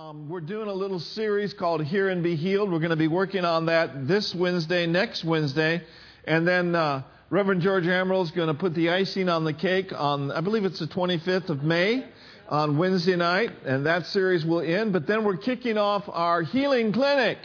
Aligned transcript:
Um, 0.00 0.30
we're 0.30 0.40
doing 0.40 0.66
a 0.66 0.72
little 0.72 0.98
series 0.98 1.52
called 1.52 1.84
Hear 1.84 2.08
and 2.08 2.22
Be 2.22 2.34
Healed. 2.34 2.72
We're 2.72 2.78
going 2.78 2.88
to 2.88 2.96
be 2.96 3.06
working 3.06 3.44
on 3.44 3.66
that 3.66 4.08
this 4.08 4.34
Wednesday, 4.34 4.86
next 4.86 5.24
Wednesday. 5.24 5.82
And 6.24 6.48
then 6.48 6.74
uh, 6.74 7.02
Reverend 7.28 7.60
George 7.60 7.84
Amaral 7.84 8.24
is 8.24 8.30
going 8.30 8.48
to 8.48 8.54
put 8.54 8.74
the 8.74 8.88
icing 8.88 9.28
on 9.28 9.44
the 9.44 9.52
cake 9.52 9.92
on, 9.92 10.32
I 10.32 10.40
believe 10.40 10.64
it's 10.64 10.78
the 10.78 10.86
25th 10.86 11.50
of 11.50 11.62
May 11.62 12.06
on 12.48 12.78
Wednesday 12.78 13.14
night. 13.14 13.50
And 13.66 13.84
that 13.84 14.06
series 14.06 14.42
will 14.42 14.62
end. 14.62 14.94
But 14.94 15.06
then 15.06 15.22
we're 15.22 15.36
kicking 15.36 15.76
off 15.76 16.04
our 16.08 16.40
healing 16.40 16.94
clinic. 16.94 17.36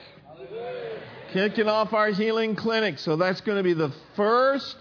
Kicking 1.33 1.67
off 1.67 1.91
our 1.91 2.11
healing 2.11 2.55
clinic. 2.55 2.99
So 2.99 3.17
that's 3.17 3.41
going 3.41 3.57
to 3.57 3.63
be 3.63 3.73
the 3.73 3.91
first 4.15 4.77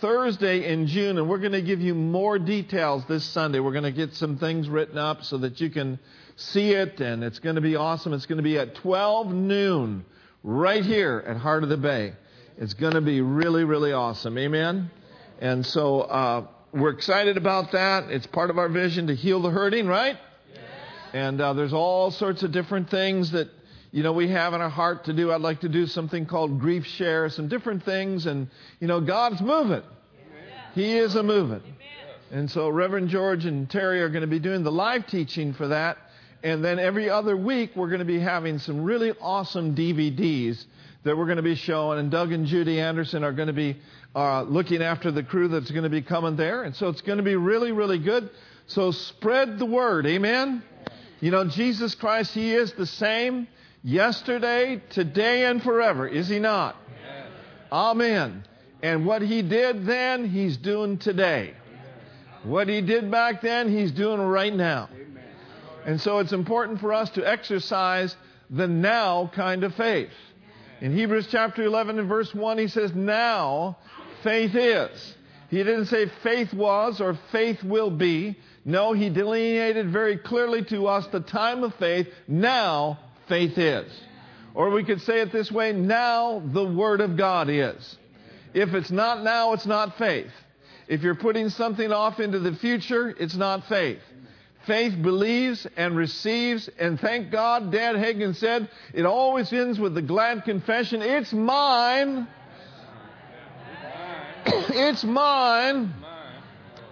Thursday 0.00 0.66
in 0.70 0.86
June. 0.86 1.18
And 1.18 1.28
we're 1.28 1.38
going 1.38 1.52
to 1.52 1.62
give 1.62 1.80
you 1.80 1.94
more 1.94 2.38
details 2.38 3.04
this 3.08 3.24
Sunday. 3.24 3.60
We're 3.60 3.72
going 3.72 3.84
to 3.84 3.92
get 3.92 4.14
some 4.14 4.38
things 4.38 4.68
written 4.68 4.98
up 4.98 5.24
so 5.24 5.38
that 5.38 5.60
you 5.60 5.70
can 5.70 5.98
see 6.36 6.72
it, 6.72 7.00
and 7.00 7.24
it's 7.24 7.40
going 7.40 7.56
to 7.56 7.60
be 7.60 7.76
awesome. 7.76 8.12
It's 8.12 8.26
going 8.26 8.38
to 8.38 8.42
be 8.42 8.58
at 8.58 8.76
12 8.76 9.32
noon 9.32 10.04
right 10.42 10.84
here 10.84 11.24
at 11.26 11.36
Heart 11.36 11.64
of 11.64 11.68
the 11.68 11.76
Bay. 11.76 12.14
It's 12.56 12.74
going 12.74 12.94
to 12.94 13.00
be 13.00 13.20
really, 13.20 13.64
really 13.64 13.92
awesome. 13.92 14.38
Amen? 14.38 14.90
And 15.40 15.64
so 15.64 16.00
uh, 16.00 16.46
we're 16.72 16.90
excited 16.90 17.36
about 17.36 17.72
that. 17.72 18.10
It's 18.10 18.26
part 18.26 18.50
of 18.50 18.58
our 18.58 18.68
vision 18.68 19.08
to 19.08 19.14
heal 19.14 19.42
the 19.42 19.50
hurting, 19.50 19.86
right? 19.86 20.16
Yes. 20.52 20.62
And 21.12 21.40
uh, 21.40 21.52
there's 21.52 21.72
all 21.72 22.10
sorts 22.10 22.42
of 22.42 22.52
different 22.52 22.90
things 22.90 23.32
that 23.32 23.48
you 23.90 24.02
know 24.02 24.12
we 24.12 24.28
have 24.28 24.54
in 24.54 24.60
our 24.60 24.68
heart 24.68 25.04
to 25.04 25.12
do. 25.12 25.32
I'd 25.32 25.40
like 25.40 25.60
to 25.60 25.68
do 25.68 25.86
something 25.86 26.26
called 26.26 26.60
grief 26.60 26.86
share, 26.86 27.28
some 27.28 27.48
different 27.48 27.84
things, 27.84 28.26
and 28.26 28.48
you 28.80 28.86
know 28.86 29.00
God's 29.00 29.40
moving. 29.40 29.82
He 30.74 30.96
is 30.96 31.14
a 31.14 31.22
moving. 31.22 31.62
And 32.30 32.50
so 32.50 32.68
Reverend 32.68 33.08
George 33.08 33.46
and 33.46 33.68
Terry 33.70 34.02
are 34.02 34.10
going 34.10 34.20
to 34.20 34.28
be 34.28 34.38
doing 34.38 34.62
the 34.62 34.70
live 34.70 35.06
teaching 35.06 35.54
for 35.54 35.68
that. 35.68 35.96
And 36.42 36.64
then 36.64 36.78
every 36.78 37.10
other 37.10 37.36
week, 37.36 37.72
we're 37.74 37.88
going 37.88 38.00
to 38.00 38.04
be 38.04 38.20
having 38.20 38.58
some 38.58 38.82
really 38.84 39.12
awesome 39.20 39.74
DVDs 39.74 40.62
that 41.04 41.16
we're 41.16 41.24
going 41.24 41.38
to 41.38 41.42
be 41.42 41.54
showing. 41.54 41.98
And 41.98 42.10
Doug 42.10 42.32
and 42.32 42.46
Judy 42.46 42.80
Anderson 42.80 43.24
are 43.24 43.32
going 43.32 43.48
to 43.48 43.54
be 43.54 43.78
uh, 44.14 44.42
looking 44.42 44.82
after 44.82 45.10
the 45.10 45.22
crew 45.22 45.48
that's 45.48 45.70
going 45.70 45.84
to 45.84 45.90
be 45.90 46.02
coming 46.02 46.36
there. 46.36 46.62
And 46.62 46.76
so 46.76 46.88
it's 46.88 47.00
going 47.00 47.18
to 47.18 47.24
be 47.24 47.36
really, 47.36 47.72
really 47.72 47.98
good. 47.98 48.30
So 48.66 48.90
spread 48.90 49.58
the 49.58 49.66
word. 49.66 50.06
Amen? 50.06 50.62
You 51.20 51.30
know, 51.30 51.48
Jesus 51.48 51.94
Christ, 51.94 52.34
He 52.34 52.52
is 52.52 52.72
the 52.72 52.86
same 52.86 53.48
yesterday, 53.82 54.82
today, 54.90 55.44
and 55.46 55.62
forever. 55.62 56.06
Is 56.06 56.28
He 56.28 56.38
not? 56.38 56.76
Amen. 57.70 58.44
And 58.82 59.06
what 59.06 59.22
He 59.22 59.42
did 59.42 59.86
then, 59.86 60.28
He's 60.28 60.56
doing 60.56 60.98
today. 60.98 61.54
What 62.44 62.68
He 62.68 62.80
did 62.80 63.10
back 63.10 63.42
then, 63.42 63.70
He's 63.70 63.92
doing 63.92 64.20
right 64.20 64.54
now. 64.54 64.88
And 65.84 66.00
so 66.00 66.18
it's 66.18 66.32
important 66.32 66.80
for 66.80 66.92
us 66.92 67.10
to 67.10 67.26
exercise 67.26 68.14
the 68.50 68.66
now 68.66 69.30
kind 69.34 69.64
of 69.64 69.74
faith. 69.74 70.10
In 70.80 70.94
Hebrews 70.94 71.28
chapter 71.30 71.62
11 71.62 71.98
and 71.98 72.08
verse 72.08 72.32
1, 72.34 72.58
he 72.58 72.68
says, 72.68 72.94
Now 72.94 73.78
faith 74.22 74.54
is. 74.54 75.14
He 75.50 75.56
didn't 75.58 75.86
say 75.86 76.10
faith 76.22 76.52
was 76.52 77.00
or 77.00 77.18
faith 77.32 77.64
will 77.64 77.90
be. 77.90 78.38
No, 78.64 78.92
he 78.92 79.08
delineated 79.08 79.90
very 79.90 80.18
clearly 80.18 80.62
to 80.66 80.86
us 80.86 81.06
the 81.06 81.20
time 81.20 81.64
of 81.64 81.74
faith. 81.76 82.08
Now 82.28 82.98
faith 83.28 83.58
is. 83.58 83.90
Or 84.54 84.70
we 84.70 84.84
could 84.84 85.00
say 85.02 85.20
it 85.20 85.32
this 85.32 85.52
way 85.52 85.72
now 85.72 86.42
the 86.44 86.64
Word 86.64 87.00
of 87.00 87.16
God 87.16 87.48
is. 87.48 87.96
If 88.54 88.74
it's 88.74 88.90
not 88.90 89.22
now, 89.22 89.52
it's 89.52 89.66
not 89.66 89.98
faith. 89.98 90.30
If 90.88 91.02
you're 91.02 91.14
putting 91.14 91.50
something 91.50 91.92
off 91.92 92.18
into 92.18 92.38
the 92.38 92.54
future, 92.54 93.14
it's 93.18 93.36
not 93.36 93.66
faith. 93.66 94.00
Faith 94.66 95.00
believes 95.00 95.66
and 95.76 95.96
receives, 95.96 96.68
and 96.78 96.98
thank 96.98 97.30
God, 97.30 97.70
Dad 97.70 97.96
Hagin 97.96 98.34
said, 98.34 98.68
it 98.92 99.06
always 99.06 99.52
ends 99.52 99.78
with 99.78 99.94
the 99.94 100.02
glad 100.02 100.44
confession, 100.44 101.02
it's 101.02 101.32
mine. 101.32 102.26
it's 104.46 105.04
mine. 105.04 105.92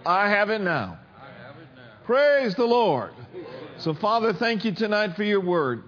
I 0.05 0.29
have 0.29 0.49
it 0.49 0.61
now. 0.61 0.99
Praise 2.05 2.55
the 2.55 2.65
Lord. 2.65 3.11
So, 3.79 3.93
Father, 3.93 4.33
thank 4.33 4.63
you 4.63 4.73
tonight 4.73 5.15
for 5.15 5.23
your 5.23 5.41
word. 5.41 5.83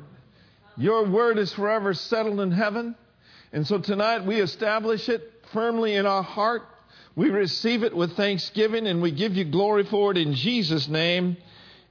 Your 0.79 1.03
word 1.03 1.38
is 1.38 1.51
forever 1.51 1.94
settled 1.94 2.40
in 2.40 2.51
heaven. 2.51 2.95
And 3.51 3.67
so 3.67 3.79
tonight 3.79 4.25
we 4.25 4.40
establish 4.40 5.09
it 5.09 5.22
firmly 5.51 5.95
in 5.95 6.06
our 6.06 6.23
heart. 6.23 6.62
We 7.17 7.31
receive 7.31 7.84
it 7.84 7.94
with 7.94 8.16
thanksgiving 8.16 8.88
and 8.88 9.01
we 9.01 9.12
give 9.12 9.35
you 9.35 9.44
glory 9.44 9.84
for 9.84 10.12
it 10.12 10.17
in 10.17 10.35
Jesus' 10.35 10.88
name. 10.88 11.35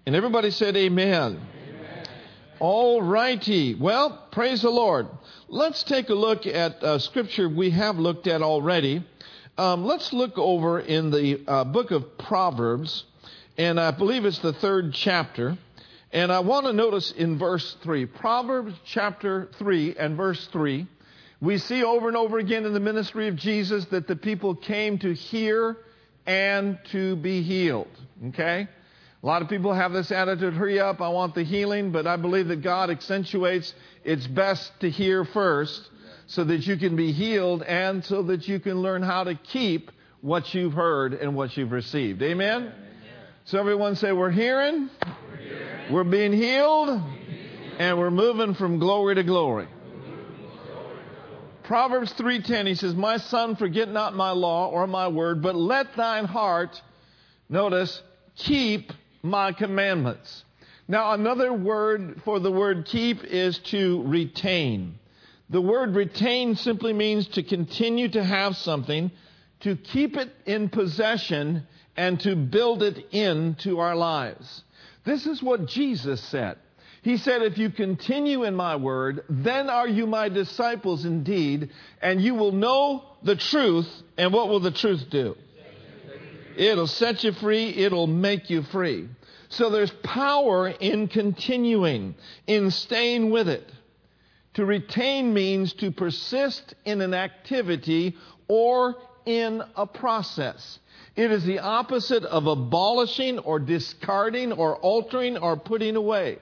And 0.07 0.17
everybody 0.17 0.51
said, 0.51 0.75
Amen. 0.75 1.39
Amen. 1.39 2.07
All 2.61 3.03
righty. 3.03 3.75
Well, 3.75 4.27
praise 4.33 4.63
the 4.63 4.71
Lord. 4.71 5.07
Let's 5.49 5.83
take 5.83 6.09
a 6.09 6.15
look 6.15 6.47
at 6.47 6.83
uh, 6.83 6.99
scripture 6.99 7.47
we 7.47 7.69
have 7.71 7.99
looked 7.99 8.27
at 8.27 8.41
already. 8.41 9.05
Um, 9.59 9.85
let's 9.85 10.15
look 10.15 10.39
over 10.39 10.81
in 10.81 11.11
the 11.11 11.43
uh, 11.47 11.65
book 11.65 11.91
of 11.91 12.17
Proverbs, 12.17 13.05
and 13.59 13.79
I 13.79 13.91
believe 13.91 14.25
it's 14.25 14.39
the 14.39 14.55
third 14.55 14.95
chapter. 14.95 15.59
And 16.13 16.33
I 16.33 16.41
want 16.41 16.67
to 16.67 16.73
notice 16.73 17.13
in 17.13 17.39
verse 17.39 17.77
3, 17.83 18.07
Proverbs 18.07 18.75
chapter 18.87 19.49
3 19.59 19.97
and 19.99 20.17
verse 20.17 20.47
3, 20.47 20.87
we 21.41 21.59
see 21.59 21.85
over 21.85 22.09
and 22.09 22.17
over 22.17 22.39
again 22.39 22.65
in 22.65 22.73
the 22.73 22.81
ministry 22.81 23.29
of 23.29 23.37
Jesus 23.37 23.85
that 23.87 24.07
the 24.07 24.17
people 24.17 24.55
came 24.55 24.99
to 25.01 25.13
hear 25.13 25.77
and 26.27 26.79
to 26.93 27.17
be 27.17 27.43
healed. 27.43 27.91
Okay? 28.29 28.69
A 29.23 29.27
lot 29.27 29.43
of 29.43 29.49
people 29.49 29.75
have 29.75 29.93
this 29.93 30.11
attitude 30.11 30.55
hurry 30.55 30.81
up, 30.81 31.01
I 31.01 31.09
want 31.09 31.35
the 31.35 31.43
healing, 31.43 31.93
but 31.93 32.07
I 32.07 32.17
believe 32.17 32.49
that 32.49 32.63
God 32.63 32.89
accentuates 32.89 33.75
it's 34.05 34.27
best 34.27 34.73
to 34.81 34.91
hear 34.91 35.25
first 35.25 35.91
so 36.27 36.45
that 36.45 36.67
you 36.67 36.77
can 36.77 36.97
be 36.97 37.13
healed 37.13 37.63
and 37.63 38.05
so 38.05 38.23
that 38.25 38.49
you 38.49 38.61
can 38.61 38.81
learn 38.81 39.03
how 39.03 39.25
to 39.25 39.35
keep 39.35 39.91
what 40.21 40.55
you've 40.55 40.73
heard 40.73 41.15
and 41.15 41.35
what 41.35 41.57
you've 41.57 41.73
received. 41.73 42.23
Amen? 42.23 42.63
Amen. 42.63 42.88
So 43.49 43.59
everyone 43.59 43.97
say, 43.97 44.13
We're 44.13 44.31
hearing, 44.31 44.91
we're, 45.31 45.37
hearing. 45.39 45.91
we're 45.95 46.05
being 46.05 46.35
healed, 46.35 47.01
and 47.79 47.99
we're 47.99 48.11
moving 48.11 48.53
from 48.53 48.79
glory 48.79 49.15
to 49.15 49.23
glory. 49.23 49.67
Proverbs 51.63 52.13
3:10 52.13 52.67
he 52.67 52.75
says, 52.75 52.95
"My 52.95 53.17
son, 53.17 53.57
forget 53.57 53.89
not 53.89 54.15
my 54.15 54.33
law 54.33 54.69
or 54.69 54.87
my 54.87 55.09
word, 55.09 55.41
but 55.41 55.55
let 55.57 55.97
thine 55.97 56.27
heart 56.27 56.79
notice 57.49 58.03
keep 58.37 58.93
my 59.23 59.53
commandments. 59.53 60.45
Now, 60.87 61.13
another 61.13 61.51
word 61.51 62.21
for 62.27 62.41
the 62.41 62.53
word 62.53 62.85
keep 62.85 63.25
is 63.25 63.59
to 63.71 64.03
retain. 64.03 64.99
The 65.49 65.63
word 65.63 65.95
retain 65.95 66.55
simply 66.55 66.93
means 66.93 67.27
to 67.29 67.43
continue 67.43 68.11
to 68.11 68.23
have 68.23 68.59
something, 68.59 69.11
to 69.61 69.75
keep 69.75 70.19
it 70.19 70.31
in 70.45 70.69
possession, 70.69 71.67
and 71.99 72.21
to 72.21 72.37
build 72.37 72.85
it 72.85 73.09
into 73.11 73.81
our 73.81 73.97
lives. 73.97 74.63
This 75.05 75.27
is 75.27 75.43
what 75.43 75.67
Jesus 75.67 76.21
said. 76.23 76.57
He 77.03 77.17
said, 77.17 77.43
If 77.43 77.59
you 77.59 77.71
continue 77.71 78.45
in 78.45 78.55
my 78.55 78.77
word, 78.77 79.25
then 79.29 79.69
are 79.69 79.89
you 79.89 80.07
my 80.07 80.29
disciples 80.29 81.05
indeed, 81.05 81.71
and 82.01 82.23
you 82.23 82.37
will 82.37 82.53
know 82.53 83.03
the 83.25 83.35
truth. 83.35 83.89
And 84.17 84.33
what 84.33 84.49
will 84.49 84.61
the 84.61 84.71
truth 84.71 85.11
do? 85.11 85.35
It'll 86.57 86.87
set 86.87 87.25
you 87.25 87.33
free, 87.33 87.71
it'll 87.71 88.07
make 88.07 88.49
you 88.49 88.63
free. 88.63 89.09
So 89.49 89.69
there's 89.69 89.91
power 89.91 90.69
in 90.69 91.09
continuing, 91.09 92.15
in 92.47 92.71
staying 92.71 93.31
with 93.31 93.49
it. 93.49 93.69
To 94.55 94.65
retain 94.65 95.35
means 95.35 95.73
to 95.75 95.91
persist 95.91 96.75
in 96.85 97.01
an 97.01 97.15
activity 97.15 98.17
or 98.47 98.95
in 99.27 99.63
a 99.77 99.87
process. 99.87 100.79
It 101.19 101.33
is 101.33 101.43
the 101.43 101.59
opposite 101.59 102.23
of 102.23 102.47
abolishing 102.47 103.41
or 103.41 103.59
discarding 103.59 104.53
or 104.53 104.77
altering 104.77 105.37
or 105.37 105.57
putting 105.57 105.97
away. 105.97 106.39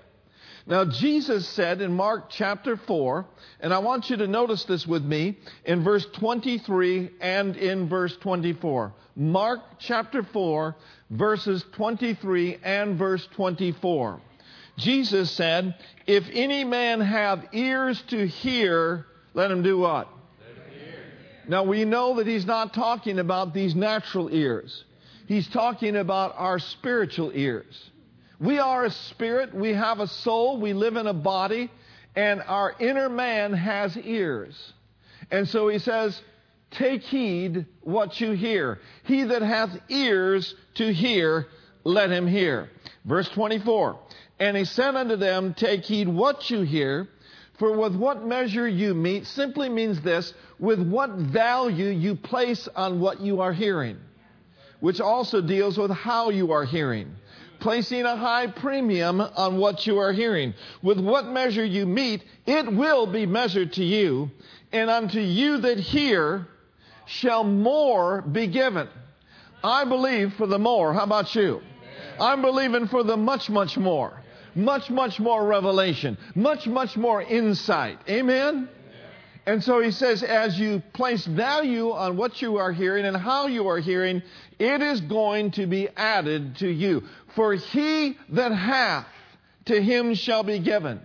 Now, 0.66 0.84
Jesus 0.84 1.48
said 1.48 1.80
in 1.80 1.94
Mark 1.94 2.28
chapter 2.28 2.76
4, 2.76 3.24
and 3.60 3.72
I 3.72 3.78
want 3.78 4.10
you 4.10 4.18
to 4.18 4.26
notice 4.26 4.64
this 4.64 4.86
with 4.86 5.02
me 5.02 5.38
in 5.64 5.82
verse 5.82 6.04
23 6.12 7.08
and 7.22 7.56
in 7.56 7.88
verse 7.88 8.18
24. 8.18 8.92
Mark 9.16 9.60
chapter 9.78 10.22
4, 10.22 10.76
verses 11.08 11.64
23 11.72 12.58
and 12.62 12.98
verse 12.98 13.26
24. 13.32 14.20
Jesus 14.76 15.30
said, 15.30 15.74
If 16.06 16.28
any 16.30 16.64
man 16.64 17.00
have 17.00 17.46
ears 17.52 18.02
to 18.08 18.26
hear, 18.26 19.06
let 19.32 19.50
him 19.50 19.62
do 19.62 19.78
what? 19.78 20.06
Now 21.48 21.64
we 21.64 21.84
know 21.84 22.16
that 22.16 22.26
he's 22.26 22.46
not 22.46 22.74
talking 22.74 23.18
about 23.18 23.54
these 23.54 23.74
natural 23.74 24.28
ears. 24.32 24.84
He's 25.26 25.48
talking 25.48 25.96
about 25.96 26.34
our 26.36 26.58
spiritual 26.58 27.32
ears. 27.34 27.90
We 28.38 28.58
are 28.58 28.84
a 28.84 28.90
spirit, 28.90 29.54
we 29.54 29.72
have 29.72 30.00
a 30.00 30.06
soul, 30.06 30.60
we 30.60 30.72
live 30.72 30.96
in 30.96 31.06
a 31.06 31.14
body, 31.14 31.70
and 32.14 32.42
our 32.46 32.74
inner 32.78 33.08
man 33.08 33.52
has 33.52 33.96
ears. 33.96 34.72
And 35.30 35.48
so 35.48 35.68
he 35.68 35.78
says, 35.78 36.20
Take 36.72 37.02
heed 37.02 37.66
what 37.82 38.20
you 38.20 38.32
hear. 38.32 38.80
He 39.04 39.24
that 39.24 39.42
hath 39.42 39.70
ears 39.88 40.54
to 40.74 40.92
hear, 40.92 41.46
let 41.84 42.10
him 42.10 42.26
hear. 42.26 42.68
Verse 43.04 43.28
24 43.30 43.98
And 44.38 44.56
he 44.56 44.64
said 44.64 44.94
unto 44.96 45.16
them, 45.16 45.54
Take 45.54 45.84
heed 45.84 46.08
what 46.08 46.50
you 46.50 46.62
hear, 46.62 47.08
for 47.58 47.76
with 47.76 47.94
what 47.94 48.24
measure 48.24 48.68
you 48.68 48.94
meet 48.94 49.26
simply 49.26 49.68
means 49.68 50.00
this 50.02 50.34
with 50.58 50.80
what 50.80 51.10
value 51.10 51.88
you 51.88 52.14
place 52.14 52.68
on 52.74 53.00
what 53.00 53.20
you 53.20 53.40
are 53.40 53.52
hearing, 53.52 53.98
which 54.80 55.00
also 55.00 55.40
deals 55.40 55.78
with 55.78 55.90
how 55.90 56.30
you 56.30 56.52
are 56.52 56.64
hearing. 56.64 57.14
Placing 57.58 58.02
a 58.04 58.16
high 58.16 58.48
premium 58.48 59.20
on 59.20 59.56
what 59.56 59.86
you 59.86 59.98
are 59.98 60.12
hearing. 60.12 60.52
With 60.82 61.00
what 61.00 61.26
measure 61.26 61.64
you 61.64 61.86
meet, 61.86 62.22
it 62.44 62.70
will 62.70 63.06
be 63.06 63.24
measured 63.24 63.72
to 63.74 63.84
you, 63.84 64.30
and 64.72 64.90
unto 64.90 65.20
you 65.20 65.58
that 65.58 65.78
hear 65.78 66.46
shall 67.06 67.44
more 67.44 68.20
be 68.20 68.46
given. 68.46 68.88
I 69.64 69.84
believe 69.84 70.34
for 70.34 70.46
the 70.46 70.58
more. 70.58 70.92
How 70.92 71.04
about 71.04 71.34
you? 71.34 71.62
I'm 72.20 72.42
believing 72.42 72.88
for 72.88 73.02
the 73.02 73.16
much, 73.16 73.48
much 73.48 73.78
more. 73.78 74.22
Much, 74.56 74.90
much 74.90 75.20
more 75.20 75.46
revelation. 75.46 76.16
Much, 76.34 76.66
much 76.66 76.96
more 76.96 77.22
insight. 77.22 77.98
Amen? 78.08 78.68
And 79.46 79.62
so 79.62 79.80
he 79.80 79.92
says, 79.92 80.24
as 80.24 80.58
you 80.58 80.82
place 80.92 81.24
value 81.24 81.92
on 81.92 82.16
what 82.16 82.42
you 82.42 82.56
are 82.56 82.72
hearing 82.72 83.04
and 83.04 83.16
how 83.16 83.46
you 83.46 83.68
are 83.68 83.78
hearing, 83.78 84.22
it 84.58 84.82
is 84.82 85.00
going 85.02 85.52
to 85.52 85.66
be 85.66 85.88
added 85.96 86.56
to 86.56 86.68
you. 86.68 87.04
For 87.36 87.54
he 87.54 88.18
that 88.30 88.50
hath, 88.50 89.06
to 89.66 89.80
him 89.80 90.14
shall 90.14 90.42
be 90.42 90.58
given. 90.58 91.00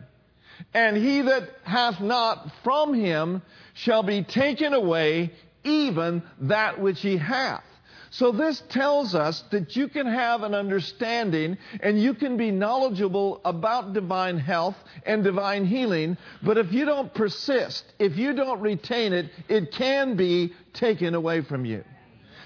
And 0.74 0.98
he 0.98 1.22
that 1.22 1.50
hath 1.64 2.00
not 2.00 2.52
from 2.64 2.94
him 2.94 3.44
shall 3.74 4.02
be 4.02 4.24
taken 4.24 4.74
away 4.74 5.34
even 5.64 6.24
that 6.42 6.80
which 6.80 7.02
he 7.02 7.18
hath. 7.18 7.64
So 8.14 8.34
this 8.34 8.62
tells 8.68 9.16
us 9.16 9.42
that 9.52 9.78
you 9.78 9.88
can 9.88 10.06
have 10.06 10.44
an 10.44 10.54
understanding 10.54 11.58
and 11.80 12.02
you 12.02 12.14
can 12.14 12.36
be 12.36 12.52
knowledgeable 12.52 13.40
about 13.46 13.94
divine 13.94 14.38
health 14.38 14.76
and 15.06 15.24
divine 15.24 15.66
healing, 15.66 16.18
but 16.44 16.58
if 16.58 16.74
you 16.74 16.84
don't 16.84 17.14
persist, 17.14 17.86
if 18.00 18.18
you 18.18 18.34
don't 18.34 18.60
retain 18.60 19.14
it, 19.14 19.28
it 19.48 19.72
can 19.72 20.18
be 20.18 20.54
taken 20.74 21.16
away 21.16 21.42
from 21.42 21.64
you. 21.64 21.86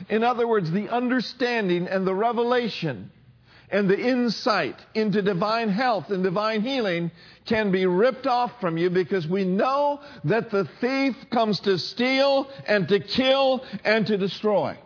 In 0.08 0.24
other 0.24 0.48
words, 0.48 0.70
the 0.70 0.90
understanding 0.90 1.88
and 1.88 2.06
the 2.06 2.14
revelation 2.14 3.10
and 3.72 3.90
the 3.90 4.00
insight 4.00 4.76
into 4.94 5.24
divine 5.24 5.70
health 5.70 6.12
and 6.12 6.24
divine 6.24 6.62
healing 6.62 7.10
can 7.46 7.72
be 7.72 7.88
ripped 7.88 8.28
off 8.28 8.52
from 8.62 8.78
you 8.78 8.92
because 8.92 9.28
we 9.28 9.44
know 9.44 10.00
that 10.26 10.52
the 10.52 10.66
thief 10.80 11.16
comes 11.32 11.60
to 11.62 11.80
steal 11.80 12.52
and 12.68 12.88
to 12.90 13.00
kill 13.00 13.66
and 13.84 14.06
to 14.06 14.18
destroy. 14.20 14.78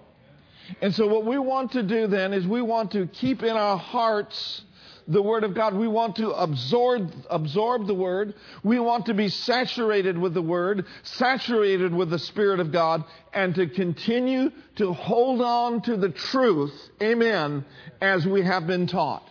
And 0.81 0.93
so, 0.93 1.07
what 1.07 1.25
we 1.25 1.37
want 1.37 1.71
to 1.73 1.83
do 1.83 2.07
then 2.07 2.33
is 2.33 2.45
we 2.47 2.61
want 2.61 2.91
to 2.91 3.07
keep 3.07 3.43
in 3.43 3.55
our 3.55 3.77
hearts 3.77 4.63
the 5.09 5.21
Word 5.21 5.43
of 5.43 5.55
God. 5.55 5.73
We 5.73 5.87
want 5.87 6.17
to 6.17 6.29
absorb, 6.29 7.11
absorb 7.29 7.87
the 7.87 7.95
Word. 7.95 8.35
We 8.63 8.79
want 8.79 9.07
to 9.07 9.15
be 9.15 9.27
saturated 9.27 10.17
with 10.17 10.35
the 10.35 10.41
Word, 10.41 10.85
saturated 11.01 11.93
with 11.93 12.11
the 12.11 12.19
Spirit 12.19 12.59
of 12.59 12.71
God, 12.71 13.03
and 13.33 13.55
to 13.55 13.67
continue 13.67 14.51
to 14.75 14.93
hold 14.93 15.41
on 15.41 15.81
to 15.81 15.97
the 15.97 16.09
truth, 16.09 16.73
amen, 17.01 17.65
as 17.99 18.25
we 18.25 18.43
have 18.43 18.67
been 18.67 18.85
taught. 18.85 19.27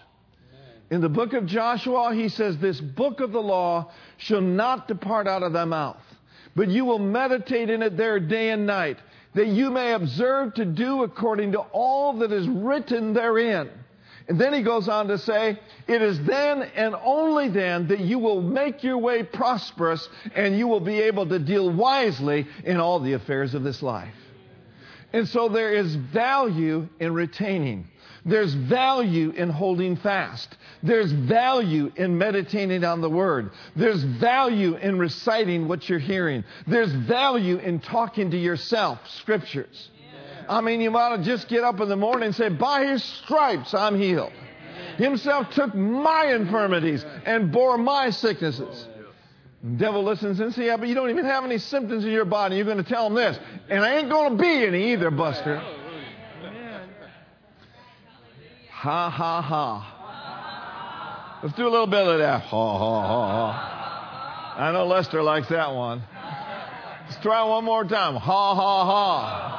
In 0.90 1.00
the 1.00 1.08
book 1.08 1.32
of 1.32 1.46
Joshua, 1.46 2.14
he 2.14 2.28
says, 2.28 2.58
This 2.58 2.80
book 2.80 3.20
of 3.20 3.30
the 3.30 3.42
law 3.42 3.92
shall 4.16 4.40
not 4.40 4.88
depart 4.88 5.28
out 5.28 5.42
of 5.42 5.52
thy 5.52 5.64
mouth, 5.64 6.02
but 6.56 6.68
you 6.68 6.86
will 6.86 6.98
meditate 6.98 7.70
in 7.70 7.82
it 7.82 7.96
there 7.96 8.18
day 8.18 8.50
and 8.50 8.66
night 8.66 8.98
that 9.34 9.46
you 9.46 9.70
may 9.70 9.92
observe 9.92 10.54
to 10.54 10.64
do 10.64 11.02
according 11.02 11.52
to 11.52 11.60
all 11.60 12.14
that 12.18 12.32
is 12.32 12.48
written 12.48 13.12
therein. 13.12 13.70
And 14.28 14.38
then 14.38 14.52
he 14.52 14.62
goes 14.62 14.88
on 14.88 15.08
to 15.08 15.18
say, 15.18 15.58
It 15.86 16.02
is 16.02 16.22
then 16.24 16.62
and 16.62 16.94
only 17.02 17.48
then 17.48 17.88
that 17.88 18.00
you 18.00 18.18
will 18.18 18.42
make 18.42 18.84
your 18.84 18.98
way 18.98 19.22
prosperous 19.22 20.06
and 20.34 20.58
you 20.58 20.68
will 20.68 20.80
be 20.80 21.00
able 21.00 21.26
to 21.28 21.38
deal 21.38 21.70
wisely 21.70 22.46
in 22.64 22.78
all 22.78 23.00
the 23.00 23.14
affairs 23.14 23.54
of 23.54 23.62
this 23.62 23.82
life. 23.82 24.14
And 25.14 25.26
so 25.26 25.48
there 25.48 25.72
is 25.72 25.94
value 25.94 26.88
in 27.00 27.14
retaining. 27.14 27.88
There's 28.24 28.54
value 28.54 29.30
in 29.30 29.50
holding 29.50 29.96
fast. 29.96 30.56
There's 30.82 31.12
value 31.12 31.92
in 31.96 32.18
meditating 32.18 32.84
on 32.84 33.00
the 33.00 33.10
Word. 33.10 33.50
There's 33.76 34.02
value 34.02 34.76
in 34.76 34.98
reciting 34.98 35.68
what 35.68 35.88
you're 35.88 35.98
hearing. 35.98 36.44
There's 36.66 36.92
value 36.92 37.58
in 37.58 37.80
talking 37.80 38.30
to 38.30 38.38
yourself, 38.38 38.98
Scriptures. 39.08 39.90
I 40.48 40.60
mean, 40.60 40.80
you 40.80 40.96
ought 40.96 41.16
to 41.16 41.22
just 41.22 41.48
get 41.48 41.62
up 41.62 41.80
in 41.80 41.88
the 41.88 41.96
morning 41.96 42.26
and 42.26 42.34
say, 42.34 42.48
By 42.48 42.86
His 42.86 43.04
stripes 43.04 43.74
I'm 43.74 43.98
healed. 43.98 44.32
Himself 44.96 45.50
took 45.50 45.74
my 45.74 46.32
infirmities 46.32 47.04
and 47.24 47.52
bore 47.52 47.78
my 47.78 48.10
sicknesses. 48.10 48.88
The 49.62 49.76
devil 49.76 50.02
listens 50.04 50.40
and 50.40 50.54
says, 50.54 50.64
Yeah, 50.64 50.76
but 50.76 50.88
you 50.88 50.94
don't 50.94 51.10
even 51.10 51.24
have 51.24 51.44
any 51.44 51.58
symptoms 51.58 52.04
in 52.04 52.10
your 52.10 52.24
body. 52.24 52.56
You're 52.56 52.64
going 52.64 52.82
to 52.82 52.88
tell 52.88 53.06
him 53.06 53.14
this. 53.14 53.38
And 53.68 53.84
I 53.84 53.96
ain't 53.98 54.08
going 54.08 54.36
to 54.36 54.42
be 54.42 54.66
any 54.66 54.92
either, 54.92 55.10
Buster. 55.10 55.62
Ha 58.80 59.10
ha 59.10 59.42
ha. 59.42 61.40
Let's 61.42 61.56
do 61.56 61.66
a 61.66 61.68
little 61.68 61.88
bit 61.88 62.06
of 62.06 62.18
that. 62.20 62.42
Ha 62.42 62.78
ha 62.78 63.02
ha 63.02 63.50
ha. 63.50 64.54
I 64.56 64.70
know 64.70 64.86
Lester 64.86 65.20
likes 65.20 65.48
that 65.48 65.74
one. 65.74 66.00
Let's 67.08 67.20
try 67.20 67.42
one 67.42 67.64
more 67.64 67.82
time. 67.82 68.14
Ha 68.14 68.54
ha 68.54 68.84
ha. 68.84 69.54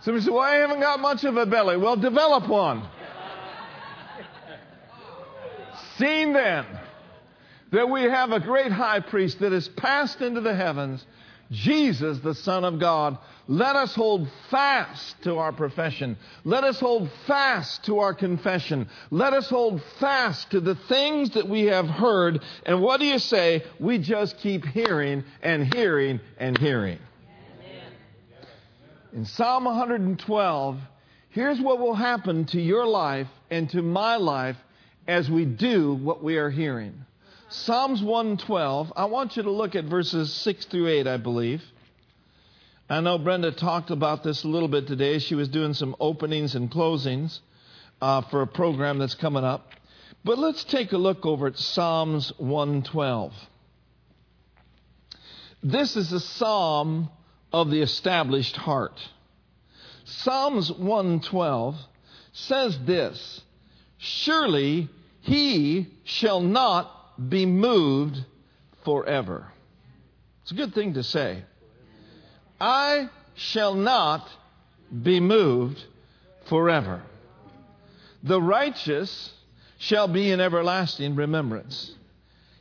Somebody 0.00 0.24
said, 0.24 0.32
Well, 0.32 0.42
I 0.42 0.56
haven't 0.56 0.80
got 0.80 0.98
much 0.98 1.22
of 1.22 1.36
a 1.36 1.46
belly. 1.46 1.76
Well, 1.76 1.94
develop 1.94 2.48
one. 2.48 2.82
Seeing 5.98 6.32
then 6.32 6.66
that 7.70 7.88
we 7.88 8.02
have 8.02 8.32
a 8.32 8.40
great 8.40 8.72
high 8.72 8.98
priest 8.98 9.38
that 9.38 9.52
has 9.52 9.68
passed 9.68 10.20
into 10.22 10.40
the 10.40 10.56
heavens, 10.56 11.04
Jesus, 11.52 12.18
the 12.20 12.34
Son 12.34 12.64
of 12.64 12.80
God, 12.80 13.18
let 13.46 13.76
us 13.76 13.94
hold 13.94 14.28
fast 14.50 15.22
to 15.22 15.36
our 15.36 15.52
profession. 15.52 16.16
Let 16.44 16.64
us 16.64 16.80
hold 16.80 17.10
fast 17.26 17.84
to 17.84 17.98
our 17.98 18.14
confession. 18.14 18.88
Let 19.10 19.34
us 19.34 19.48
hold 19.50 19.82
fast 20.00 20.50
to 20.52 20.60
the 20.60 20.74
things 20.74 21.30
that 21.30 21.48
we 21.48 21.66
have 21.66 21.86
heard. 21.86 22.40
And 22.64 22.80
what 22.80 23.00
do 23.00 23.06
you 23.06 23.18
say? 23.18 23.64
We 23.78 23.98
just 23.98 24.38
keep 24.38 24.64
hearing 24.64 25.24
and 25.42 25.72
hearing 25.74 26.20
and 26.38 26.56
hearing. 26.56 26.98
In 29.12 29.26
Psalm 29.26 29.66
112, 29.66 30.78
here's 31.28 31.60
what 31.60 31.78
will 31.78 31.94
happen 31.94 32.46
to 32.46 32.60
your 32.60 32.86
life 32.86 33.28
and 33.50 33.68
to 33.70 33.82
my 33.82 34.16
life 34.16 34.56
as 35.06 35.30
we 35.30 35.44
do 35.44 35.92
what 35.92 36.24
we 36.24 36.38
are 36.38 36.48
hearing. 36.48 37.04
Psalms 37.52 38.02
112, 38.02 38.94
I 38.96 39.04
want 39.04 39.36
you 39.36 39.42
to 39.42 39.50
look 39.50 39.74
at 39.74 39.84
verses 39.84 40.32
6 40.32 40.64
through 40.66 40.88
8, 40.88 41.06
I 41.06 41.18
believe. 41.18 41.62
I 42.88 43.02
know 43.02 43.18
Brenda 43.18 43.52
talked 43.52 43.90
about 43.90 44.24
this 44.24 44.42
a 44.42 44.48
little 44.48 44.68
bit 44.68 44.86
today. 44.86 45.18
She 45.18 45.34
was 45.34 45.48
doing 45.48 45.74
some 45.74 45.94
openings 46.00 46.54
and 46.54 46.70
closings 46.70 47.40
uh, 48.00 48.22
for 48.22 48.40
a 48.40 48.46
program 48.46 48.98
that's 48.98 49.14
coming 49.14 49.44
up. 49.44 49.70
But 50.24 50.38
let's 50.38 50.64
take 50.64 50.92
a 50.92 50.96
look 50.96 51.26
over 51.26 51.46
at 51.46 51.58
Psalms 51.58 52.32
112. 52.38 53.34
This 55.62 55.94
is 55.94 56.10
a 56.10 56.20
psalm 56.20 57.10
of 57.52 57.70
the 57.70 57.82
established 57.82 58.56
heart. 58.56 58.98
Psalms 60.04 60.72
112 60.72 61.76
says 62.32 62.78
this 62.86 63.42
Surely 63.98 64.88
he 65.20 65.88
shall 66.04 66.40
not 66.40 67.01
be 67.28 67.46
moved 67.46 68.24
forever. 68.84 69.46
It's 70.42 70.50
a 70.50 70.54
good 70.54 70.74
thing 70.74 70.94
to 70.94 71.02
say. 71.02 71.44
I 72.60 73.08
shall 73.34 73.74
not 73.74 74.28
be 75.02 75.20
moved 75.20 75.82
forever. 76.46 77.02
The 78.22 78.40
righteous 78.40 79.32
shall 79.78 80.08
be 80.08 80.30
in 80.30 80.40
everlasting 80.40 81.16
remembrance. 81.16 81.94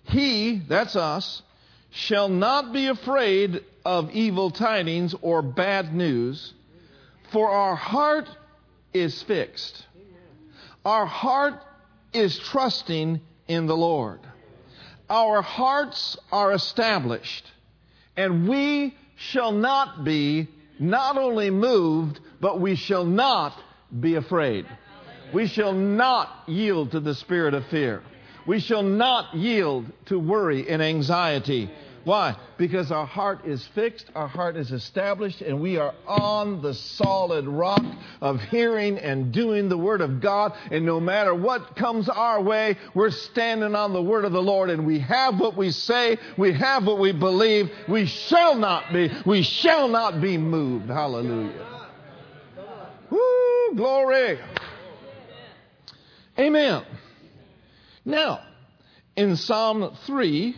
He, 0.06 0.62
that's 0.68 0.96
us, 0.96 1.42
shall 1.92 2.30
not 2.30 2.74
be 2.74 2.88
afraid 2.88 3.64
of 3.86 4.12
evil 4.12 4.50
tidings 4.50 5.14
or 5.22 5.42
bad 5.42 5.94
news, 5.94 6.54
for 7.32 7.50
our 7.50 7.76
heart 7.76 8.28
is 8.94 9.22
fixed. 9.24 9.86
Our 10.84 11.06
heart 11.06 11.62
is 12.14 12.38
trusting 12.40 13.22
in 13.48 13.66
the 13.68 13.78
Lord 13.78 14.20
our 15.12 15.42
hearts 15.42 16.18
are 16.32 16.54
established, 16.54 17.46
and 18.16 18.48
we 18.48 18.96
shall 19.18 19.52
not 19.52 20.06
be 20.06 20.48
not 20.80 21.18
only 21.18 21.50
moved, 21.50 22.22
but 22.40 22.62
we 22.62 22.76
shall 22.76 23.04
not 23.04 23.54
be 24.00 24.16
afraid. 24.16 24.66
We 25.34 25.48
shall 25.48 25.74
not 25.74 26.30
yield 26.48 26.92
to 26.92 27.02
the 27.02 27.14
spirit 27.14 27.54
of 27.54 27.66
fear. 27.68 28.02
We 28.48 28.62
shall 28.62 28.84
not 28.84 29.36
yield 29.36 29.86
to 30.06 30.18
worry 30.18 30.70
and 30.70 30.82
anxiety, 30.82 31.70
Why? 32.04 32.36
Because 32.58 32.92
our 32.92 33.06
heart 33.06 33.46
is 33.46 33.66
fixed, 33.76 34.10
our 34.16 34.28
heart 34.28 34.56
is 34.56 34.72
established, 34.72 35.42
and 35.42 35.62
we 35.62 35.78
are 35.78 35.94
on 36.08 36.62
the 36.62 36.74
solid 36.74 37.48
rock 37.48 37.84
of 38.22 38.42
hearing 38.42 38.98
and 38.98 39.32
doing 39.32 39.70
the 39.70 39.78
Word 39.78 40.02
of 40.02 40.20
God. 40.20 40.54
And 40.72 40.86
no 40.86 41.00
matter 41.00 41.36
what 41.36 41.76
comes 41.76 42.10
our 42.10 42.42
way, 42.42 42.78
we're 42.96 43.12
standing 43.12 43.76
on 43.76 43.94
the 43.94 44.02
Word 44.02 44.26
of 44.26 44.32
the 44.32 44.42
Lord, 44.42 44.70
and 44.70 44.86
we 44.88 45.00
have 45.00 45.40
what 45.40 45.56
we 45.56 45.72
say, 45.72 46.18
we 46.38 46.54
have 46.54 46.86
what 46.86 47.00
we 47.00 47.12
believe. 47.12 47.70
We 47.88 48.08
shall 48.08 48.56
not 48.56 48.92
be, 48.92 49.12
we 49.26 49.44
shall 49.44 49.88
not 49.88 50.22
be 50.22 50.38
moved. 50.38 50.90
Hallelujah. 50.90 51.68
Woo, 53.12 53.76
glory. 53.76 54.40
Amen. 56.40 56.84
Now, 58.06 58.40
in 59.16 59.36
Psalm 59.36 59.96
3, 60.08 60.58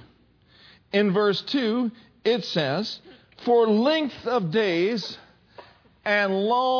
in 0.94 1.12
verse 1.12 1.42
2, 1.42 1.92
it 2.24 2.46
says, 2.46 3.00
For 3.44 3.68
length 3.68 4.26
of 4.26 4.52
days 4.52 5.18
and 6.06 6.34
long 6.34 6.78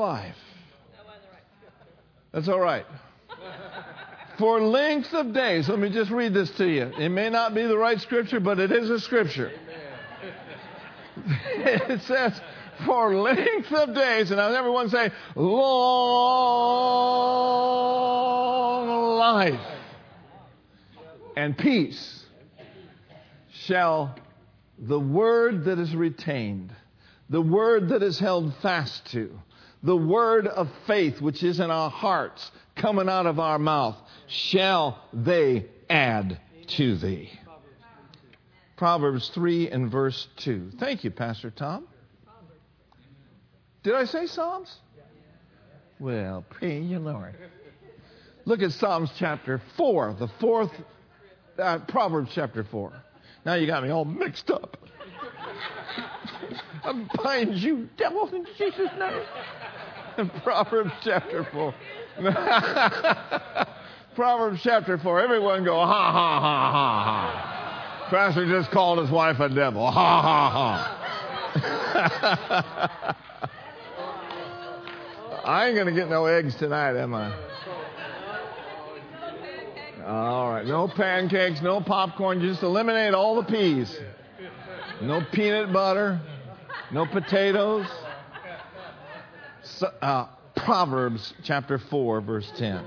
life. 0.00 0.36
That's 2.32 2.48
all 2.48 2.60
right. 2.60 2.86
For 4.38 4.60
length 4.60 5.14
of 5.14 5.32
days. 5.32 5.68
Let 5.68 5.78
me 5.78 5.88
just 5.90 6.10
read 6.10 6.34
this 6.34 6.50
to 6.58 6.66
you. 6.66 6.92
It 6.98 7.08
may 7.08 7.30
not 7.30 7.54
be 7.54 7.62
the 7.62 7.78
right 7.78 7.98
scripture, 8.00 8.38
but 8.38 8.58
it 8.58 8.70
is 8.70 8.90
a 8.90 9.00
scripture. 9.00 9.50
it 11.26 12.02
says, 12.02 12.38
for 12.84 13.14
length 13.14 13.72
of 13.72 13.94
days, 13.94 14.30
and 14.30 14.40
everyone 14.40 14.90
say, 14.90 15.10
long 15.34 15.96
life 19.18 19.60
and 21.36 21.56
peace 21.56 22.24
shall 23.50 24.14
the 24.78 25.00
word 25.00 25.64
that 25.64 25.78
is 25.78 25.94
retained, 25.94 26.74
the 27.30 27.40
word 27.40 27.88
that 27.88 28.02
is 28.02 28.18
held 28.18 28.54
fast 28.56 29.06
to, 29.06 29.38
the 29.82 29.96
word 29.96 30.46
of 30.46 30.68
faith 30.86 31.20
which 31.20 31.42
is 31.42 31.60
in 31.60 31.70
our 31.70 31.90
hearts, 31.90 32.50
coming 32.74 33.08
out 33.08 33.26
of 33.26 33.40
our 33.40 33.58
mouth, 33.58 33.96
shall 34.26 35.02
they 35.12 35.66
add 35.88 36.38
to 36.66 36.96
thee. 36.96 37.30
Proverbs 38.76 39.30
3 39.30 39.70
and 39.70 39.90
verse 39.90 40.28
2. 40.36 40.72
Thank 40.78 41.04
you, 41.04 41.10
Pastor 41.10 41.50
Tom. 41.50 41.88
Did 43.86 43.94
I 43.94 44.04
say 44.04 44.26
Psalms? 44.26 44.74
Well, 46.00 46.44
praise 46.50 46.90
the 46.90 46.98
Lord. 46.98 47.36
Look 48.44 48.60
at 48.60 48.72
Psalms 48.72 49.10
chapter 49.16 49.62
4, 49.76 50.16
the 50.18 50.26
fourth, 50.40 50.72
uh, 51.56 51.78
Proverbs 51.86 52.32
chapter 52.34 52.64
4. 52.64 52.92
Now 53.44 53.54
you 53.54 53.68
got 53.68 53.84
me 53.84 53.90
all 53.90 54.04
mixed 54.04 54.50
up. 54.50 54.76
I 56.84 57.06
bind 57.22 57.54
you, 57.58 57.88
devil, 57.96 58.28
in 58.34 58.44
Jesus' 58.58 58.90
name. 58.98 60.30
Proverbs 60.42 60.90
chapter 61.04 61.46
4. 61.52 61.72
Proverbs 64.16 64.60
chapter 64.64 64.98
4. 64.98 65.20
Everyone 65.20 65.62
go, 65.64 65.76
ha, 65.76 65.86
ha, 65.86 66.40
ha, 66.40 66.72
ha, 66.72 67.02
ha. 67.04 68.08
Pastor 68.10 68.48
just 68.48 68.72
called 68.72 68.98
his 68.98 69.12
wife 69.12 69.38
a 69.38 69.48
devil. 69.48 69.88
Ha, 69.88 70.22
ha, 70.22 70.50
ha. 70.50 70.96
I 75.46 75.66
ain't 75.66 75.74
going 75.76 75.86
to 75.86 75.92
get 75.92 76.08
no 76.08 76.26
eggs 76.26 76.56
tonight, 76.56 76.96
am 76.96 77.14
I? 77.14 77.32
All 80.04 80.50
right. 80.50 80.66
No 80.66 80.88
pancakes, 80.88 81.62
no 81.62 81.80
popcorn. 81.80 82.40
Just 82.40 82.64
eliminate 82.64 83.14
all 83.14 83.36
the 83.36 83.44
peas. 83.44 83.96
No 85.00 85.24
peanut 85.30 85.72
butter. 85.72 86.20
No 86.90 87.06
potatoes. 87.06 87.86
So, 89.62 89.86
uh, 90.02 90.26
Proverbs 90.56 91.32
chapter 91.44 91.78
4, 91.78 92.22
verse 92.22 92.50
10. 92.56 92.84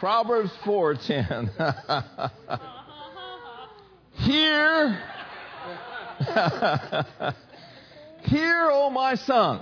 Proverbs 0.00 0.50
4, 0.64 0.94
10. 0.96 1.50
Hear, 8.24 8.68
O 8.72 8.90
my 8.90 9.14
son 9.14 9.60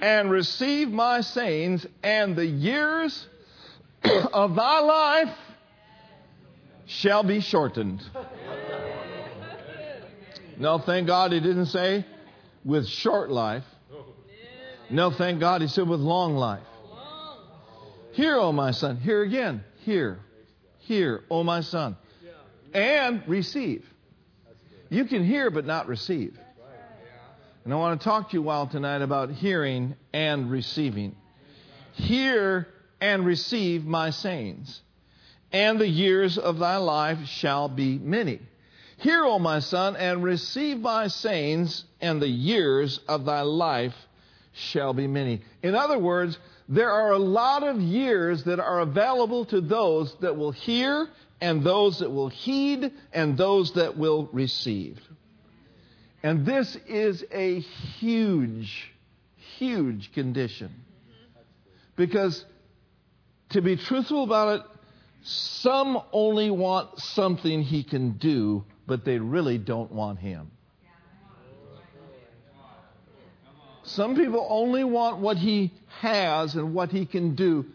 and 0.00 0.30
receive 0.30 0.88
my 0.88 1.20
sayings, 1.20 1.86
and 2.02 2.36
the 2.36 2.46
years 2.46 3.26
of 4.32 4.54
thy 4.54 4.80
life 4.80 5.36
shall 6.86 7.22
be 7.22 7.40
shortened. 7.40 8.02
No, 10.56 10.78
thank 10.78 11.06
God 11.06 11.32
he 11.32 11.40
didn't 11.40 11.66
say 11.66 12.06
with 12.64 12.86
short 12.86 13.30
life. 13.30 13.64
No, 14.90 15.10
thank 15.10 15.40
God 15.40 15.62
he 15.62 15.68
said 15.68 15.88
with 15.88 16.00
long 16.00 16.36
life. 16.36 16.62
Hear, 18.12 18.36
O 18.36 18.52
my 18.52 18.70
son. 18.70 18.96
Hear 18.98 19.22
again. 19.22 19.64
Hear. 19.80 20.20
Hear, 20.80 21.24
O 21.30 21.42
my 21.42 21.62
son. 21.62 21.96
And 22.72 23.22
receive. 23.26 23.84
You 24.88 25.04
can 25.06 25.24
hear 25.24 25.50
but 25.50 25.66
not 25.66 25.88
receive. 25.88 26.38
And 27.64 27.72
I 27.72 27.76
want 27.76 27.98
to 27.98 28.04
talk 28.04 28.28
to 28.28 28.34
you 28.36 28.42
while 28.42 28.66
tonight 28.66 29.00
about 29.00 29.30
hearing 29.30 29.96
and 30.12 30.50
receiving. 30.50 31.16
Hear 31.94 32.68
and 33.00 33.24
receive 33.24 33.86
my 33.86 34.10
sayings, 34.10 34.82
and 35.50 35.80
the 35.80 35.88
years 35.88 36.36
of 36.36 36.58
thy 36.58 36.76
life 36.76 37.26
shall 37.26 37.70
be 37.70 37.98
many. 37.98 38.40
Hear, 38.98 39.24
O 39.24 39.38
my 39.38 39.60
son, 39.60 39.96
and 39.96 40.22
receive 40.22 40.78
my 40.78 41.08
sayings, 41.08 41.84
and 42.02 42.20
the 42.20 42.28
years 42.28 42.98
of 43.08 43.24
thy 43.24 43.40
life 43.40 43.94
shall 44.52 44.92
be 44.92 45.06
many. 45.06 45.40
In 45.62 45.74
other 45.74 45.98
words, 45.98 46.38
there 46.68 46.90
are 46.90 47.12
a 47.12 47.18
lot 47.18 47.62
of 47.62 47.80
years 47.80 48.44
that 48.44 48.60
are 48.60 48.80
available 48.80 49.46
to 49.46 49.62
those 49.62 50.14
that 50.20 50.36
will 50.36 50.52
hear, 50.52 51.08
and 51.40 51.64
those 51.64 52.00
that 52.00 52.10
will 52.10 52.28
heed, 52.28 52.92
and 53.12 53.38
those 53.38 53.72
that 53.72 53.96
will 53.96 54.28
receive. 54.32 55.00
And 56.24 56.46
this 56.46 56.74
is 56.88 57.22
a 57.30 57.60
huge, 57.60 58.90
huge 59.58 60.10
condition. 60.14 60.72
Because 61.96 62.42
to 63.50 63.60
be 63.60 63.76
truthful 63.76 64.24
about 64.24 64.60
it, 64.60 64.66
some 65.22 66.00
only 66.12 66.50
want 66.50 66.98
something 66.98 67.60
he 67.60 67.84
can 67.84 68.12
do, 68.12 68.64
but 68.86 69.04
they 69.04 69.18
really 69.18 69.58
don't 69.58 69.92
want 69.92 70.18
him. 70.18 70.50
Some 73.82 74.16
people 74.16 74.46
only 74.48 74.82
want 74.82 75.18
what 75.18 75.36
he 75.36 75.74
has 76.00 76.54
and 76.54 76.72
what 76.72 76.88
he 76.88 77.04
can 77.04 77.34
do, 77.34 77.66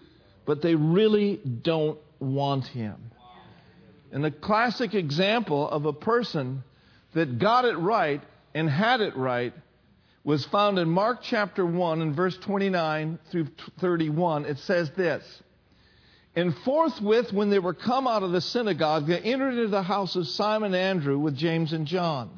but 0.47 0.63
they 0.63 0.73
really 0.73 1.37
don't 1.37 1.99
want 2.17 2.65
him. 2.65 3.11
And 4.11 4.23
the 4.23 4.31
classic 4.31 4.95
example 4.95 5.69
of 5.69 5.85
a 5.85 5.93
person 5.93 6.63
that 7.13 7.37
got 7.37 7.65
it 7.65 7.77
right 7.77 8.23
and 8.53 8.69
had 8.69 9.01
it 9.01 9.15
right 9.15 9.53
was 10.23 10.45
found 10.45 10.77
in 10.77 10.89
Mark 10.89 11.19
chapter 11.23 11.65
1 11.65 12.01
and 12.01 12.15
verse 12.15 12.37
29 12.37 13.19
through 13.31 13.47
31. 13.79 14.45
It 14.45 14.59
says 14.59 14.91
this 14.91 15.23
And 16.35 16.55
forthwith, 16.57 17.31
when 17.31 17.49
they 17.49 17.59
were 17.59 17.73
come 17.73 18.07
out 18.07 18.23
of 18.23 18.31
the 18.31 18.41
synagogue, 18.41 19.07
they 19.07 19.19
entered 19.19 19.53
into 19.53 19.69
the 19.69 19.83
house 19.83 20.15
of 20.15 20.27
Simon 20.27 20.75
Andrew 20.75 21.17
with 21.17 21.35
James 21.35 21.73
and 21.73 21.87
John. 21.87 22.29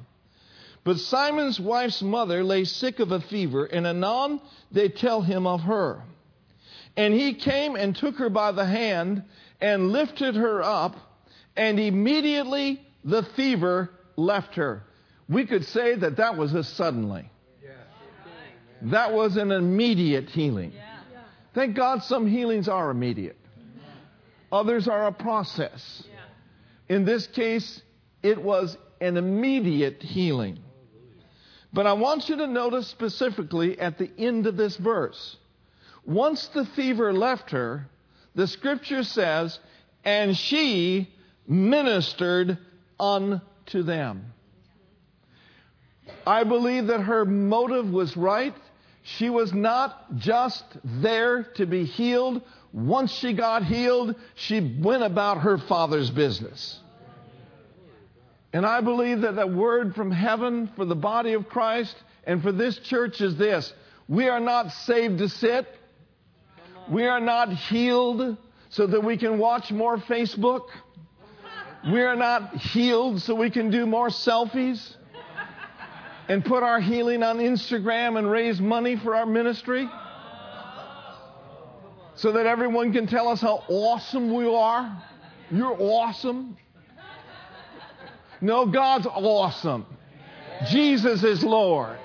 But 0.83 0.99
Simon's 0.99 1.59
wife's 1.59 2.01
mother 2.01 2.43
lay 2.43 2.63
sick 2.63 2.99
of 2.99 3.11
a 3.11 3.21
fever, 3.21 3.65
and 3.65 3.85
anon 3.85 4.41
they 4.71 4.89
tell 4.89 5.21
him 5.21 5.45
of 5.45 5.61
her. 5.61 6.01
And 6.97 7.13
he 7.13 7.35
came 7.35 7.75
and 7.75 7.95
took 7.95 8.17
her 8.17 8.29
by 8.29 8.51
the 8.51 8.65
hand 8.65 9.23
and 9.59 9.91
lifted 9.91 10.35
her 10.35 10.63
up, 10.63 10.95
and 11.55 11.79
immediately 11.79 12.81
the 13.03 13.23
fever 13.35 13.91
left 14.15 14.55
her. 14.55 14.83
We 15.31 15.45
could 15.45 15.65
say 15.65 15.95
that 15.95 16.17
that 16.17 16.35
was 16.35 16.53
a 16.53 16.63
suddenly. 16.63 17.29
That 18.83 19.13
was 19.13 19.37
an 19.37 19.51
immediate 19.51 20.29
healing. 20.29 20.73
Thank 21.53 21.75
God 21.75 22.03
some 22.03 22.27
healings 22.27 22.67
are 22.67 22.91
immediate. 22.91 23.37
Others 24.51 24.89
are 24.89 25.07
a 25.07 25.13
process. 25.13 26.03
In 26.89 27.05
this 27.05 27.27
case, 27.27 27.81
it 28.21 28.41
was 28.41 28.77
an 28.99 29.15
immediate 29.15 30.01
healing. 30.01 30.59
But 31.71 31.87
I 31.87 31.93
want 31.93 32.27
you 32.27 32.35
to 32.37 32.47
notice 32.47 32.87
specifically 32.87 33.79
at 33.79 33.97
the 33.97 34.11
end 34.17 34.47
of 34.47 34.57
this 34.57 34.75
verse. 34.75 35.37
Once 36.03 36.49
the 36.49 36.65
fever 36.65 37.13
left 37.13 37.51
her, 37.51 37.87
the 38.35 38.47
scripture 38.47 39.03
says, 39.03 39.57
and 40.03 40.35
she 40.35 41.13
ministered 41.47 42.57
unto 42.99 43.83
them. 43.83 44.33
I 46.25 46.43
believe 46.43 46.87
that 46.87 47.01
her 47.01 47.25
motive 47.25 47.89
was 47.89 48.15
right. 48.15 48.55
She 49.03 49.29
was 49.29 49.53
not 49.53 50.15
just 50.17 50.63
there 50.83 51.43
to 51.55 51.65
be 51.65 51.85
healed. 51.85 52.41
Once 52.71 53.11
she 53.11 53.33
got 53.33 53.65
healed, 53.65 54.15
she 54.35 54.77
went 54.81 55.03
about 55.03 55.39
her 55.39 55.57
father's 55.57 56.09
business. 56.09 56.79
And 58.53 58.65
I 58.65 58.81
believe 58.81 59.21
that 59.21 59.35
the 59.35 59.47
word 59.47 59.95
from 59.95 60.11
heaven 60.11 60.69
for 60.75 60.85
the 60.85 60.95
body 60.95 61.33
of 61.33 61.47
Christ 61.47 61.95
and 62.25 62.41
for 62.41 62.51
this 62.51 62.77
church 62.79 63.21
is 63.21 63.37
this 63.37 63.73
we 64.07 64.27
are 64.27 64.41
not 64.41 64.71
saved 64.71 65.19
to 65.19 65.29
sit, 65.29 65.65
we 66.89 67.07
are 67.07 67.21
not 67.21 67.53
healed 67.53 68.37
so 68.69 68.87
that 68.87 69.03
we 69.03 69.17
can 69.17 69.37
watch 69.37 69.71
more 69.71 69.97
Facebook. 69.97 70.67
We 71.91 72.01
are 72.01 72.15
not 72.15 72.55
healed 72.57 73.21
so 73.21 73.33
we 73.33 73.49
can 73.49 73.71
do 73.71 73.85
more 73.87 74.09
selfies 74.09 74.95
and 76.27 76.43
put 76.43 76.63
our 76.63 76.79
healing 76.79 77.23
on 77.23 77.37
Instagram 77.37 78.17
and 78.17 78.29
raise 78.29 78.59
money 78.59 78.95
for 78.95 79.15
our 79.15 79.25
ministry 79.25 79.89
so 82.15 82.31
that 82.31 82.45
everyone 82.45 82.93
can 82.93 83.07
tell 83.07 83.27
us 83.27 83.41
how 83.41 83.63
awesome 83.67 84.33
we 84.33 84.45
are. 84.45 85.03
You're 85.49 85.75
awesome. 85.79 86.55
No, 88.39 88.65
God's 88.65 89.07
awesome. 89.07 89.85
Jesus 90.69 91.23
is 91.23 91.43
Lord. 91.43 91.97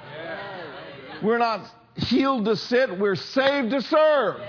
We're 1.22 1.38
not 1.38 1.70
healed 1.96 2.44
to 2.44 2.56
sit, 2.56 2.98
we're 2.98 3.16
saved 3.16 3.70
to 3.70 3.80
serve. 3.80 4.40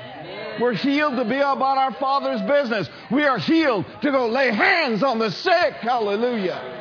We're 0.60 0.74
healed 0.74 1.16
to 1.18 1.26
be 1.26 1.38
about 1.38 1.78
our 1.78 1.94
Father's 1.94 2.42
business. 2.42 2.90
We 3.12 3.26
are 3.26 3.38
healed 3.38 3.86
to 4.02 4.12
go 4.12 4.28
lay 4.28 4.52
hands 4.52 5.04
on 5.04 5.20
the 5.20 5.32
sick. 5.32 5.74
Hallelujah. 5.74 6.77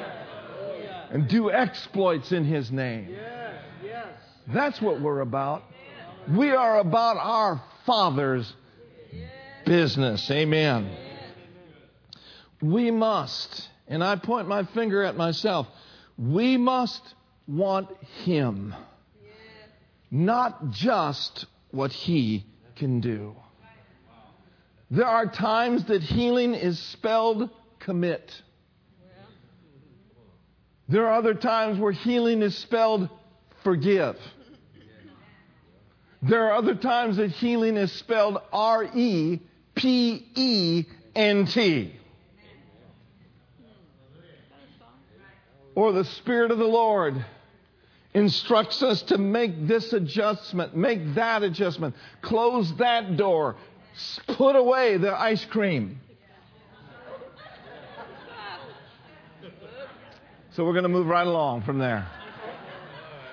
And 1.11 1.29
do 1.29 1.51
exploits 1.51 2.33
in 2.33 2.45
His 2.45 2.71
name. 2.71 3.17
That's 4.49 4.81
what 4.81 5.01
we're 5.01 5.21
about. 5.21 5.65
We 6.29 6.51
are 6.51 6.79
about 6.79 7.17
our 7.17 7.63
Father's 7.85 8.53
business. 9.65 10.31
Amen. 10.31 10.91
We 12.61 12.91
must, 12.91 13.69
and 13.87 14.03
I 14.03 14.17
point 14.17 14.49
my 14.49 14.65
finger 14.65 15.03
at 15.05 15.17
myself, 15.17 15.69
we 16.19 16.57
must 16.57 17.03
want 17.47 17.89
Him, 18.25 18.75
not 20.11 20.71
just 20.71 21.47
what 21.71 21.93
He 21.93 22.47
can 22.77 23.01
do. 23.01 23.37
There 24.91 25.07
are 25.07 25.27
times 25.27 25.85
that 25.87 26.03
healing 26.03 26.55
is 26.55 26.79
spelled 26.79 27.51
commit. 27.81 28.43
There 30.89 31.07
are 31.07 31.15
other 31.15 31.35
times 31.35 31.79
where 31.79 31.93
healing 31.93 32.43
is 32.43 32.57
spelled 32.57 33.09
forgive. 33.65 34.17
There 36.23 36.47
are 36.47 36.53
other 36.53 36.75
times 36.75 37.17
that 37.19 37.31
healing 37.31 37.77
is 37.77 37.93
spelled 37.93 38.39
R 38.53 38.85
E 38.85 39.41
P 39.75 40.27
E 40.35 40.85
N 41.15 41.47
T. 41.47 41.93
Or 45.75 45.93
the 45.93 46.05
Spirit 46.05 46.51
of 46.51 46.59
the 46.59 46.65
Lord 46.65 47.23
instructs 48.15 48.83
us 48.83 49.03
to 49.03 49.19
make 49.19 49.67
this 49.69 49.93
adjustment, 49.93 50.75
make 50.75 51.15
that 51.15 51.43
adjustment, 51.43 51.95
close 52.23 52.73
that 52.77 53.19
door, 53.19 53.57
Put 54.27 54.57
away 54.57 54.99
the 54.99 55.19
ice 55.19 55.45
cream. 55.45 56.01
So 60.57 60.65
we're 60.65 60.73
going 60.73 60.85
to 60.85 60.89
move 60.89 61.07
right 61.07 61.27
along 61.27 61.65
from 61.65 61.79
there. 61.79 62.09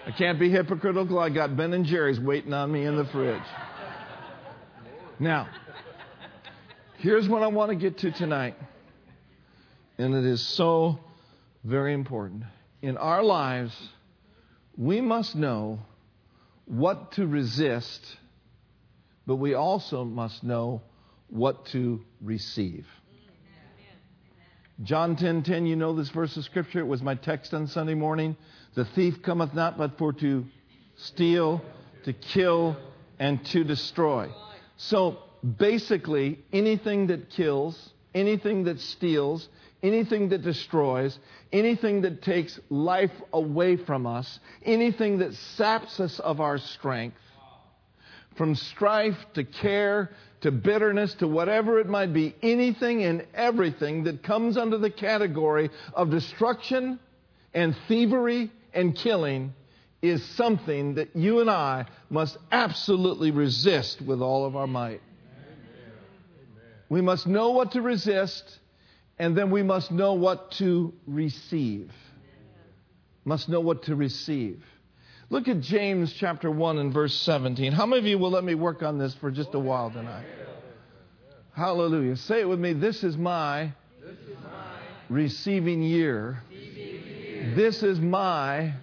I 0.05 0.11
can't 0.11 0.37
be 0.37 0.49
hypocritical. 0.49 1.17
I 1.17 1.29
got 1.29 1.55
Ben 1.55 1.71
and 1.71 1.85
Jerry's 1.85 2.19
waiting 2.19 2.51
on 2.51 2.69
me 2.69 2.83
in 2.83 2.97
the 2.97 3.05
fridge. 3.05 3.41
Now, 5.19 5.47
here's 6.97 7.29
what 7.29 7.41
I 7.41 7.47
want 7.47 7.69
to 7.69 7.75
get 7.75 7.99
to 7.99 8.11
tonight. 8.11 8.55
And 9.97 10.13
it 10.13 10.25
is 10.25 10.45
so 10.45 10.99
very 11.63 11.93
important. 11.93 12.43
In 12.81 12.97
our 12.97 13.23
lives, 13.23 13.73
we 14.75 14.99
must 14.99 15.33
know 15.33 15.79
what 16.65 17.13
to 17.13 17.25
resist 17.25 18.17
but 19.25 19.35
we 19.37 19.53
also 19.53 20.03
must 20.03 20.43
know 20.43 20.81
what 21.29 21.65
to 21.67 22.03
receive. 22.21 22.85
John 24.81 25.15
10:10, 25.15 25.19
10, 25.19 25.43
10, 25.43 25.65
you 25.67 25.75
know 25.75 25.93
this 25.93 26.09
verse 26.09 26.35
of 26.35 26.43
scripture. 26.45 26.79
It 26.79 26.87
was 26.87 27.03
my 27.03 27.13
text 27.13 27.53
on 27.53 27.67
Sunday 27.67 27.93
morning. 27.93 28.35
The 28.73 28.85
thief 28.85 29.21
cometh 29.21 29.53
not 29.53 29.77
but 29.77 29.99
for 29.99 30.13
to 30.13 30.45
steal, 30.95 31.61
to 32.05 32.13
kill, 32.13 32.75
and 33.19 33.45
to 33.47 33.63
destroy. 33.63 34.29
So 34.77 35.19
basically, 35.57 36.39
anything 36.51 37.07
that 37.07 37.29
kills, 37.29 37.91
anything 38.15 38.63
that 38.63 38.79
steals, 38.79 39.47
anything 39.83 40.29
that 40.29 40.41
destroys, 40.41 41.19
anything 41.51 42.01
that 42.01 42.23
takes 42.23 42.59
life 42.69 43.13
away 43.31 43.77
from 43.77 44.07
us, 44.07 44.39
anything 44.63 45.19
that 45.19 45.35
saps 45.35 45.99
us 45.99 46.19
of 46.19 46.41
our 46.41 46.57
strength, 46.57 47.17
from 48.35 48.55
strife 48.55 49.17
to 49.35 49.43
care 49.43 50.09
to 50.43 50.51
bitterness 50.51 51.13
to 51.15 51.27
whatever 51.27 51.79
it 51.79 51.87
might 51.87 52.13
be, 52.13 52.35
anything 52.41 53.03
and 53.03 53.25
everything 53.33 54.03
that 54.03 54.23
comes 54.23 54.57
under 54.57 54.77
the 54.77 54.89
category 54.89 55.69
of 55.93 56.09
destruction 56.09 56.99
and 57.53 57.75
thievery 57.87 58.51
and 58.73 58.95
killing 58.95 59.53
is 60.01 60.23
something 60.35 60.95
that 60.95 61.15
you 61.15 61.39
and 61.39 61.49
I 61.49 61.85
must 62.09 62.37
absolutely 62.51 63.31
resist 63.31 64.01
with 64.01 64.21
all 64.21 64.45
of 64.45 64.57
our 64.57 64.67
might. 64.67 65.01
We 66.89 66.99
must 66.99 67.25
know 67.25 67.51
what 67.51 67.71
to 67.71 67.81
resist, 67.81 68.59
and 69.17 69.37
then 69.37 69.49
we 69.49 69.63
must 69.63 69.91
know 69.91 70.13
what 70.13 70.51
to 70.53 70.93
receive. 71.07 71.89
Must 73.23 73.47
know 73.47 73.61
what 73.61 73.83
to 73.83 73.95
receive. 73.95 74.61
Look 75.29 75.47
at 75.47 75.61
James 75.61 76.13
chapter 76.13 76.51
1 76.51 76.77
and 76.77 76.93
verse 76.93 77.15
17. 77.21 77.71
How 77.71 77.85
many 77.85 77.99
of 77.99 78.05
you 78.05 78.19
will 78.19 78.31
let 78.31 78.43
me 78.43 78.55
work 78.55 78.83
on 78.83 78.97
this 78.97 79.13
for 79.15 79.31
just 79.31 79.53
a 79.53 79.59
while 79.59 79.89
tonight? 79.89 80.25
Hallelujah. 81.55 82.17
Say 82.17 82.41
it 82.41 82.49
with 82.49 82.59
me. 82.59 82.73
This 82.73 83.03
is 83.03 83.15
my, 83.15 83.71
receiving 85.09 85.81
year. 85.81 86.43
This 87.55 87.83
is 87.83 87.99
my, 87.99 88.73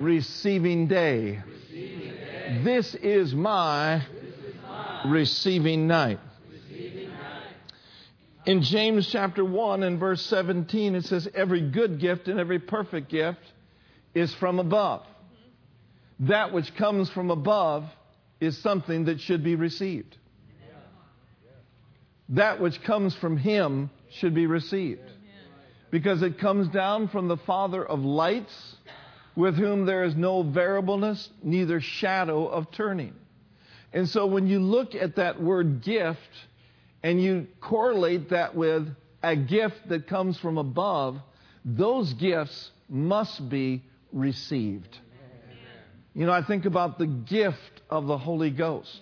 receiving 0.00 0.88
day. 0.88 1.42
This 2.62 2.94
is 2.94 3.34
my, 3.34 4.02
receiving 5.04 5.86
night. 5.86 6.20
In 8.46 8.62
James 8.62 9.08
chapter 9.08 9.44
1 9.44 9.82
and 9.82 9.98
verse 9.98 10.22
17, 10.26 10.94
it 10.94 11.04
says, 11.06 11.28
Every 11.34 11.62
good 11.62 11.98
gift 11.98 12.28
and 12.28 12.38
every 12.38 12.58
perfect 12.58 13.10
gift 13.10 13.40
is 14.14 14.34
from 14.34 14.58
above 14.58 15.02
that 16.20 16.52
which 16.52 16.74
comes 16.76 17.10
from 17.10 17.30
above 17.30 17.84
is 18.40 18.56
something 18.58 19.06
that 19.06 19.20
should 19.20 19.42
be 19.42 19.56
received. 19.56 20.16
That 22.30 22.60
which 22.60 22.82
comes 22.82 23.14
from 23.14 23.36
Him 23.36 23.90
should 24.10 24.34
be 24.34 24.46
received. 24.46 25.02
Because 25.90 26.22
it 26.22 26.38
comes 26.38 26.68
down 26.68 27.08
from 27.08 27.28
the 27.28 27.36
Father 27.36 27.84
of 27.84 28.00
lights, 28.00 28.76
with 29.36 29.56
whom 29.56 29.86
there 29.86 30.04
is 30.04 30.14
no 30.14 30.42
variableness, 30.42 31.28
neither 31.42 31.80
shadow 31.80 32.46
of 32.46 32.70
turning. 32.72 33.14
And 33.92 34.08
so 34.08 34.26
when 34.26 34.46
you 34.46 34.60
look 34.60 34.94
at 34.94 35.16
that 35.16 35.40
word 35.40 35.82
gift 35.82 36.18
and 37.02 37.22
you 37.22 37.46
correlate 37.60 38.30
that 38.30 38.54
with 38.54 38.88
a 39.22 39.36
gift 39.36 39.88
that 39.88 40.08
comes 40.08 40.38
from 40.38 40.58
above, 40.58 41.18
those 41.64 42.12
gifts 42.14 42.70
must 42.88 43.48
be 43.48 43.82
received. 44.12 44.98
You 46.14 46.26
know, 46.26 46.32
I 46.32 46.42
think 46.42 46.64
about 46.64 46.98
the 46.98 47.06
gift 47.06 47.82
of 47.90 48.06
the 48.06 48.16
Holy 48.16 48.50
Ghost. 48.50 49.00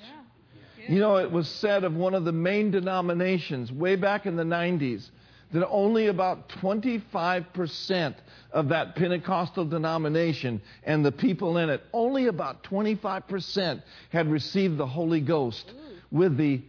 You 0.88 0.98
know, 0.98 1.16
it 1.16 1.30
was 1.30 1.48
said 1.48 1.84
of 1.84 1.94
one 1.94 2.14
of 2.14 2.24
the 2.24 2.32
main 2.32 2.70
denominations 2.70 3.70
way 3.70 3.96
back 3.96 4.26
in 4.26 4.34
the 4.34 4.42
90s 4.42 5.08
that 5.52 5.68
only 5.68 6.06
about 6.06 6.48
25% 6.48 8.14
of 8.52 8.68
that 8.70 8.96
Pentecostal 8.96 9.66
denomination 9.66 10.60
and 10.82 11.04
the 11.04 11.12
people 11.12 11.58
in 11.58 11.68
it, 11.68 11.82
only 11.92 12.26
about 12.26 12.64
25% 12.64 13.82
had 14.10 14.30
received 14.30 14.78
the 14.78 14.86
Holy 14.86 15.20
Ghost 15.20 15.72
with 16.10 16.36
the 16.36 16.62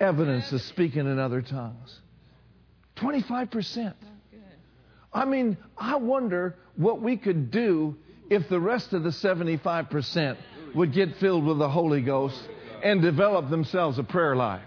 evidence 0.00 0.50
of 0.52 0.62
speaking 0.62 1.06
in 1.06 1.18
other 1.18 1.42
tongues. 1.42 1.98
25%. 2.96 3.94
I 5.12 5.24
mean, 5.24 5.56
I 5.76 5.96
wonder 5.96 6.56
what 6.76 7.02
we 7.02 7.16
could 7.16 7.50
do 7.50 7.96
if 8.32 8.48
the 8.48 8.60
rest 8.60 8.92
of 8.92 9.02
the 9.02 9.10
75% 9.10 10.36
would 10.74 10.92
get 10.92 11.16
filled 11.16 11.44
with 11.44 11.58
the 11.58 11.68
Holy 11.68 12.00
Ghost 12.00 12.40
and 12.82 13.02
develop 13.02 13.50
themselves 13.50 13.98
a 13.98 14.02
prayer 14.02 14.34
life. 14.34 14.64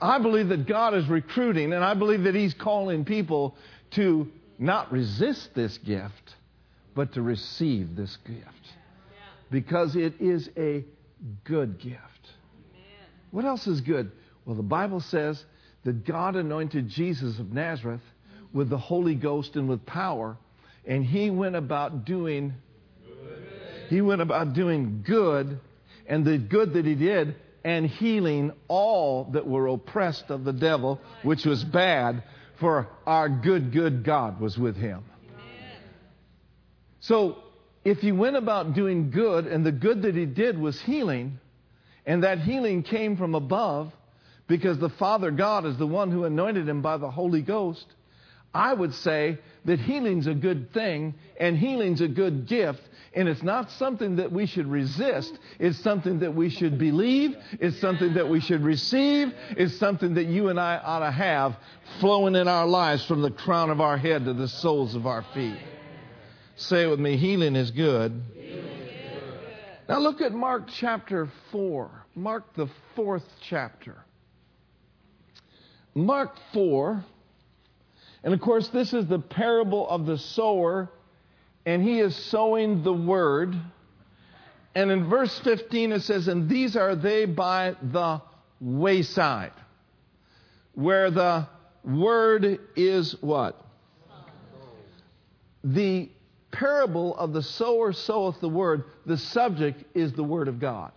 I 0.00 0.18
believe 0.18 0.48
that 0.48 0.66
God 0.66 0.94
is 0.94 1.06
recruiting, 1.08 1.72
and 1.72 1.84
I 1.84 1.94
believe 1.94 2.24
that 2.24 2.34
He's 2.34 2.54
calling 2.54 3.04
people 3.04 3.56
to 3.92 4.28
not 4.58 4.92
resist 4.92 5.54
this 5.54 5.78
gift, 5.78 6.34
but 6.94 7.14
to 7.14 7.22
receive 7.22 7.96
this 7.96 8.16
gift. 8.26 8.44
because 9.50 9.96
it 9.96 10.14
is 10.20 10.48
a 10.56 10.84
good 11.44 11.80
gift. 11.80 11.98
What 13.30 13.44
else 13.44 13.66
is 13.66 13.80
good? 13.80 14.12
Well, 14.44 14.56
the 14.56 14.62
Bible 14.62 15.00
says 15.00 15.44
that 15.84 16.04
God 16.04 16.36
anointed 16.36 16.88
Jesus 16.88 17.38
of 17.38 17.52
Nazareth 17.52 18.00
with 18.52 18.68
the 18.68 18.78
Holy 18.78 19.14
Ghost 19.14 19.56
and 19.56 19.68
with 19.68 19.84
power, 19.86 20.36
and 20.90 21.04
he 21.04 21.30
went 21.30 21.54
about 21.56 22.04
doing 22.04 22.52
he 23.88 24.00
went 24.00 24.20
about 24.20 24.52
doing 24.52 25.02
good, 25.04 25.58
and 26.06 26.24
the 26.24 26.38
good 26.38 26.74
that 26.74 26.84
he 26.84 26.94
did, 26.94 27.34
and 27.64 27.84
healing 27.86 28.52
all 28.68 29.24
that 29.32 29.44
were 29.44 29.66
oppressed 29.66 30.26
of 30.28 30.44
the 30.44 30.52
devil, 30.52 31.00
which 31.24 31.44
was 31.44 31.64
bad, 31.64 32.22
for 32.60 32.86
our 33.04 33.28
good, 33.28 33.72
good 33.72 34.04
God 34.04 34.40
was 34.40 34.56
with 34.56 34.76
him. 34.76 35.02
So, 37.00 37.38
if 37.84 37.98
he 37.98 38.12
went 38.12 38.36
about 38.36 38.74
doing 38.74 39.10
good, 39.10 39.48
and 39.48 39.66
the 39.66 39.72
good 39.72 40.02
that 40.02 40.14
he 40.14 40.24
did 40.24 40.56
was 40.56 40.80
healing, 40.80 41.40
and 42.06 42.22
that 42.22 42.38
healing 42.38 42.84
came 42.84 43.16
from 43.16 43.34
above, 43.34 43.92
because 44.46 44.78
the 44.78 44.90
Father 44.90 45.32
God 45.32 45.66
is 45.66 45.76
the 45.78 45.86
one 45.86 46.12
who 46.12 46.24
anointed 46.24 46.68
him 46.68 46.80
by 46.80 46.96
the 46.96 47.10
Holy 47.10 47.42
Ghost, 47.42 47.86
I 48.52 48.74
would 48.74 48.94
say 48.94 49.38
that 49.64 49.78
healing's 49.78 50.26
a 50.26 50.34
good 50.34 50.72
thing 50.72 51.14
and 51.38 51.56
healing's 51.56 52.00
a 52.00 52.08
good 52.08 52.46
gift. 52.46 52.80
And 53.12 53.28
it's 53.28 53.42
not 53.42 53.70
something 53.72 54.16
that 54.16 54.30
we 54.30 54.46
should 54.46 54.66
resist. 54.66 55.36
It's 55.58 55.78
something 55.78 56.20
that 56.20 56.34
we 56.34 56.48
should 56.48 56.78
believe. 56.78 57.36
It's 57.52 57.80
something 57.80 58.14
that 58.14 58.28
we 58.28 58.40
should 58.40 58.62
receive. 58.62 59.32
It's 59.50 59.76
something 59.78 60.14
that 60.14 60.26
you 60.26 60.48
and 60.48 60.60
I 60.60 60.78
ought 60.78 61.00
to 61.00 61.10
have 61.10 61.56
flowing 61.98 62.36
in 62.36 62.46
our 62.46 62.66
lives 62.66 63.04
from 63.06 63.22
the 63.22 63.30
crown 63.30 63.70
of 63.70 63.80
our 63.80 63.96
head 63.96 64.24
to 64.26 64.32
the 64.32 64.48
soles 64.48 64.94
of 64.94 65.06
our 65.06 65.24
feet. 65.34 65.58
Say 66.56 66.84
it 66.84 66.86
with 66.88 67.00
me 67.00 67.16
healing 67.16 67.56
is 67.56 67.70
good. 67.70 68.22
Now 69.88 69.98
look 69.98 70.20
at 70.20 70.32
Mark 70.32 70.68
chapter 70.68 71.28
4. 71.50 71.90
Mark 72.14 72.54
the 72.54 72.68
fourth 72.94 73.26
chapter. 73.40 73.96
Mark 75.94 76.36
4 76.52 77.04
and 78.22 78.34
of 78.34 78.40
course, 78.40 78.68
this 78.68 78.92
is 78.92 79.06
the 79.06 79.18
parable 79.18 79.88
of 79.88 80.06
the 80.06 80.18
sower, 80.18 80.90
and 81.64 81.82
he 81.82 82.00
is 82.00 82.14
sowing 82.14 82.82
the 82.82 82.92
word. 82.92 83.56
And 84.74 84.90
in 84.90 85.08
verse 85.08 85.38
15 85.40 85.92
it 85.92 86.00
says, 86.02 86.28
And 86.28 86.48
these 86.48 86.76
are 86.76 86.94
they 86.94 87.24
by 87.24 87.76
the 87.82 88.20
wayside, 88.60 89.52
where 90.74 91.10
the 91.10 91.48
word 91.82 92.60
is 92.76 93.12
what? 93.20 93.64
The 95.64 96.10
parable 96.50 97.16
of 97.16 97.32
the 97.32 97.42
sower 97.42 97.92
soweth 97.92 98.40
the 98.40 98.48
word, 98.48 98.84
the 99.06 99.16
subject 99.16 99.84
is 99.94 100.12
the 100.12 100.24
word 100.24 100.48
of 100.48 100.58
God. 100.60 100.92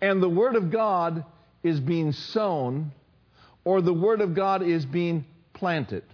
And 0.00 0.22
the 0.22 0.28
word 0.28 0.56
of 0.56 0.70
God 0.70 1.24
is 1.62 1.80
being 1.80 2.12
sown 2.12 2.92
or 3.66 3.82
the 3.82 3.92
Word 3.92 4.20
of 4.20 4.32
God 4.32 4.62
is 4.62 4.86
being 4.86 5.24
planted. 5.52 6.04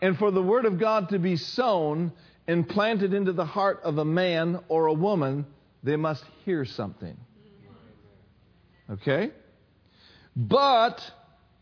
And 0.00 0.16
for 0.16 0.30
the 0.30 0.40
Word 0.40 0.64
of 0.64 0.78
God 0.78 1.08
to 1.08 1.18
be 1.18 1.34
sown 1.34 2.12
and 2.46 2.66
planted 2.66 3.12
into 3.12 3.32
the 3.32 3.44
heart 3.44 3.80
of 3.82 3.98
a 3.98 4.04
man 4.04 4.60
or 4.68 4.86
a 4.86 4.92
woman, 4.92 5.44
they 5.82 5.96
must 5.96 6.24
hear 6.44 6.64
something. 6.64 7.16
Okay? 8.88 9.32
But 10.36 11.02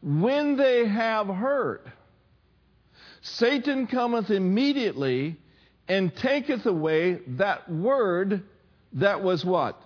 when 0.03 0.57
they 0.59 0.87
have 0.87 1.29
heard, 1.29 1.91
Satan 3.23 3.87
cometh 3.87 4.29
immediately 4.29 5.39
and 5.89 6.15
taketh 6.15 6.67
away 6.67 7.21
that 7.39 7.73
word 7.73 8.43
that 8.93 9.23
was 9.23 9.47
what? 9.47 9.83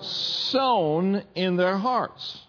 Sown 0.00 1.22
in 1.36 1.56
their 1.56 1.76
hearts. 1.76 2.42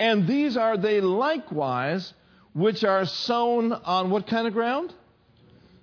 And 0.00 0.26
these 0.26 0.56
are 0.56 0.78
they 0.78 1.02
likewise, 1.02 2.14
which 2.54 2.84
are 2.84 3.04
sown 3.04 3.70
on 3.72 4.08
what 4.08 4.26
kind 4.26 4.46
of 4.46 4.54
ground? 4.54 4.94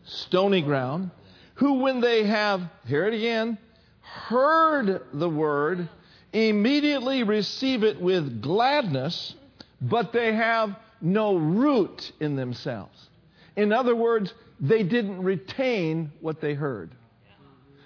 Stony 0.06 0.64
ground. 0.64 1.12
Who, 1.56 1.76
when 1.76 2.02
they 2.02 2.24
have, 2.26 2.62
hear 2.88 3.06
it 3.06 3.14
again, 3.14 3.60
heard 4.02 5.04
the 5.14 5.30
word, 5.30 5.88
immediately 6.34 7.22
receive 7.22 7.84
it 7.84 8.02
with 8.02 8.42
gladness, 8.42 9.36
but 9.80 10.12
they 10.14 10.34
have 10.34 10.76
no 11.00 11.36
root 11.36 12.12
in 12.20 12.36
themselves. 12.36 13.10
In 13.56 13.72
other 13.72 13.96
words, 13.96 14.34
they 14.60 14.82
didn't 14.82 15.22
retain 15.22 16.12
what 16.22 16.42
they 16.42 16.56
heard. 16.56 16.90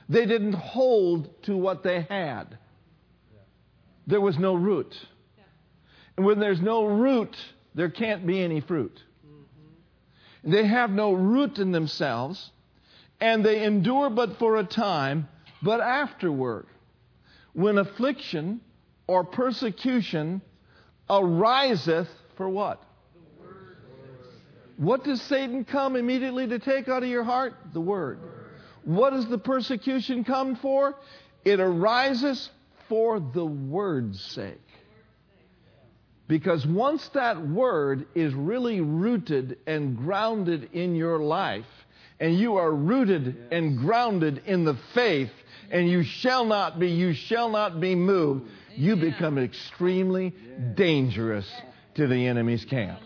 They 0.08 0.26
didn't 0.26 0.54
hold 0.54 1.44
to 1.44 1.58
what 1.58 1.84
they 1.84 2.04
had. 2.10 2.58
There 4.08 4.22
was 4.22 4.38
no 4.38 4.56
root. 4.56 4.98
And 6.22 6.28
when 6.28 6.40
there's 6.40 6.62
no 6.62 6.86
root, 6.86 7.36
there 7.74 7.90
can't 7.90 8.28
be 8.28 8.44
any 8.44 8.62
fruit. 8.62 8.94
Mm-hmm. 9.26 10.52
They 10.52 10.68
have 10.68 10.92
no 10.92 11.14
root 11.14 11.58
in 11.58 11.72
themselves, 11.72 12.52
and 13.20 13.44
they 13.44 13.64
endure 13.64 14.12
but 14.12 14.38
for 14.38 14.58
a 14.58 14.64
time, 14.64 15.28
but 15.64 15.82
afterward, 15.82 16.68
when 17.54 17.80
affliction 17.80 18.62
or 19.08 19.24
persecution 19.24 20.44
ariseth 21.10 22.10
for 22.38 22.48
what? 22.48 22.84
What 24.78 25.04
does 25.04 25.24
Satan 25.24 25.66
come 25.66 25.96
immediately 25.96 26.46
to 26.50 26.60
take 26.60 26.88
out 26.88 27.02
of 27.02 27.10
your 27.10 27.24
heart? 27.24 27.56
The 27.74 27.82
word. 27.82 28.20
What 28.84 29.10
does 29.10 29.28
the 29.28 29.40
persecution 29.40 30.24
come 30.24 30.56
for? 30.56 30.94
It 31.44 31.60
arises 31.60 32.52
for 32.90 33.20
the 33.20 33.44
word's 33.44 34.22
sake. 34.22 34.62
Because 36.32 36.66
once 36.66 37.06
that 37.10 37.46
word 37.46 38.06
is 38.16 38.34
really 38.34 38.80
rooted 38.80 39.58
and 39.68 39.98
grounded 39.98 40.70
in 40.72 40.96
your 40.96 41.20
life, 41.20 41.66
and 42.22 42.40
you 42.40 42.56
are 42.56 42.72
rooted 42.72 43.36
and 43.52 43.78
grounded 43.78 44.42
in 44.46 44.64
the 44.64 44.78
faith, 44.94 45.32
and 45.72 45.90
you 45.90 46.04
shall 46.04 46.46
not 46.46 46.80
be, 46.80 46.88
you 46.88 47.12
shall 47.12 47.50
not 47.50 47.82
be 47.82 47.96
moved, 47.96 48.50
you 48.78 48.96
become 48.96 49.38
extremely 49.38 50.34
dangerous 50.74 51.52
to 51.96 52.08
the 52.08 52.28
enemy's 52.28 52.64
camp. 52.64 53.02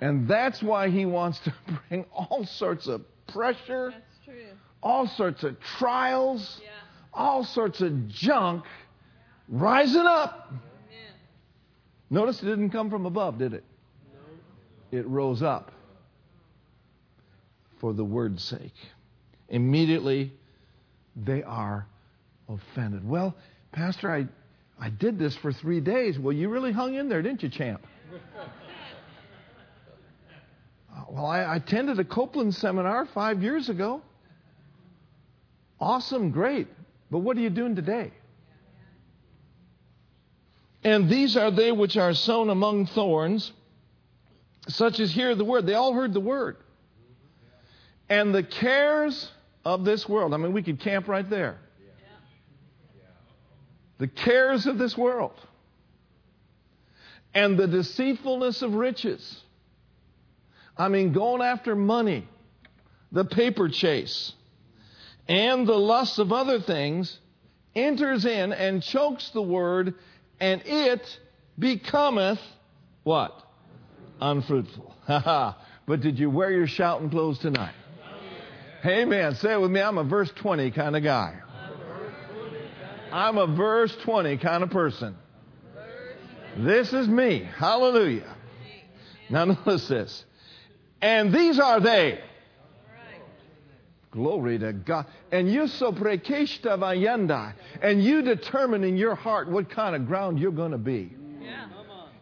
And 0.00 0.26
that's 0.26 0.62
why 0.62 0.88
he 0.88 1.04
wants 1.04 1.40
to 1.40 1.52
bring 1.90 2.06
all 2.10 2.46
sorts 2.46 2.86
of 2.86 3.04
pressure, 3.26 3.92
all 4.82 5.06
sorts 5.08 5.44
of 5.44 5.60
trials, 5.60 6.58
all 7.12 7.44
sorts 7.44 7.82
of 7.82 8.08
junk 8.08 8.64
rising 9.46 10.06
up 10.06 10.50
Notice 12.10 12.42
it 12.42 12.46
didn't 12.46 12.70
come 12.70 12.90
from 12.90 13.06
above, 13.06 13.38
did 13.38 13.54
it? 13.54 13.64
It 14.90 15.06
rose 15.06 15.42
up 15.42 15.70
for 17.80 17.92
the 17.92 18.04
word's 18.04 18.42
sake. 18.42 18.74
Immediately, 19.48 20.32
they 21.14 21.42
are 21.44 21.86
offended. 22.48 23.08
Well, 23.08 23.34
Pastor, 23.72 24.12
I, 24.12 24.26
I 24.84 24.90
did 24.90 25.18
this 25.18 25.36
for 25.36 25.52
three 25.52 25.80
days. 25.80 26.18
Well, 26.18 26.32
you 26.32 26.48
really 26.48 26.72
hung 26.72 26.94
in 26.94 27.08
there, 27.08 27.22
didn't 27.22 27.42
you, 27.42 27.48
champ? 27.48 27.86
Uh, 30.92 31.04
well, 31.08 31.26
I 31.26 31.54
attended 31.54 32.00
a 32.00 32.04
Copeland 32.04 32.52
seminar 32.52 33.06
five 33.06 33.44
years 33.44 33.68
ago. 33.68 34.02
Awesome, 35.78 36.32
great. 36.32 36.66
But 37.12 37.18
what 37.18 37.36
are 37.36 37.40
you 37.40 37.48
doing 37.48 37.76
today? 37.76 38.10
And 40.82 41.08
these 41.08 41.36
are 41.36 41.50
they 41.50 41.72
which 41.72 41.96
are 41.96 42.14
sown 42.14 42.48
among 42.48 42.86
thorns, 42.86 43.52
such 44.68 44.98
as 45.00 45.10
hear 45.10 45.34
the 45.34 45.44
word. 45.44 45.66
They 45.66 45.74
all 45.74 45.92
heard 45.92 46.14
the 46.14 46.20
word. 46.20 46.56
And 48.08 48.34
the 48.34 48.42
cares 48.42 49.30
of 49.64 49.84
this 49.84 50.08
world. 50.08 50.32
I 50.34 50.38
mean, 50.38 50.52
we 50.52 50.62
could 50.62 50.80
camp 50.80 51.06
right 51.06 51.28
there. 51.28 51.58
The 53.98 54.08
cares 54.08 54.66
of 54.66 54.78
this 54.78 54.96
world. 54.96 55.38
And 57.34 57.58
the 57.58 57.66
deceitfulness 57.66 58.62
of 58.62 58.74
riches. 58.74 59.42
I 60.76 60.88
mean, 60.88 61.12
going 61.12 61.42
after 61.42 61.76
money, 61.76 62.26
the 63.12 63.24
paper 63.24 63.68
chase, 63.68 64.32
and 65.28 65.66
the 65.66 65.76
lust 65.76 66.18
of 66.18 66.32
other 66.32 66.60
things 66.60 67.18
enters 67.76 68.24
in 68.24 68.52
and 68.52 68.82
chokes 68.82 69.30
the 69.30 69.42
word 69.42 69.94
and 70.40 70.62
it 70.64 71.02
becometh 71.58 72.40
what? 73.02 73.42
Unfruitful. 74.20 74.94
but 75.06 76.00
did 76.00 76.18
you 76.18 76.30
wear 76.30 76.50
your 76.50 76.66
shouting 76.66 77.10
clothes 77.10 77.38
tonight? 77.38 77.74
Amen. 78.84 79.34
Say 79.34 79.52
it 79.52 79.60
with 79.60 79.70
me. 79.70 79.80
I'm 79.80 79.98
a 79.98 80.04
verse 80.04 80.30
20 80.36 80.70
kind 80.70 80.96
of 80.96 81.02
guy. 81.02 81.38
I'm 83.12 83.38
a 83.38 83.46
verse 83.46 83.94
20 84.04 84.38
kind 84.38 84.62
of 84.62 84.70
person. 84.70 85.16
This 86.56 86.92
is 86.92 87.06
me. 87.06 87.48
Hallelujah. 87.56 88.36
Now 89.28 89.44
notice 89.66 89.88
this. 89.88 90.24
And 91.02 91.32
these 91.32 91.58
are 91.58 91.80
they. 91.80 92.20
Glory 94.10 94.58
to 94.58 94.72
God. 94.72 95.06
And 95.30 95.50
you 95.50 95.68
so 95.68 95.92
prekeshta 95.92 96.76
vayanda. 96.78 97.54
And 97.80 98.02
you 98.02 98.22
determine 98.22 98.82
in 98.82 98.96
your 98.96 99.14
heart 99.14 99.48
what 99.48 99.70
kind 99.70 99.94
of 99.94 100.06
ground 100.06 100.38
you're 100.40 100.50
going 100.50 100.72
to 100.72 100.78
be. 100.78 101.12
Yeah. 101.40 101.66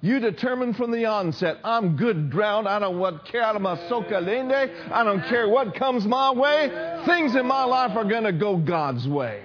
You 0.01 0.21
determine 0.21 0.75
from 0.75 0.93
the 0.93 1.07
onset, 1.07 1.59
I'm 1.65 1.97
good 1.97 2.31
ground. 2.31 2.69
I 2.69 2.79
don't 2.79 2.99
what 2.99 3.25
care 3.25 3.43
I 3.43 5.03
don't 5.03 5.25
care 5.25 5.49
what 5.49 5.75
comes 5.75 6.07
my 6.07 6.31
way. 6.31 7.03
Things 7.07 7.35
in 7.35 7.47
my 7.47 7.65
life 7.65 7.97
are 7.97 8.05
going 8.05 8.25
to 8.25 8.33
go 8.33 8.57
God's 8.59 9.09
way. 9.09 9.43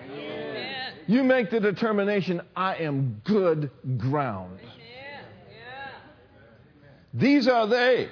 You 1.07 1.23
make 1.23 1.49
the 1.49 1.59
determination, 1.59 2.41
I 2.55 2.75
am 2.75 3.21
good 3.23 3.71
ground. 3.97 4.59
These 7.13 7.47
are 7.47 7.67
they. 7.67 8.09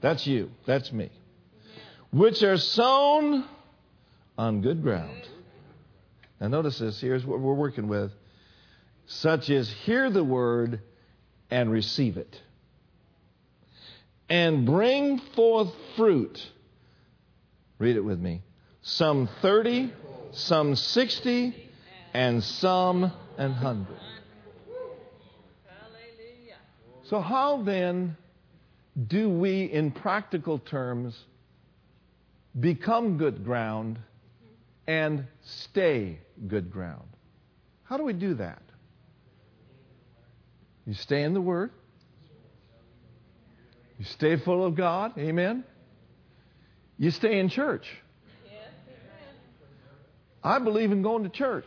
That's 0.00 0.26
you. 0.26 0.50
That's 0.66 0.92
me 0.92 1.10
which 2.10 2.42
are 2.42 2.56
sown 2.56 3.44
on 4.38 4.60
good 4.60 4.82
ground. 4.82 5.28
Now, 6.40 6.48
notice 6.48 6.78
this. 6.78 7.00
Here's 7.00 7.24
what 7.24 7.40
we're 7.40 7.54
working 7.54 7.88
with 7.88 8.12
such 9.06 9.50
as 9.50 9.70
hear 9.70 10.10
the 10.10 10.24
word 10.24 10.80
and 11.50 11.70
receive 11.70 12.16
it, 12.16 12.40
and 14.28 14.66
bring 14.66 15.18
forth 15.36 15.72
fruit. 15.96 16.44
Read 17.78 17.96
it 17.96 18.00
with 18.00 18.18
me. 18.18 18.42
Some 18.82 19.28
30, 19.42 19.92
some 20.32 20.74
60, 20.74 21.70
and 22.12 22.42
some 22.42 23.04
an 23.38 23.52
100. 23.52 23.86
So, 27.04 27.20
how 27.20 27.62
then 27.62 28.16
do 29.06 29.28
we, 29.28 29.64
in 29.64 29.92
practical 29.92 30.58
terms, 30.58 31.16
become 32.58 33.18
good 33.18 33.44
ground, 33.44 33.98
and 34.86 35.26
stay 35.42 36.20
good 36.46 36.70
ground. 36.70 37.08
How 37.84 37.96
do 37.96 38.04
we 38.04 38.12
do 38.12 38.34
that? 38.34 38.62
You 40.86 40.94
stay 40.94 41.22
in 41.22 41.34
the 41.34 41.40
Word. 41.40 41.70
You 43.98 44.04
stay 44.04 44.36
full 44.36 44.64
of 44.64 44.76
God. 44.76 45.18
Amen. 45.18 45.64
You 46.98 47.10
stay 47.10 47.38
in 47.38 47.48
church. 47.48 47.86
I 50.42 50.60
believe 50.60 50.92
in 50.92 51.02
going 51.02 51.24
to 51.24 51.28
church. 51.28 51.66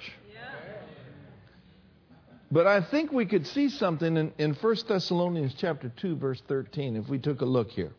But 2.51 2.65
I 2.65 2.81
think 2.81 3.11
we 3.11 3.25
could 3.25 3.45
see 3.45 3.69
something 3.69 4.17
in, 4.17 4.33
in 4.39 4.53
1 4.55 4.75
Thessalonians 4.87 5.53
chapter 5.55 5.91
2, 5.97 6.15
verse 6.15 6.41
13, 6.47 6.95
if 6.95 7.07
we 7.07 7.19
took 7.19 7.41
a 7.41 7.45
look 7.45 7.69
here. 7.69 7.91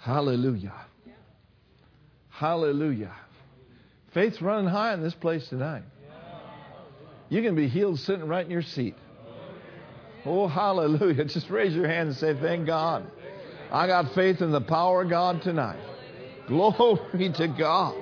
Hallelujah. 0.00 0.74
Hallelujah. 2.30 3.14
Faith's 4.12 4.40
running 4.40 4.68
high 4.68 4.94
in 4.94 5.02
this 5.02 5.14
place 5.14 5.48
tonight. 5.48 5.82
You 7.28 7.42
can 7.42 7.54
be 7.54 7.68
healed 7.68 7.98
sitting 8.00 8.26
right 8.26 8.44
in 8.44 8.50
your 8.50 8.62
seat. 8.62 8.96
Oh, 10.24 10.48
hallelujah. 10.48 11.24
Just 11.26 11.48
raise 11.50 11.74
your 11.74 11.86
hand 11.86 12.08
and 12.08 12.16
say, 12.16 12.34
Thank 12.34 12.66
God. 12.66 13.06
I 13.70 13.86
got 13.86 14.14
faith 14.14 14.40
in 14.40 14.50
the 14.50 14.60
power 14.60 15.02
of 15.02 15.10
God 15.10 15.42
tonight. 15.42 15.78
Glory 16.48 17.30
to 17.34 17.46
God. 17.46 17.94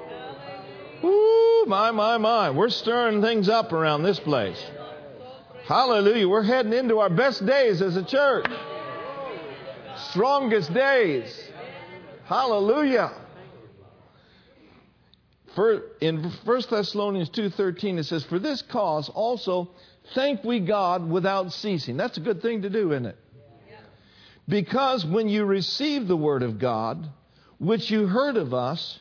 Ooh, 1.05 1.65
my, 1.69 1.91
my, 1.91 2.17
my. 2.17 2.51
We're 2.51 2.71
stirring 2.71 3.21
things 3.21 3.49
up 3.49 3.73
around 3.73 4.03
this 4.03 4.19
place. 4.19 4.59
Hallelujah. 5.67 6.27
We're 6.27 6.43
heading 6.43 6.73
into 6.73 6.99
our 7.01 7.11
best 7.11 7.45
days 7.45 7.83
as 7.83 7.97
a 7.97 8.05
church. 8.05 8.47
Strongest 10.11 10.73
days. 10.73 11.48
Hallelujah. 12.29 13.11
For, 15.55 15.81
in 16.03 16.31
1 16.45 16.63
Thessalonians 16.71 17.31
2.13 17.31 17.99
it 17.99 18.05
says, 18.05 18.23
For 18.25 18.39
this 18.39 18.61
cause 18.61 19.09
also 19.09 19.71
thank 20.15 20.45
we 20.45 20.61
God 20.61 21.09
without 21.09 21.55
ceasing. 21.55 21.97
That's 21.97 22.19
a 22.19 22.21
good 22.21 22.43
thing 22.43 22.63
to 22.63 22.71
do, 22.71 22.93
isn't 22.93 23.07
it? 23.07 23.17
Because 24.47 25.07
when 25.07 25.29
you 25.29 25.47
received 25.47 26.07
the 26.07 26.17
word 26.17 26.43
of 26.43 26.59
God, 26.59 27.09
which 27.59 27.91
you 27.91 28.07
heard 28.07 28.37
of 28.37 28.53
us, 28.53 29.01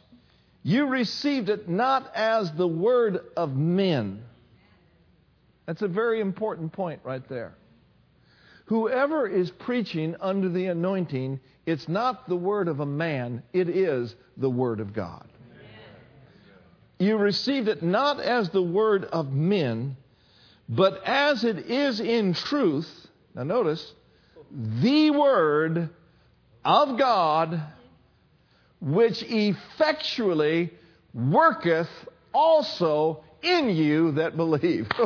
you 0.64 0.88
received 0.88 1.50
it 1.50 1.68
not 1.68 2.10
as 2.16 2.52
the 2.54 2.68
word 2.68 3.20
of 3.36 3.56
men. 3.56 4.24
That's 5.66 5.82
a 5.82 5.88
very 5.88 6.22
important 6.22 6.72
point 6.72 7.02
right 7.04 7.28
there. 7.28 7.56
Whoever 8.66 9.28
is 9.28 9.52
preaching 9.52 10.16
under 10.20 10.50
the 10.50 10.66
anointing, 10.66 11.40
it's 11.68 11.88
not 11.90 12.28
the 12.30 12.36
word 12.36 12.70
of 12.70 12.80
a 12.80 12.86
man, 12.86 13.44
it 13.52 13.68
is 13.68 14.16
the 14.38 14.50
word 14.50 14.80
of 14.80 14.94
God. 14.94 15.28
You 16.98 17.18
received 17.18 17.68
it 17.68 17.84
not 17.84 18.22
as 18.22 18.50
the 18.50 18.64
word 18.64 19.04
of 19.04 19.34
men, 19.34 19.98
but 20.70 21.04
as 21.04 21.44
it 21.44 21.70
is 21.70 22.00
in 22.00 22.34
truth. 22.34 22.90
Now, 23.36 23.44
notice, 23.44 23.94
the 24.82 25.12
word 25.12 25.90
of 26.64 26.98
God, 26.98 27.62
which 28.80 29.22
effectually 29.24 30.74
worketh 31.14 31.90
also 32.34 33.26
in 33.44 33.70
you 33.70 34.14
that 34.14 34.38
believe. 34.38 34.88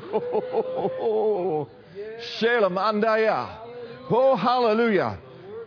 Shelamandaya. 2.40 3.58
Oh, 4.12 4.36
hallelujah. 4.36 5.18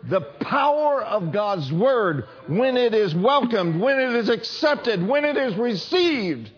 The 0.09 0.21
power 0.21 1.03
of 1.03 1.33
God's 1.33 1.73
word 1.73 2.27
when 2.47 2.77
it 2.77 2.95
is 2.95 3.15
welcomed, 3.15 3.81
when 3.81 3.99
it 3.99 4.15
is 4.15 4.29
accepted, 4.29 5.07
when 5.07 5.25
it 5.25 5.37
is 5.37 5.55
received. 5.57 6.51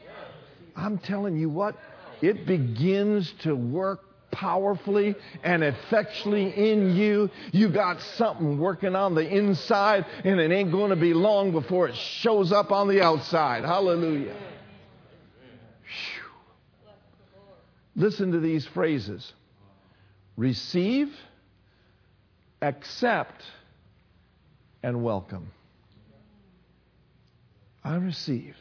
I'm 0.74 0.98
telling 0.98 1.36
you 1.36 1.48
what, 1.48 1.76
it 2.20 2.46
begins 2.46 3.32
to 3.40 3.54
work 3.54 4.00
powerfully 4.30 5.14
and 5.42 5.62
effectually 5.64 6.50
in 6.70 6.94
you. 6.96 7.30
You 7.52 7.68
got 7.68 8.02
something 8.02 8.58
working 8.58 8.94
on 8.94 9.14
the 9.14 9.26
inside, 9.26 10.04
and 10.24 10.40
it 10.40 10.50
ain't 10.50 10.72
going 10.72 10.90
to 10.90 10.96
be 10.96 11.14
long 11.14 11.52
before 11.52 11.88
it 11.88 11.96
shows 11.96 12.52
up 12.52 12.72
on 12.72 12.88
the 12.88 13.00
outside. 13.00 13.64
Hallelujah. 13.64 14.36
Listen 17.94 18.32
to 18.32 18.40
these 18.40 18.66
phrases 18.66 19.32
receive, 20.36 21.10
accept, 22.62 23.42
and 24.82 25.02
welcome. 25.02 25.50
I 27.84 27.96
receive. 27.96 28.56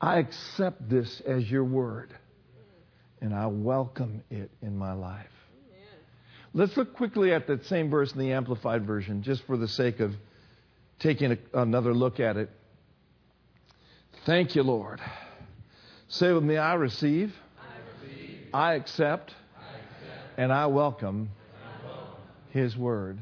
I 0.00 0.18
accept 0.18 0.88
this 0.88 1.22
as 1.26 1.50
your 1.50 1.64
word, 1.64 2.14
and 3.20 3.34
I 3.34 3.46
welcome 3.46 4.22
it 4.30 4.50
in 4.62 4.76
my 4.76 4.92
life. 4.92 5.30
Let's 6.54 6.76
look 6.76 6.94
quickly 6.94 7.32
at 7.32 7.46
that 7.48 7.66
same 7.66 7.90
verse 7.90 8.12
in 8.12 8.18
the 8.18 8.32
Amplified 8.32 8.86
Version, 8.86 9.22
just 9.22 9.42
for 9.46 9.56
the 9.56 9.68
sake 9.68 10.00
of 10.00 10.14
taking 10.98 11.32
a, 11.32 11.38
another 11.52 11.92
look 11.92 12.18
at 12.18 12.36
it. 12.36 12.50
Thank 14.24 14.54
you, 14.54 14.62
Lord. 14.62 15.00
Say 16.08 16.32
with 16.32 16.44
me, 16.44 16.56
I 16.56 16.74
receive, 16.74 17.34
I, 17.58 18.06
receive. 18.06 18.40
I 18.54 18.74
accept, 18.74 19.34
and 20.38 20.52
I 20.52 20.66
welcome 20.66 21.30
His 22.56 22.76
Word. 22.76 23.18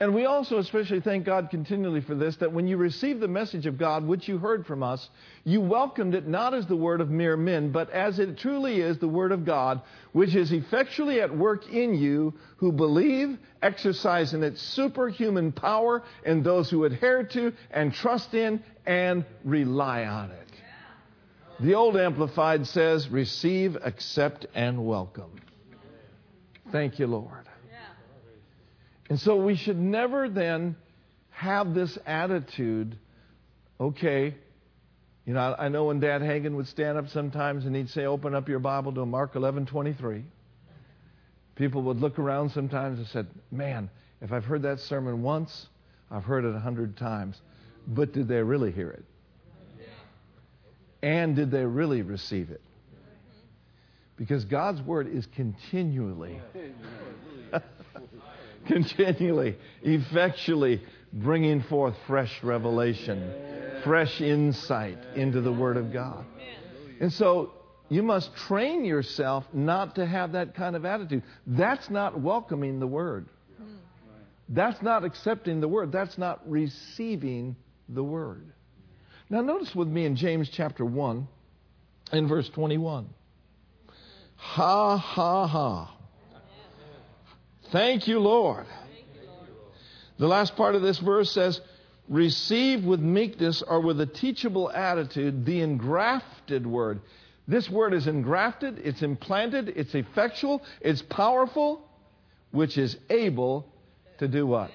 And 0.00 0.12
we 0.12 0.24
also 0.26 0.58
especially 0.58 1.00
thank 1.00 1.24
God 1.24 1.50
continually 1.50 2.00
for 2.00 2.16
this 2.16 2.36
that 2.36 2.52
when 2.52 2.66
you 2.66 2.76
received 2.76 3.20
the 3.20 3.28
message 3.28 3.64
of 3.64 3.78
God, 3.78 4.04
which 4.04 4.26
you 4.26 4.38
heard 4.38 4.66
from 4.66 4.82
us, 4.82 5.08
you 5.44 5.60
welcomed 5.60 6.16
it 6.16 6.26
not 6.26 6.52
as 6.52 6.66
the 6.66 6.76
word 6.76 7.00
of 7.00 7.10
mere 7.10 7.36
men, 7.36 7.70
but 7.70 7.90
as 7.90 8.18
it 8.18 8.36
truly 8.36 8.80
is 8.80 8.98
the 8.98 9.08
word 9.08 9.30
of 9.30 9.44
God, 9.44 9.80
which 10.12 10.34
is 10.34 10.52
effectually 10.52 11.20
at 11.20 11.34
work 11.34 11.68
in 11.68 11.94
you 11.94 12.34
who 12.56 12.72
believe, 12.72 13.38
exercising 13.62 14.42
its 14.42 14.60
superhuman 14.60 15.52
power 15.52 16.02
in 16.26 16.42
those 16.42 16.68
who 16.68 16.84
adhere 16.84 17.22
to 17.22 17.52
and 17.70 17.94
trust 17.94 18.34
in 18.34 18.62
and 18.84 19.24
rely 19.44 20.04
on 20.06 20.32
it. 20.32 20.48
The 21.60 21.74
old 21.74 21.96
Amplified 21.96 22.66
says, 22.66 23.08
receive, 23.08 23.76
accept, 23.80 24.46
and 24.56 24.84
welcome. 24.84 25.40
Thank 26.72 26.98
you, 26.98 27.06
Lord. 27.06 27.48
And 29.10 29.20
so 29.20 29.36
we 29.36 29.54
should 29.54 29.78
never 29.78 30.28
then 30.28 30.76
have 31.30 31.74
this 31.74 31.98
attitude, 32.06 32.96
okay, 33.80 34.34
you 35.26 35.32
know, 35.32 35.54
I 35.58 35.68
know 35.68 35.84
when 35.84 36.00
Dad 36.00 36.20
Hagin 36.20 36.54
would 36.56 36.68
stand 36.68 36.98
up 36.98 37.08
sometimes 37.08 37.64
and 37.64 37.74
he'd 37.74 37.90
say, 37.90 38.04
open 38.04 38.34
up 38.34 38.48
your 38.48 38.58
Bible 38.58 38.92
to 38.92 39.06
Mark 39.06 39.36
11, 39.36 39.66
23. 39.66 40.24
People 41.56 41.82
would 41.82 42.00
look 42.00 42.18
around 42.18 42.50
sometimes 42.50 42.98
and 42.98 43.08
said, 43.08 43.26
man, 43.50 43.88
if 44.20 44.32
I've 44.32 44.44
heard 44.44 44.62
that 44.62 44.80
sermon 44.80 45.22
once, 45.22 45.68
I've 46.10 46.24
heard 46.24 46.44
it 46.44 46.54
a 46.54 46.58
hundred 46.58 46.96
times. 46.96 47.40
But 47.86 48.12
did 48.12 48.28
they 48.28 48.42
really 48.42 48.72
hear 48.72 48.90
it? 48.90 49.04
And 51.02 51.36
did 51.36 51.50
they 51.50 51.64
really 51.64 52.02
receive 52.02 52.50
it? 52.50 52.62
Because 54.16 54.44
God's 54.44 54.80
Word 54.80 55.08
is 55.08 55.26
continually, 55.26 56.40
continually, 58.66 59.56
effectually 59.82 60.82
bringing 61.12 61.62
forth 61.62 61.94
fresh 62.06 62.42
revelation, 62.42 63.32
fresh 63.84 64.20
insight 64.20 64.98
into 65.14 65.40
the 65.40 65.52
Word 65.52 65.76
of 65.76 65.92
God. 65.92 66.24
And 67.00 67.12
so 67.12 67.52
you 67.88 68.02
must 68.02 68.34
train 68.34 68.84
yourself 68.84 69.44
not 69.52 69.94
to 69.96 70.06
have 70.06 70.32
that 70.32 70.54
kind 70.54 70.74
of 70.74 70.84
attitude. 70.84 71.22
That's 71.46 71.90
not 71.90 72.20
welcoming 72.20 72.80
the 72.80 72.86
Word. 72.86 73.28
That's 74.48 74.82
not 74.82 75.04
accepting 75.04 75.60
the 75.60 75.68
Word. 75.68 75.92
That's 75.92 76.18
not 76.18 76.48
receiving 76.48 77.56
the 77.88 78.02
Word. 78.02 78.52
Now, 79.30 79.40
notice 79.40 79.74
with 79.74 79.88
me 79.88 80.04
in 80.04 80.16
James 80.16 80.48
chapter 80.50 80.84
1 80.84 81.26
in 82.12 82.28
verse 82.28 82.48
21. 82.50 83.08
Ha, 84.36 84.96
ha, 84.96 85.46
ha. 85.46 85.94
Thank 87.74 88.06
you, 88.06 88.20
Lord. 88.20 88.66
The 90.16 90.28
last 90.28 90.54
part 90.54 90.76
of 90.76 90.82
this 90.82 91.00
verse 91.00 91.32
says, 91.32 91.60
Receive 92.08 92.84
with 92.84 93.00
meekness 93.00 93.64
or 93.66 93.80
with 93.80 94.00
a 94.00 94.06
teachable 94.06 94.70
attitude 94.70 95.44
the 95.44 95.60
engrafted 95.60 96.68
word. 96.68 97.00
This 97.48 97.68
word 97.68 97.92
is 97.92 98.06
engrafted, 98.06 98.78
it's 98.78 99.02
implanted, 99.02 99.72
it's 99.74 99.92
effectual, 99.92 100.62
it's 100.80 101.02
powerful, 101.02 101.84
which 102.52 102.78
is 102.78 102.96
able 103.10 103.66
to 104.18 104.28
do 104.28 104.46
what? 104.46 104.70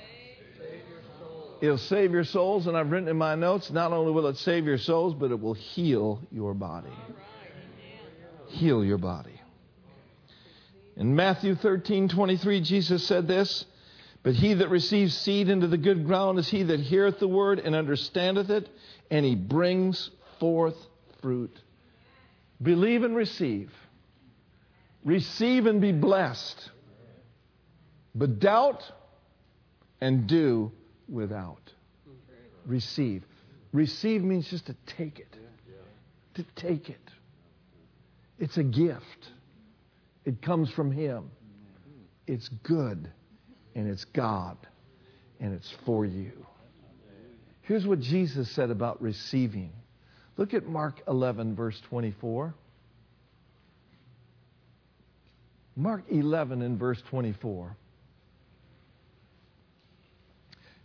It'll 1.61 1.77
save 1.77 2.11
your 2.11 2.25
souls, 2.25 2.67
and 2.67 2.75
I've 2.75 2.91
written 2.91 3.07
in 3.07 3.17
my 3.17 3.35
notes 3.35 3.71
not 3.71 3.93
only 3.93 4.11
will 4.11 4.27
it 4.27 4.35
save 4.35 4.65
your 4.65 4.77
souls, 4.77 5.13
but 5.13 5.31
it 5.31 5.39
will 5.39 5.53
heal 5.53 6.19
your 6.33 6.53
body. 6.53 6.91
Heal 8.49 8.83
your 8.83 8.97
body. 8.97 9.38
In 10.99 11.15
Matthew 11.15 11.55
13 11.55 12.09
23, 12.09 12.59
Jesus 12.59 13.07
said 13.07 13.25
this 13.25 13.65
But 14.21 14.35
he 14.35 14.55
that 14.55 14.69
receives 14.69 15.17
seed 15.17 15.47
into 15.47 15.67
the 15.67 15.77
good 15.77 16.05
ground 16.05 16.37
is 16.37 16.49
he 16.49 16.63
that 16.63 16.81
heareth 16.81 17.19
the 17.19 17.27
word 17.27 17.59
and 17.59 17.73
understandeth 17.73 18.49
it, 18.49 18.67
and 19.09 19.25
he 19.25 19.33
brings 19.35 20.11
forth 20.41 20.75
fruit. 21.21 21.57
Believe 22.61 23.03
and 23.03 23.15
receive. 23.15 23.71
Receive 25.05 25.65
and 25.67 25.79
be 25.79 25.93
blessed. 25.93 26.69
But 28.13 28.39
doubt 28.39 28.83
and 30.01 30.27
do 30.27 30.73
without. 31.07 31.71
Receive. 32.65 33.23
Receive 33.71 34.21
means 34.21 34.49
just 34.49 34.65
to 34.65 34.75
take 34.85 35.19
it. 35.19 35.33
To 36.33 36.43
take 36.57 36.89
it. 36.89 36.99
It's 38.37 38.57
a 38.57 38.63
gift. 38.63 39.29
It 40.29 40.43
comes 40.43 40.69
from 40.69 40.91
Him. 40.91 41.31
It's 42.27 42.47
good 42.61 43.09
and 43.73 43.89
it's 43.89 44.05
God 44.05 44.57
and 45.39 45.55
it's 45.55 45.73
for 45.87 46.05
you. 46.05 46.45
Here's 47.63 47.87
what 47.87 47.99
Jesus 47.99 48.47
said 48.51 48.69
about 48.69 49.01
receiving. 49.01 49.71
Look 50.37 50.53
at 50.53 50.67
Mark 50.67 51.01
11, 51.07 51.55
verse 51.55 51.81
24. 51.89 52.53
Mark 55.75 56.03
11 56.09 56.61
and 56.61 56.77
verse 56.77 57.01
24. 57.09 57.75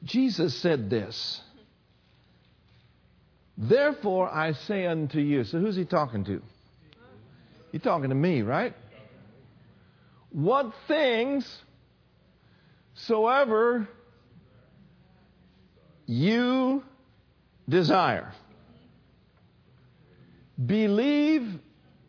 Jesus 0.04 0.57
said 0.57 0.88
this 0.88 1.42
Therefore 3.59 4.30
I 4.33 4.52
say 4.52 4.87
unto 4.87 5.20
you. 5.20 5.44
So 5.44 5.59
who's 5.59 5.76
he 5.76 5.85
talking 5.85 6.24
to? 6.24 6.40
He's 7.72 7.83
talking 7.83 8.09
to 8.09 8.14
me, 8.14 8.40
right? 8.40 8.72
What 10.35 10.75
things 10.88 11.62
soever 12.94 13.88
you 16.07 16.83
desire. 17.68 18.33
Believe 20.66 21.59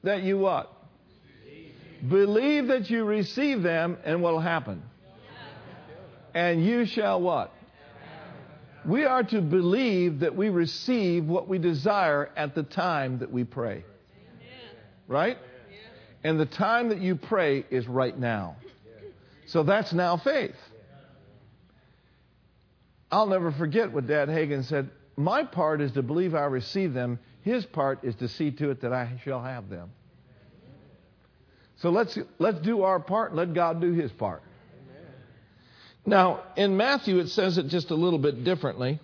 that 0.04 0.24
you 0.24 0.38
what? 0.38 0.72
Believe 2.08 2.68
that 2.68 2.90
you 2.90 3.04
receive 3.04 3.64
them 3.64 3.98
and 4.04 4.22
what 4.22 4.34
will 4.34 4.40
happen? 4.40 4.84
And 6.34 6.64
you 6.64 6.86
shall 6.86 7.22
what? 7.22 7.54
We 8.86 9.06
are 9.06 9.24
to 9.24 9.42
believe 9.42 10.20
that 10.20 10.36
we 10.36 10.50
receive 10.50 11.26
what 11.26 11.48
we 11.48 11.58
desire 11.58 12.30
at 12.36 12.54
the 12.54 12.62
time 12.62 13.18
that 13.20 13.32
we 13.32 13.44
pray. 13.44 13.84
Right? 15.08 15.38
And 16.26 16.40
the 16.40 16.48
time 16.48 16.90
that 16.90 17.02
you 17.02 17.16
pray 17.16 17.66
is 17.70 17.88
right 17.88 18.18
now. 18.18 18.56
So 19.46 19.62
that's 19.62 19.94
now 19.94 20.18
faith. 20.18 20.56
I'll 23.12 23.28
never 23.28 23.52
forget 23.52 23.92
what 23.92 24.08
Dad 24.08 24.28
Hagin 24.30 24.64
said. 24.64 24.90
My 25.16 25.44
part 25.44 25.82
is 25.82 25.92
to 25.92 26.02
believe 26.02 26.34
I 26.34 26.46
receive 26.46 26.96
them. 26.96 27.20
His 27.44 27.64
part 27.68 28.04
is 28.04 28.16
to 28.16 28.28
see 28.28 28.50
to 28.50 28.72
it 28.72 28.82
that 28.82 28.92
I 28.92 29.22
shall 29.24 29.44
have 29.44 29.70
them. 29.70 29.92
So 31.76 31.92
let's, 31.92 32.18
let's 32.40 32.58
do 32.62 32.82
our 32.82 33.00
part 33.00 33.30
and 33.30 33.38
let 33.38 33.54
God 33.54 33.80
do 33.80 33.92
his 33.92 34.12
part. 34.12 34.42
Now, 36.08 36.42
in 36.56 36.76
Matthew, 36.76 37.20
it 37.20 37.30
says 37.30 37.60
it 37.60 37.68
just 37.68 37.92
a 37.92 37.96
little 37.96 38.18
bit 38.18 38.44
differently. 38.44 39.00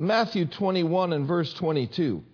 Matthew 0.00 0.46
21 0.46 1.12
and 1.12 1.28
verse 1.28 1.54
22 1.54 2.24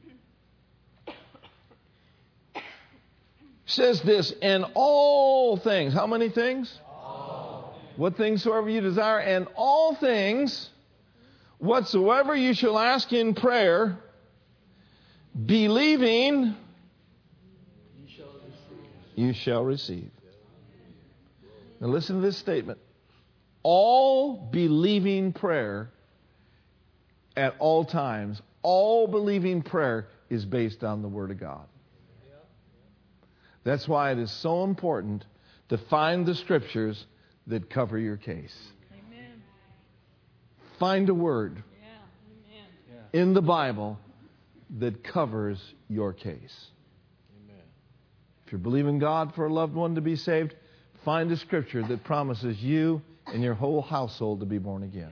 says 3.66 4.00
this, 4.00 4.32
in 4.40 4.64
all 4.74 5.56
things, 5.56 5.92
how 5.92 6.06
many 6.06 6.28
things? 6.28 6.80
What 7.96 8.16
things 8.16 8.42
soever 8.42 8.68
you 8.68 8.80
desire, 8.80 9.18
and 9.18 9.48
all 9.56 9.94
things 9.94 10.70
whatsoever 11.58 12.34
you 12.34 12.54
shall 12.54 12.78
ask 12.78 13.12
in 13.12 13.34
prayer, 13.34 13.98
believing, 15.46 16.54
you 19.14 19.32
shall 19.32 19.64
receive. 19.64 20.10
Now, 21.80 21.88
listen 21.88 22.16
to 22.16 22.22
this 22.22 22.36
statement 22.36 22.78
all 23.62 24.36
believing 24.52 25.32
prayer 25.32 25.90
at 27.36 27.56
all 27.58 27.84
times, 27.84 28.40
all 28.62 29.08
believing 29.08 29.62
prayer 29.62 30.06
is 30.30 30.44
based 30.44 30.84
on 30.84 31.02
the 31.02 31.08
Word 31.08 31.30
of 31.30 31.40
God. 31.40 31.66
That's 33.66 33.88
why 33.88 34.12
it 34.12 34.18
is 34.20 34.30
so 34.30 34.62
important 34.62 35.24
to 35.70 35.76
find 35.76 36.24
the 36.24 36.36
scriptures 36.36 37.04
that 37.48 37.68
cover 37.68 37.98
your 37.98 38.16
case. 38.16 38.56
Amen. 38.92 39.42
Find 40.78 41.08
a 41.08 41.14
word 41.14 41.64
yeah. 41.82 43.20
in 43.20 43.34
the 43.34 43.42
Bible 43.42 43.98
that 44.78 45.02
covers 45.02 45.58
your 45.88 46.12
case. 46.12 46.68
Amen. 47.42 47.62
If 48.46 48.52
you're 48.52 48.60
believing 48.60 49.00
God 49.00 49.34
for 49.34 49.46
a 49.46 49.52
loved 49.52 49.74
one 49.74 49.96
to 49.96 50.00
be 50.00 50.14
saved, 50.14 50.54
find 51.04 51.32
a 51.32 51.36
scripture 51.36 51.82
that 51.88 52.04
promises 52.04 52.58
you 52.62 53.02
and 53.26 53.42
your 53.42 53.54
whole 53.54 53.82
household 53.82 54.38
to 54.40 54.46
be 54.46 54.58
born 54.58 54.84
again. 54.84 55.10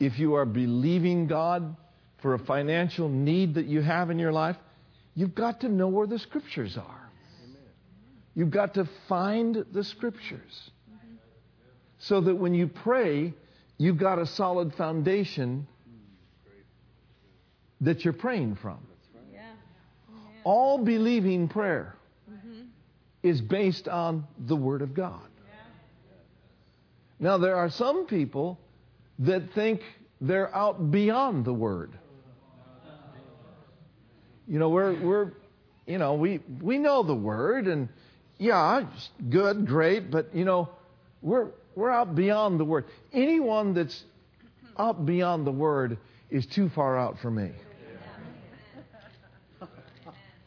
If 0.00 0.18
you 0.18 0.34
are 0.34 0.44
believing 0.44 1.28
God 1.28 1.76
for 2.18 2.34
a 2.34 2.38
financial 2.40 3.08
need 3.08 3.54
that 3.54 3.66
you 3.66 3.80
have 3.80 4.10
in 4.10 4.18
your 4.18 4.32
life, 4.32 4.56
you've 5.16 5.34
got 5.34 5.60
to 5.62 5.68
know 5.68 5.88
where 5.88 6.06
the 6.06 6.18
scriptures 6.18 6.76
are. 6.76 7.10
You've 8.34 8.50
got 8.50 8.74
to 8.74 8.86
find 9.08 9.64
the 9.72 9.82
scriptures 9.82 10.70
so 11.98 12.20
that 12.20 12.34
when 12.34 12.54
you 12.54 12.68
pray, 12.68 13.32
you've 13.78 13.96
got 13.96 14.18
a 14.18 14.26
solid 14.26 14.74
foundation 14.74 15.66
that 17.80 18.04
you're 18.04 18.12
praying 18.12 18.56
from. 18.56 18.78
All 20.44 20.78
believing 20.78 21.48
prayer 21.48 21.96
mm-hmm. 22.30 22.66
is 23.22 23.40
based 23.40 23.88
on 23.88 24.26
the 24.46 24.54
Word 24.54 24.82
of 24.82 24.94
God. 24.94 25.20
Now, 27.18 27.38
there 27.38 27.56
are 27.56 27.70
some 27.70 28.06
people 28.06 28.60
that 29.20 29.54
think 29.54 29.80
they're 30.20 30.54
out 30.54 30.90
beyond 30.90 31.46
the 31.46 31.54
Word. 31.54 31.98
You 34.46 34.58
know, 34.58 34.68
we're, 34.68 34.94
we're 35.00 35.32
you 35.86 35.98
know, 35.98 36.14
we, 36.14 36.40
we 36.60 36.78
know 36.78 37.02
the 37.02 37.14
Word, 37.14 37.68
and 37.68 37.88
yeah, 38.38 38.86
good, 39.30 39.66
great, 39.66 40.10
but, 40.10 40.34
you 40.34 40.44
know, 40.44 40.68
we're, 41.22 41.48
we're 41.76 41.90
out 41.90 42.14
beyond 42.14 42.58
the 42.58 42.64
Word. 42.64 42.84
Anyone 43.12 43.72
that's 43.72 44.04
out 44.78 45.06
beyond 45.06 45.46
the 45.46 45.52
Word 45.52 45.98
is 46.28 46.44
too 46.46 46.68
far 46.70 46.98
out 46.98 47.18
for 47.20 47.30
me. 47.30 47.52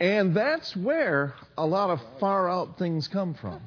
And 0.02 0.36
that's 0.36 0.76
where 0.76 1.34
a 1.58 1.66
lot 1.66 1.90
of 1.90 2.00
far 2.20 2.50
out 2.50 2.78
things 2.78 3.08
come 3.08 3.34
from. 3.34 3.62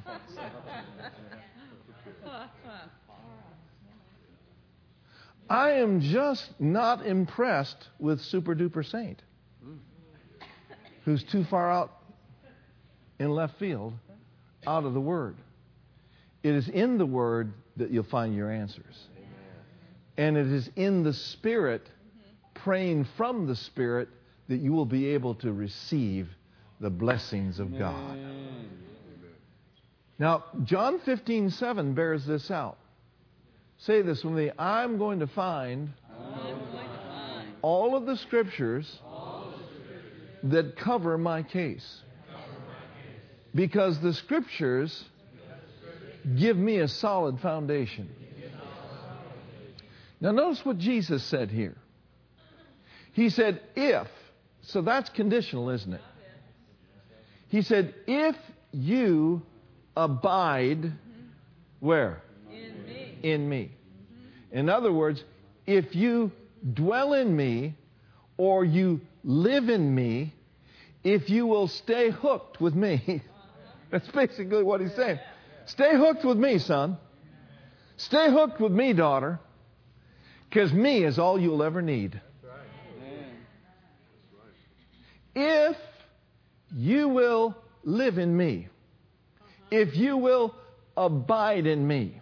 I 5.48 5.72
am 5.72 6.00
just 6.00 6.48
not 6.58 7.04
impressed 7.04 7.88
with 7.98 8.20
super 8.22 8.54
duper 8.54 8.88
saint 8.88 9.20
who's 11.04 11.22
too 11.24 11.44
far 11.44 11.70
out 11.70 11.92
in 13.18 13.30
left 13.30 13.58
field, 13.58 13.94
out 14.66 14.84
of 14.84 14.94
the 14.94 15.00
Word. 15.00 15.36
It 16.42 16.54
is 16.54 16.68
in 16.68 16.98
the 16.98 17.06
Word 17.06 17.52
that 17.76 17.90
you'll 17.90 18.04
find 18.04 18.34
your 18.34 18.50
answers. 18.50 19.06
And 20.16 20.36
it 20.36 20.46
is 20.46 20.68
in 20.76 21.02
the 21.02 21.12
Spirit, 21.12 21.88
praying 22.54 23.06
from 23.16 23.46
the 23.46 23.56
Spirit, 23.56 24.08
that 24.48 24.58
you 24.58 24.72
will 24.72 24.86
be 24.86 25.08
able 25.08 25.34
to 25.36 25.52
receive 25.52 26.28
the 26.80 26.90
blessings 26.90 27.58
of 27.58 27.78
God. 27.78 28.18
Now, 30.18 30.44
John 30.64 31.00
15, 31.00 31.50
7 31.50 31.94
bears 31.94 32.26
this 32.26 32.50
out. 32.50 32.76
Say 33.78 34.02
this 34.02 34.22
with 34.22 34.34
me 34.34 34.50
I'm 34.58 34.98
going 34.98 35.20
to 35.20 35.26
find, 35.26 35.90
all 37.62 37.96
of 37.96 38.06
the 38.06 38.16
scriptures, 38.16 38.98
that 40.44 40.76
cover 40.76 41.16
my 41.18 41.42
case. 41.42 42.00
Because 43.54 44.00
the 44.00 44.14
scriptures 44.14 45.04
give 46.38 46.56
me 46.56 46.78
a 46.78 46.88
solid 46.88 47.40
foundation. 47.40 48.08
Now, 50.20 50.30
notice 50.30 50.64
what 50.64 50.78
Jesus 50.78 51.22
said 51.24 51.50
here. 51.50 51.76
He 53.12 53.28
said, 53.28 53.60
if, 53.74 54.06
so 54.62 54.80
that's 54.80 55.10
conditional, 55.10 55.68
isn't 55.70 55.92
it? 55.92 56.00
He 57.48 57.62
said, 57.62 57.94
if 58.06 58.36
you 58.70 59.42
abide 59.96 60.92
where? 61.80 62.22
In 62.50 62.86
me. 62.86 63.18
In 63.22 63.48
me. 63.48 63.72
In 64.52 64.68
other 64.68 64.92
words, 64.92 65.22
if 65.66 65.94
you 65.94 66.30
dwell 66.72 67.12
in 67.12 67.36
me 67.36 67.74
or 68.36 68.64
you 68.64 69.00
live 69.24 69.68
in 69.68 69.94
me, 69.94 70.34
if 71.04 71.30
you 71.30 71.46
will 71.46 71.68
stay 71.68 72.10
hooked 72.10 72.60
with 72.60 72.74
me, 72.74 73.22
that's 73.90 74.08
basically 74.08 74.62
what 74.62 74.80
he's 74.80 74.94
saying. 74.94 75.18
Stay 75.66 75.96
hooked 75.96 76.24
with 76.24 76.38
me, 76.38 76.58
son. 76.58 76.98
Stay 77.96 78.30
hooked 78.30 78.60
with 78.60 78.72
me, 78.72 78.92
daughter. 78.92 79.38
Because 80.48 80.72
me 80.72 81.04
is 81.04 81.18
all 81.18 81.40
you'll 81.40 81.62
ever 81.62 81.80
need. 81.80 82.20
If 85.34 85.76
you 86.74 87.08
will 87.08 87.56
live 87.84 88.18
in 88.18 88.36
me, 88.36 88.68
if 89.70 89.96
you 89.96 90.18
will 90.18 90.54
abide 90.96 91.66
in 91.66 91.86
me, 91.86 92.20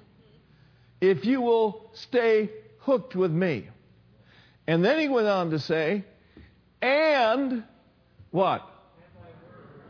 if 1.01 1.25
you 1.25 1.41
will 1.41 1.91
stay 1.95 2.51
hooked 2.81 3.17
with 3.17 3.33
me. 3.33 3.69
And 4.67 4.85
then 4.85 5.01
he 5.01 5.09
went 5.09 5.27
on 5.27 5.51
to 5.51 5.59
say, 5.59 6.05
and 6.83 7.65
what? 8.31 8.63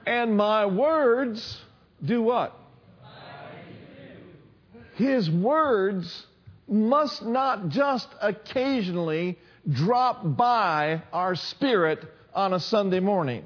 And 0.07 0.37
my 0.37 0.67
words 0.67 1.61
do 2.05 2.23
what? 2.23 2.57
His 4.95 5.31
words 5.31 6.27
must 6.69 7.25
not 7.25 7.69
just 7.69 8.09
occasionally 8.21 9.39
drop 9.71 10.37
by 10.37 11.03
our 11.13 11.35
spirit 11.35 12.05
on 12.35 12.55
a 12.55 12.61
Sunday 12.61 13.01
morning. 13.01 13.45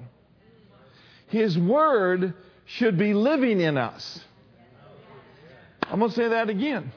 His 1.28 1.58
word 1.58 2.34
should 2.66 2.98
be 2.98 3.14
living 3.14 3.60
in 3.60 3.76
us. 3.76 4.20
I'm 5.82 5.98
going 5.98 6.10
to 6.10 6.16
say 6.16 6.28
that 6.28 6.48
again. 6.48 6.92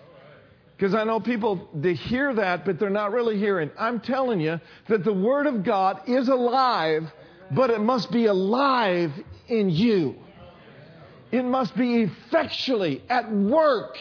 Because 0.78 0.94
I 0.94 1.04
know 1.06 1.20
people, 1.20 1.68
they 1.74 1.96
hear 1.96 2.36
that, 2.36 2.64
but 2.64 2.80
they're 2.80 2.92
not 2.92 3.12
really 3.12 3.40
hearing. 3.40 3.72
I'm 3.80 4.00
telling 4.00 4.40
you 4.40 4.60
that 4.88 5.04
the 5.04 5.14
Word 5.14 5.48
of 5.48 5.64
God 5.64 6.02
is 6.08 6.28
alive, 6.28 7.12
but 7.50 7.72
it 7.72 7.82
must 7.82 8.12
be 8.12 8.28
alive 8.28 9.12
in 9.48 9.72
you. 9.72 10.16
It 11.32 11.44
must 11.44 11.76
be 11.76 12.04
effectually 12.04 13.02
at 13.10 13.32
work 13.32 13.98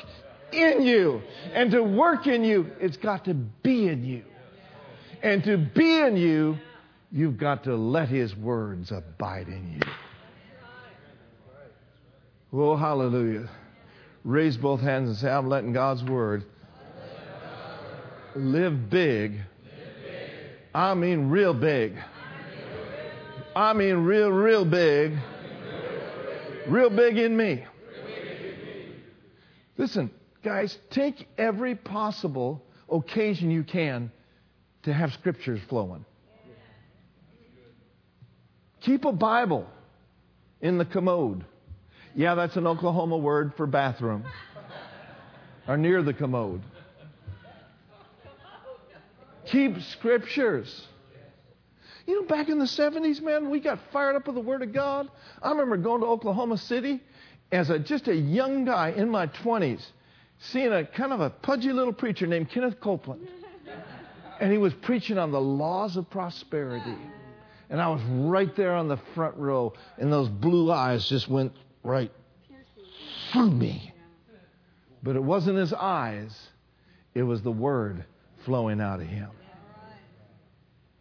in 0.52 0.82
you. 0.82 1.22
And 1.54 1.70
to 1.70 1.82
work 1.82 2.26
in 2.26 2.44
you, 2.44 2.70
it's 2.78 2.98
got 2.98 3.24
to 3.24 3.32
be 3.32 3.88
in 3.88 4.04
you. 4.04 4.24
And 5.22 5.42
to 5.44 5.56
be 5.56 6.00
in 6.00 6.18
you, 6.18 6.58
you've 7.10 7.38
got 7.38 7.64
to 7.64 7.74
let 7.74 8.10
His 8.10 8.36
words 8.36 8.92
abide 8.92 9.48
in 9.48 9.80
you. 9.80 9.92
Oh, 12.52 12.76
hallelujah. 12.76 13.48
Raise 14.24 14.58
both 14.58 14.80
hands 14.80 15.08
and 15.08 15.18
say, 15.18 15.30
I'm 15.30 15.48
letting 15.48 15.72
God's 15.72 16.04
word 16.04 16.44
live 18.38 18.90
big. 18.90 19.40
I 20.74 20.94
mean, 20.94 21.30
real 21.30 21.54
big. 21.54 21.96
I 23.54 23.72
mean, 23.72 24.04
real, 24.04 24.30
real 24.30 24.64
big. 24.64 25.16
Real 26.68 26.90
big 26.90 27.16
in 27.16 27.36
me. 27.36 27.64
Listen, 29.78 30.10
guys, 30.42 30.76
take 30.90 31.28
every 31.38 31.74
possible 31.74 32.62
occasion 32.90 33.50
you 33.50 33.62
can 33.62 34.10
to 34.82 34.92
have 34.92 35.12
scriptures 35.14 35.60
flowing. 35.68 36.04
Keep 38.80 39.04
a 39.04 39.12
Bible 39.12 39.66
in 40.60 40.78
the 40.78 40.84
commode. 40.84 41.44
Yeah, 42.14 42.34
that's 42.34 42.56
an 42.56 42.66
Oklahoma 42.66 43.16
word 43.16 43.52
for 43.56 43.66
bathroom. 43.66 44.24
or 45.66 45.76
near 45.76 46.02
the 46.02 46.14
commode. 46.14 46.62
Keep 49.46 49.80
scriptures. 49.82 50.86
You 52.06 52.22
know, 52.22 52.28
back 52.28 52.48
in 52.48 52.58
the 52.58 52.66
70s, 52.66 53.20
man, 53.20 53.50
we 53.50 53.58
got 53.58 53.80
fired 53.92 54.14
up 54.14 54.26
with 54.26 54.36
the 54.36 54.40
Word 54.40 54.62
of 54.62 54.72
God. 54.72 55.10
I 55.42 55.50
remember 55.50 55.76
going 55.76 56.00
to 56.00 56.06
Oklahoma 56.06 56.56
City 56.56 57.00
as 57.50 57.70
a, 57.70 57.78
just 57.78 58.08
a 58.08 58.14
young 58.14 58.64
guy 58.64 58.90
in 58.90 59.08
my 59.08 59.26
20s, 59.26 59.84
seeing 60.38 60.72
a 60.72 60.84
kind 60.84 61.12
of 61.12 61.20
a 61.20 61.30
pudgy 61.30 61.72
little 61.72 61.92
preacher 61.92 62.26
named 62.26 62.50
Kenneth 62.50 62.80
Copeland. 62.80 63.28
And 64.40 64.52
he 64.52 64.58
was 64.58 64.72
preaching 64.74 65.18
on 65.18 65.32
the 65.32 65.40
laws 65.40 65.96
of 65.96 66.08
prosperity. 66.10 66.96
And 67.70 67.80
I 67.80 67.88
was 67.88 68.02
right 68.02 68.54
there 68.54 68.74
on 68.74 68.86
the 68.86 68.98
front 69.14 69.36
row, 69.36 69.72
and 69.98 70.12
those 70.12 70.28
blue 70.28 70.70
eyes 70.70 71.08
just 71.08 71.28
went 71.28 71.52
right 71.82 72.12
through 73.32 73.50
me. 73.50 73.92
But 75.02 75.16
it 75.16 75.22
wasn't 75.22 75.58
his 75.58 75.72
eyes, 75.72 76.50
it 77.14 77.22
was 77.22 77.42
the 77.42 77.50
Word 77.50 78.04
flowing 78.46 78.80
out 78.80 79.00
of 79.00 79.06
him. 79.06 79.28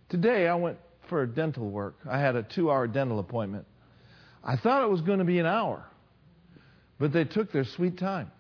Today, 0.10 0.48
I 0.48 0.56
went 0.56 0.78
for 1.08 1.26
dental 1.26 1.70
work. 1.70 1.96
I 2.10 2.20
had 2.20 2.36
a 2.36 2.43
two 2.43 2.70
hour 2.70 2.88
dental 2.88 3.20
appointment. 3.20 3.66
I 4.43 4.58
thought 4.58 4.84
it 4.84 4.89
was 4.89 5.02
going 5.02 5.20
to 5.20 5.26
be 5.26 5.39
an 5.39 5.46
hour, 5.46 5.86
but 7.00 7.14
they 7.14 7.24
took 7.24 7.52
their 7.52 7.64
sweet 7.64 7.98
time. 7.98 8.32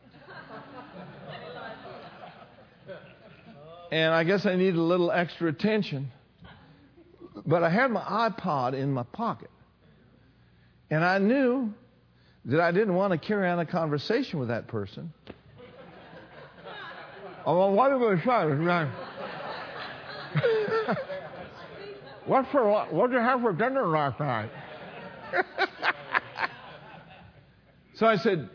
And 3.91 4.13
I 4.13 4.23
guess 4.23 4.45
I 4.45 4.55
needed 4.55 4.75
a 4.75 4.81
little 4.81 5.11
extra 5.11 5.47
attention. 5.47 6.11
But 7.45 7.63
I 7.63 7.69
had 7.69 7.91
my 7.91 8.01
iPod 8.01 8.73
in 8.73 8.91
my 8.91 9.03
pocket. 9.03 9.51
And 10.89 11.03
I 11.03 11.19
knew 11.19 11.73
that 12.45 12.59
I 12.59 12.71
didn't 12.71 12.95
want 12.95 13.13
to 13.13 13.17
carry 13.17 13.47
on 13.47 13.59
a 13.59 13.65
conversation 13.65 14.39
with 14.39 14.49
that 14.49 14.67
person. 14.67 15.13
Well, 17.45 17.71
what 17.73 17.91
what 22.25 22.47
for? 22.51 22.85
What 22.89 23.11
did 23.11 23.17
you 23.17 23.21
have 23.21 23.41
for 23.41 23.53
dinner 23.53 23.87
last 23.87 24.19
night? 24.19 24.49
so 27.93 28.07
I 28.07 28.15
said, 28.15 28.49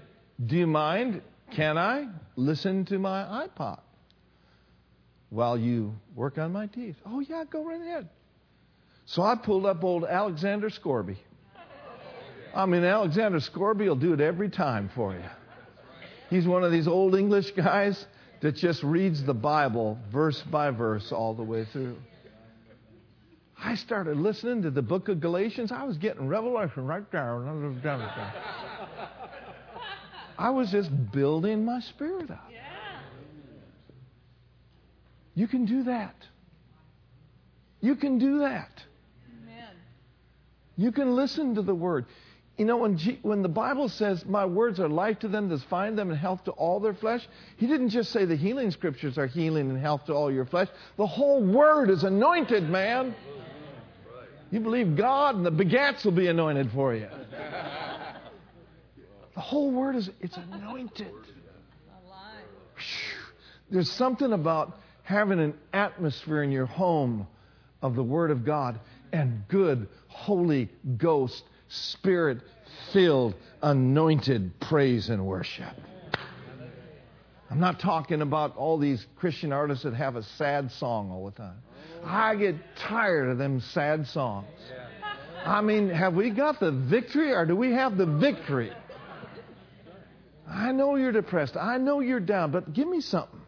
"Do 0.45 0.57
you 0.57 0.67
mind? 0.67 1.23
Can 1.53 1.79
I 1.79 2.09
listen 2.35 2.85
to 2.87 2.99
my 2.99 3.47
iPod 3.47 3.79
while 5.29 5.57
you 5.57 5.95
work 6.17 6.39
on 6.39 6.53
my 6.53 6.67
teeth?" 6.67 6.97
Oh 7.07 7.21
yeah, 7.21 7.45
go 7.49 7.65
right 7.65 7.81
ahead. 7.81 8.09
So 9.07 9.23
I 9.23 9.37
pulled 9.37 9.67
up 9.67 9.85
old 9.85 10.05
Alexander 10.05 10.69
Scourby. 10.69 11.19
I 12.53 12.67
mean, 12.67 12.83
Alexander 12.83 13.39
Scourby 13.39 13.89
will 13.89 13.95
do 13.95 14.13
it 14.15 14.21
every 14.21 14.49
time 14.49 14.91
for 14.97 15.15
you. 15.15 15.23
He's 16.29 16.49
one 16.49 16.65
of 16.65 16.73
these 16.73 16.89
old 16.89 17.15
English 17.15 17.53
guys 17.53 18.07
that 18.41 18.57
just 18.57 18.83
reads 18.83 19.23
the 19.23 19.35
Bible 19.35 19.99
verse 20.11 20.43
by 20.43 20.71
verse 20.71 21.13
all 21.13 21.35
the 21.35 21.43
way 21.43 21.65
through. 21.67 21.97
I 23.63 23.75
started 23.75 24.17
listening 24.17 24.63
to 24.63 24.71
the 24.71 24.81
book 24.81 25.09
of 25.09 25.21
Galatians. 25.21 25.71
I 25.71 25.85
was 25.85 25.99
getting 25.99 26.27
revelation 26.27 26.87
right 26.87 27.11
there. 27.13 27.47
I 30.39 30.49
was 30.49 30.71
just 30.71 30.91
building 31.13 31.67
my 31.67 31.81
spirit 31.81 32.31
up. 32.31 32.51
You 35.35 35.47
can 35.47 35.67
do 35.67 35.85
that. 35.85 36.15
You 37.83 37.95
can 37.95 38.19
do 38.19 38.39
that. 38.41 38.71
You 40.77 40.93
can 40.93 41.15
listen 41.15 41.55
to 41.57 41.63
the 41.63 41.75
word. 41.75 42.07
You 42.61 42.67
know, 42.67 42.77
when, 42.77 42.99
G, 42.99 43.19
when 43.23 43.41
the 43.41 43.49
Bible 43.49 43.89
says, 43.89 44.27
My 44.27 44.45
words 44.45 44.81
are 44.81 44.89
life 44.89 45.21
to 45.21 45.29
them 45.29 45.49
that 45.49 45.63
find 45.71 45.97
them 45.97 46.11
and 46.11 46.19
health 46.19 46.45
to 46.45 46.51
all 46.51 46.79
their 46.79 46.93
flesh, 46.93 47.27
He 47.57 47.67
didn't 47.67 47.89
just 47.89 48.13
say 48.13 48.27
the 48.27 48.37
healing 48.37 48.71
scriptures 48.71 49.17
are 49.17 49.27
healing 49.27 49.71
and 49.71 49.81
health 49.81 50.05
to 50.09 50.13
all 50.13 50.31
your 50.31 50.45
flesh. 50.45 50.69
The 50.99 51.07
whole 51.07 51.43
word 51.43 51.89
is 51.89 52.05
anointed, 52.05 52.65
man. 52.65 53.15
You 54.51 54.61
believe 54.61 54.95
God, 54.95 55.37
and 55.37 55.47
the 55.47 55.51
begats 55.51 56.05
will 56.05 56.13
be 56.13 56.27
anointed 56.27 56.71
for 56.73 56.95
you. 56.95 57.09
The 59.35 59.41
whole 59.41 59.71
word 59.71 59.97
is 59.97 60.11
it's 60.21 60.37
anointed. 60.37 61.15
There's 63.71 63.91
something 63.91 64.35
about 64.35 64.77
having 65.03 65.41
an 65.41 65.55
atmosphere 65.73 66.43
in 66.43 66.53
your 66.53 66.67
home 66.67 67.27
of 67.81 67.95
the 67.97 68.05
Word 68.05 68.31
of 68.31 68.45
God 68.45 68.81
and 69.15 69.49
good, 69.49 69.89
Holy 70.09 70.69
Ghost, 70.99 71.43
Spirit 71.71 72.39
filled, 72.93 73.35
anointed 73.63 74.59
praise 74.61 75.09
and 75.09 75.25
worship. 75.25 75.73
I'm 77.49 77.61
not 77.61 77.81
talking 77.81 78.23
about 78.23 78.57
all 78.57 78.77
these 78.77 79.07
Christian 79.17 79.53
artists 79.53 79.85
that 79.85 79.95
have 79.95 80.17
a 80.17 80.23
sad 80.23 80.71
song 80.73 81.11
all 81.11 81.25
the 81.25 81.33
time. 81.33 81.57
I 82.05 82.35
get 82.35 82.57
tired 82.77 83.29
of 83.31 83.39
them 83.39 83.61
sad 83.61 84.07
songs. 84.07 84.47
I 85.45 85.61
mean, 85.61 85.89
have 85.89 86.15
we 86.15 86.31
got 86.31 86.61
the 86.61 86.73
victory 86.73 87.33
or 87.33 87.47
do 87.47 87.57
we 87.57 87.73
have 87.73 87.97
the 87.97 88.07
victory? 88.07 88.73
I 90.49 90.73
know 90.73 90.97
you're 90.97 91.13
depressed. 91.13 91.57
I 91.57 91.79
know 91.79 92.01
you're 92.01 92.21
down, 92.21 92.51
but 92.51 92.73
give 92.73 92.89
me 92.89 93.01
something. 93.01 93.40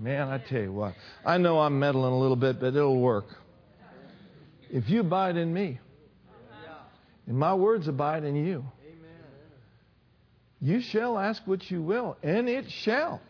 Man, 0.00 0.28
I 0.28 0.38
tell 0.38 0.62
you 0.62 0.72
what, 0.72 0.94
I 1.26 1.36
know 1.36 1.60
I'm 1.60 1.78
meddling 1.78 2.14
a 2.14 2.18
little 2.18 2.36
bit, 2.36 2.58
but 2.58 2.68
it'll 2.68 2.98
work. 2.98 3.26
If 4.70 4.88
you 4.88 5.00
abide 5.00 5.36
in 5.36 5.52
me, 5.52 5.78
and 7.26 7.36
my 7.36 7.54
words 7.54 7.86
abide 7.86 8.24
in 8.24 8.34
you, 8.34 8.64
you 10.58 10.80
shall 10.80 11.18
ask 11.18 11.42
what 11.46 11.70
you 11.70 11.82
will, 11.82 12.16
and 12.22 12.48
it 12.48 12.70
shall. 12.70 13.20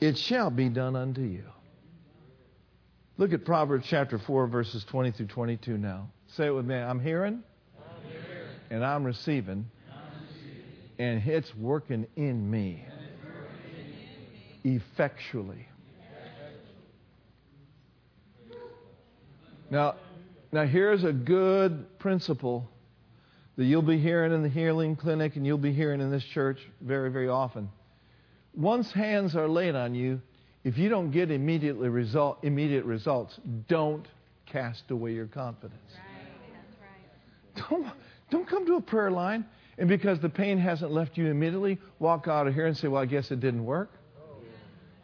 It 0.00 0.18
shall 0.18 0.50
be 0.50 0.68
done 0.68 0.96
unto 0.96 1.22
you. 1.22 1.44
Look 3.16 3.32
at 3.32 3.44
Proverbs 3.44 3.86
chapter 3.88 4.18
4, 4.18 4.48
verses 4.48 4.84
20 4.84 5.12
through 5.12 5.26
22 5.26 5.78
now. 5.78 6.08
Say 6.36 6.46
it 6.46 6.50
with 6.54 6.66
me. 6.66 6.74
I'm 6.74 7.00
hearing, 7.00 7.42
I'm 7.78 8.10
hearing 8.10 8.48
and 8.70 8.84
I'm 8.84 9.04
receiving, 9.04 9.70
I'm 9.90 10.00
receiving, 10.28 10.64
and 10.98 11.28
it's 11.28 11.54
working 11.54 12.08
in 12.16 12.50
me 12.50 12.84
effectually. 14.76 15.66
Now, 19.70 19.96
now 20.50 20.64
here's 20.64 21.04
a 21.04 21.12
good 21.12 21.98
principle 21.98 22.68
that 23.56 23.64
you'll 23.64 23.82
be 23.82 23.98
hearing 23.98 24.32
in 24.32 24.42
the 24.42 24.48
healing 24.48 24.96
clinic 24.96 25.36
and 25.36 25.44
you'll 25.46 25.58
be 25.58 25.72
hearing 25.72 26.00
in 26.00 26.10
this 26.10 26.24
church 26.24 26.58
very, 26.80 27.10
very 27.10 27.28
often. 27.28 27.68
Once 28.54 28.90
hands 28.92 29.36
are 29.36 29.48
laid 29.48 29.74
on 29.74 29.94
you, 29.94 30.20
if 30.64 30.78
you 30.78 30.88
don't 30.88 31.10
get 31.10 31.30
immediately 31.30 31.88
result, 31.88 32.38
immediate 32.42 32.84
results, 32.84 33.38
don't 33.68 34.06
cast 34.46 34.90
away 34.90 35.12
your 35.12 35.26
confidence. 35.26 35.80
Right, 35.92 37.60
right. 37.60 37.68
Don't, 37.68 37.86
don't 38.30 38.48
come 38.48 38.64
to 38.66 38.76
a 38.76 38.80
prayer 38.80 39.10
line 39.10 39.44
and 39.78 39.88
because 39.88 40.18
the 40.20 40.28
pain 40.28 40.58
hasn't 40.58 40.90
left 40.90 41.16
you 41.16 41.26
immediately, 41.26 41.78
walk 42.00 42.26
out 42.26 42.48
of 42.48 42.54
here 42.54 42.66
and 42.66 42.76
say, 42.76 42.88
Well, 42.88 43.00
I 43.00 43.06
guess 43.06 43.30
it 43.30 43.40
didn't 43.40 43.64
work. 43.64 43.90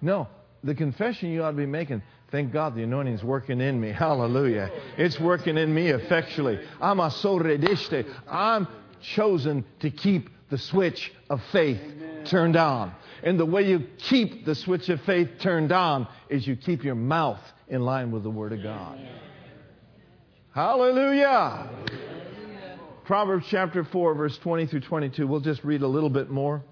No, 0.05 0.29
the 0.63 0.75
confession 0.75 1.31
you 1.31 1.43
ought 1.43 1.53
to 1.53 1.57
be 1.57 1.67
making. 1.67 2.03
Thank 2.31 2.53
God 2.53 2.75
the 2.75 2.83
anointing 2.83 3.15
is 3.15 3.25
working 3.25 3.61
in 3.61 3.81
me. 3.81 3.91
Hallelujah. 3.93 4.71
It's 4.99 5.19
working 5.19 5.57
in 5.57 5.73
me 5.73 5.89
effectually. 5.89 6.61
I'm 6.81 7.01
a 7.01 7.09
sorediste. 7.09 8.07
I'm 8.29 8.69
chosen 9.01 9.65
to 9.81 9.91
keep 9.91 10.29
the 10.51 10.59
switch 10.59 11.11
of 11.31 11.41
faith 11.53 11.81
turned 12.27 12.57
on. 12.57 12.95
And 13.23 13.41
the 13.41 13.47
way 13.47 13.67
you 13.67 13.87
keep 13.97 14.45
the 14.45 14.55
switch 14.55 14.91
of 14.91 15.01
faith 15.03 15.29
turned 15.41 15.73
on 15.73 16.07
is 16.29 16.47
you 16.47 16.55
keep 16.55 16.85
your 16.85 16.95
mouth 16.95 17.41
in 17.69 17.83
line 17.83 18.11
with 18.11 18.25
the 18.25 18.31
Word 18.31 18.53
of 18.53 18.63
God. 18.63 19.01
Hallelujah. 20.55 21.71
Proverbs 23.07 23.47
chapter 23.49 23.85
4, 23.85 24.15
verse 24.15 24.37
20 24.39 24.67
through 24.67 24.81
22. 24.81 25.27
We'll 25.27 25.41
just 25.41 25.65
read 25.65 25.81
a 25.81 25.89
little 25.89 26.11
bit 26.11 26.29
more. 26.31 26.63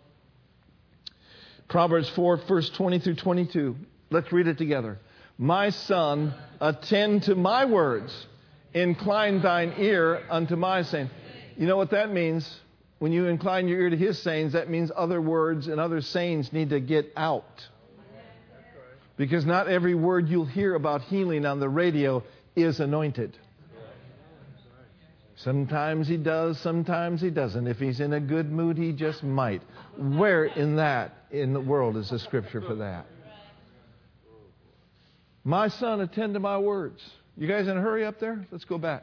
Proverbs 1.72 2.10
4, 2.10 2.36
verse 2.46 2.68
20 2.68 2.98
through 2.98 3.14
22. 3.14 3.74
Let's 4.10 4.30
read 4.30 4.46
it 4.46 4.58
together. 4.58 4.98
My 5.38 5.70
son, 5.70 6.34
attend 6.60 7.22
to 7.24 7.34
my 7.34 7.64
words, 7.64 8.26
incline 8.74 9.40
thine 9.40 9.72
ear 9.78 10.22
unto 10.28 10.54
my 10.54 10.82
saying. 10.82 11.08
You 11.56 11.66
know 11.66 11.78
what 11.78 11.92
that 11.92 12.12
means? 12.12 12.60
When 12.98 13.10
you 13.10 13.26
incline 13.26 13.68
your 13.68 13.80
ear 13.80 13.88
to 13.88 13.96
his 13.96 14.18
sayings, 14.18 14.52
that 14.52 14.68
means 14.68 14.92
other 14.94 15.22
words 15.22 15.66
and 15.66 15.80
other 15.80 16.02
sayings 16.02 16.52
need 16.52 16.68
to 16.70 16.78
get 16.78 17.10
out. 17.16 17.66
Because 19.16 19.46
not 19.46 19.66
every 19.66 19.94
word 19.94 20.28
you'll 20.28 20.44
hear 20.44 20.74
about 20.74 21.00
healing 21.00 21.46
on 21.46 21.58
the 21.58 21.70
radio 21.70 22.22
is 22.54 22.80
anointed. 22.80 23.38
Sometimes 25.42 26.06
he 26.06 26.16
does, 26.16 26.56
sometimes 26.60 27.20
he 27.20 27.28
doesn't. 27.28 27.66
If 27.66 27.80
he's 27.80 27.98
in 27.98 28.12
a 28.12 28.20
good 28.20 28.52
mood, 28.52 28.78
he 28.78 28.92
just 28.92 29.24
might. 29.24 29.60
Where 29.96 30.44
in 30.44 30.76
that 30.76 31.16
in 31.32 31.52
the 31.52 31.60
world 31.60 31.96
is 31.96 32.10
the 32.10 32.18
scripture 32.20 32.60
for 32.60 32.76
that? 32.76 33.06
My 35.42 35.66
son, 35.66 36.00
attend 36.00 36.34
to 36.34 36.40
my 36.40 36.58
words. 36.58 37.02
You 37.36 37.48
guys 37.48 37.66
in 37.66 37.76
a 37.76 37.80
hurry 37.80 38.06
up 38.06 38.20
there? 38.20 38.46
Let's 38.52 38.64
go 38.64 38.78
back. 38.78 39.02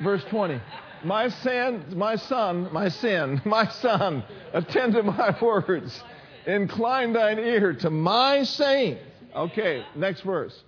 Verse 0.00 0.22
20. 0.30 0.60
My 1.02 1.28
sin, 1.28 1.84
my 1.96 2.14
son, 2.14 2.72
my 2.72 2.88
sin, 2.88 3.42
my 3.44 3.66
son, 3.66 4.22
attend 4.52 4.92
to 4.92 5.02
my 5.02 5.36
words. 5.42 6.00
Incline 6.46 7.12
thine 7.12 7.40
ear 7.40 7.72
to 7.74 7.90
my 7.90 8.44
saying. 8.44 8.98
Okay, 9.34 9.84
next 9.96 10.20
verse. 10.20 10.62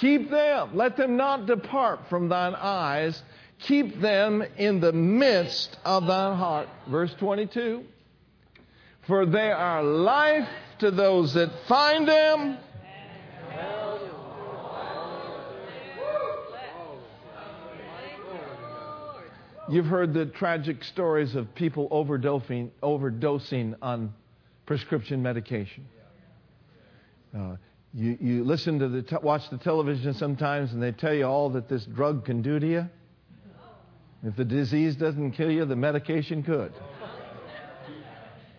Keep 0.00 0.30
them, 0.30 0.70
let 0.74 0.96
them 0.96 1.16
not 1.16 1.46
depart 1.46 2.00
from 2.10 2.28
thine 2.28 2.56
eyes 2.56 3.22
Keep 3.60 4.00
them 4.00 4.44
in 4.58 4.80
the 4.80 4.92
midst 4.92 5.76
of 5.84 6.06
thine 6.06 6.36
heart. 6.36 6.68
Verse 6.88 7.14
22. 7.14 7.84
For 9.06 9.24
they 9.24 9.50
are 9.50 9.82
life 9.82 10.48
to 10.80 10.90
those 10.90 11.34
that 11.34 11.50
find 11.66 12.06
them. 12.06 12.58
You've 19.68 19.86
heard 19.86 20.14
the 20.14 20.26
tragic 20.26 20.84
stories 20.84 21.34
of 21.34 21.52
people 21.56 21.88
overdosing, 21.88 22.70
overdosing 22.84 23.74
on 23.82 24.14
prescription 24.64 25.22
medication. 25.22 25.88
Uh, 27.36 27.56
you, 27.92 28.16
you 28.20 28.44
listen 28.44 28.78
to 28.78 28.88
the, 28.88 29.02
te- 29.02 29.16
watch 29.22 29.50
the 29.50 29.58
television 29.58 30.14
sometimes, 30.14 30.72
and 30.72 30.80
they 30.80 30.92
tell 30.92 31.12
you 31.12 31.24
all 31.24 31.50
that 31.50 31.68
this 31.68 31.84
drug 31.84 32.24
can 32.24 32.42
do 32.42 32.60
to 32.60 32.66
you. 32.66 32.88
If 34.26 34.34
the 34.34 34.44
disease 34.44 34.96
doesn't 34.96 35.32
kill 35.32 35.52
you, 35.52 35.64
the 35.66 35.76
medication 35.76 36.42
could. 36.42 36.72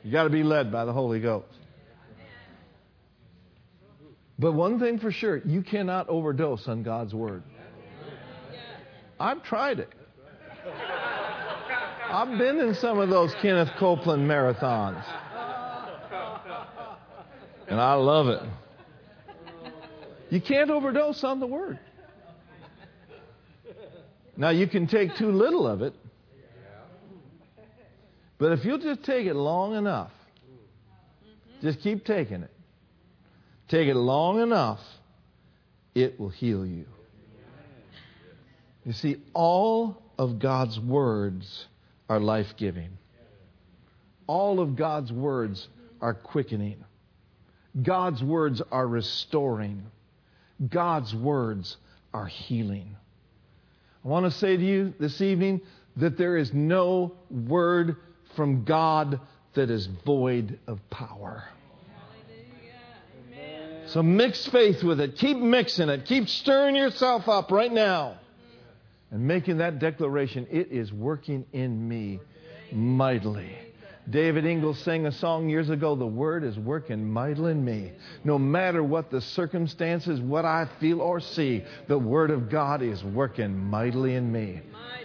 You 0.01 0.13
got 0.13 0.23
to 0.23 0.29
be 0.29 0.41
led 0.41 0.71
by 0.71 0.85
the 0.85 0.93
Holy 0.93 1.19
Ghost. 1.19 1.53
But 4.39 4.53
one 4.53 4.79
thing 4.79 4.97
for 4.97 5.11
sure, 5.11 5.41
you 5.43 5.61
cannot 5.61 6.07
overdose 6.07 6.69
on 6.69 6.83
God's 6.83 7.13
Word. 7.13 7.43
I've 9.19 9.43
tried 9.43 9.79
it. 9.79 9.89
I've 12.09 12.37
been 12.37 12.59
in 12.59 12.73
some 12.75 12.99
of 12.99 13.09
those 13.09 13.33
Kenneth 13.41 13.71
Copeland 13.77 14.25
marathons. 14.29 15.03
And 17.67 17.81
I 17.81 17.95
love 17.95 18.29
it. 18.29 18.41
You 20.29 20.39
can't 20.39 20.69
overdose 20.69 21.25
on 21.25 21.41
the 21.41 21.47
Word. 21.47 21.77
Now, 24.37 24.49
you 24.49 24.67
can 24.67 24.85
take 24.85 25.15
too 25.15 25.31
little 25.31 25.67
of 25.67 25.81
it, 25.81 25.95
but 28.37 28.51
if 28.51 28.63
you'll 28.63 28.77
just 28.77 29.03
take 29.03 29.25
it 29.25 29.33
long 29.33 29.75
enough, 29.75 30.11
just 31.61 31.81
keep 31.81 32.05
taking 32.05 32.43
it. 32.43 32.51
Take 33.67 33.87
it 33.87 33.95
long 33.95 34.39
enough, 34.39 34.79
it 35.95 36.19
will 36.19 36.29
heal 36.29 36.65
you. 36.65 36.85
You 38.85 38.93
see, 38.93 39.17
all 39.33 40.01
of 40.19 40.37
God's 40.37 40.79
words 40.79 41.65
are 42.07 42.19
life 42.19 42.55
giving, 42.57 42.91
all 44.27 44.59
of 44.59 44.75
God's 44.75 45.11
words 45.11 45.67
are 45.99 46.13
quickening, 46.13 46.85
God's 47.81 48.23
words 48.23 48.61
are 48.71 48.87
restoring, 48.87 49.83
God's 50.69 51.13
words 51.15 51.75
are 52.13 52.27
healing. 52.27 52.95
I 54.07 54.09
want 54.09 54.23
to 54.23 54.31
say 54.31 54.55
to 54.55 54.63
you 54.63 54.93
this 55.01 55.19
evening 55.19 55.59
that 55.97 56.17
there 56.17 56.37
is 56.37 56.53
no 56.53 57.11
word 57.29 57.97
from 58.37 58.63
God 58.63 59.19
that 59.53 59.69
is 59.69 59.85
void 60.05 60.59
of 60.65 60.79
power. 60.89 61.43
So 63.87 64.01
mix 64.01 64.47
faith 64.47 64.81
with 64.81 65.01
it. 65.01 65.17
Keep 65.17 65.39
mixing 65.39 65.89
it. 65.89 66.05
Keep 66.05 66.29
stirring 66.29 66.77
yourself 66.77 67.27
up 67.27 67.51
right 67.51 67.71
now 67.71 68.17
and 69.11 69.27
making 69.27 69.57
that 69.57 69.79
declaration. 69.79 70.47
It 70.49 70.71
is 70.71 70.93
working 70.93 71.45
in 71.51 71.89
me 71.89 72.21
mightily. 72.71 73.57
David 74.09 74.45
Ingles 74.45 74.79
sang 74.79 75.05
a 75.05 75.11
song 75.11 75.49
years 75.49 75.69
ago, 75.69 75.95
The 75.95 76.05
Word 76.05 76.43
is 76.43 76.57
working 76.57 77.09
mightily 77.09 77.51
in 77.51 77.65
me. 77.65 77.91
No 78.23 78.39
matter 78.39 78.81
what 78.81 79.11
the 79.11 79.19
circumstances, 79.19 80.21
what 80.21 80.45
I 80.45 80.67
feel 80.79 81.01
or 81.01 81.19
see, 81.19 81.63
the 81.87 81.97
Word 81.97 82.31
of 82.31 82.49
God 82.49 82.81
is 82.81 83.03
working 83.03 83.57
mightily 83.57 84.15
in 84.15 84.31
me. 84.31 84.61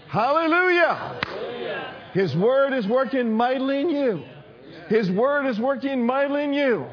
Hallelujah! 0.06 1.18
Hallelujah. 1.24 1.94
His 2.12 2.36
word 2.36 2.74
is 2.74 2.86
working 2.86 3.32
mightily 3.32 3.80
in 3.80 3.88
you. 3.88 4.22
His 4.88 5.10
word 5.10 5.46
is 5.46 5.58
working 5.58 6.04
mightily 6.04 6.44
in 6.44 6.52
you. 6.52 6.86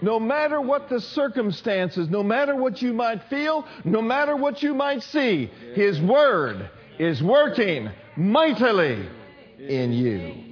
No 0.00 0.20
matter 0.20 0.60
what 0.60 0.88
the 0.88 1.00
circumstances, 1.00 2.08
no 2.08 2.22
matter 2.22 2.54
what 2.54 2.80
you 2.80 2.92
might 2.92 3.24
feel, 3.24 3.66
no 3.84 4.00
matter 4.00 4.36
what 4.36 4.62
you 4.62 4.74
might 4.74 5.02
see, 5.02 5.50
His 5.74 6.00
word 6.00 6.70
is 6.98 7.22
working 7.22 7.90
mightily 8.16 9.08
in 9.58 9.92
you. 9.92 10.43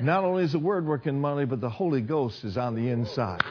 Not 0.00 0.24
only 0.24 0.44
is 0.44 0.52
the 0.52 0.58
word 0.58 0.86
working 0.86 1.20
mightily, 1.20 1.46
but 1.46 1.60
the 1.60 1.70
Holy 1.70 2.00
Ghost 2.00 2.44
is 2.44 2.56
on 2.56 2.74
the 2.74 2.88
inside. 2.88 3.42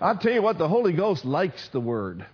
I 0.00 0.14
tell 0.14 0.32
you 0.32 0.40
what, 0.40 0.56
the 0.56 0.68
Holy 0.68 0.92
Ghost 0.92 1.24
likes 1.24 1.68
the 1.68 1.80
word. 1.80 2.24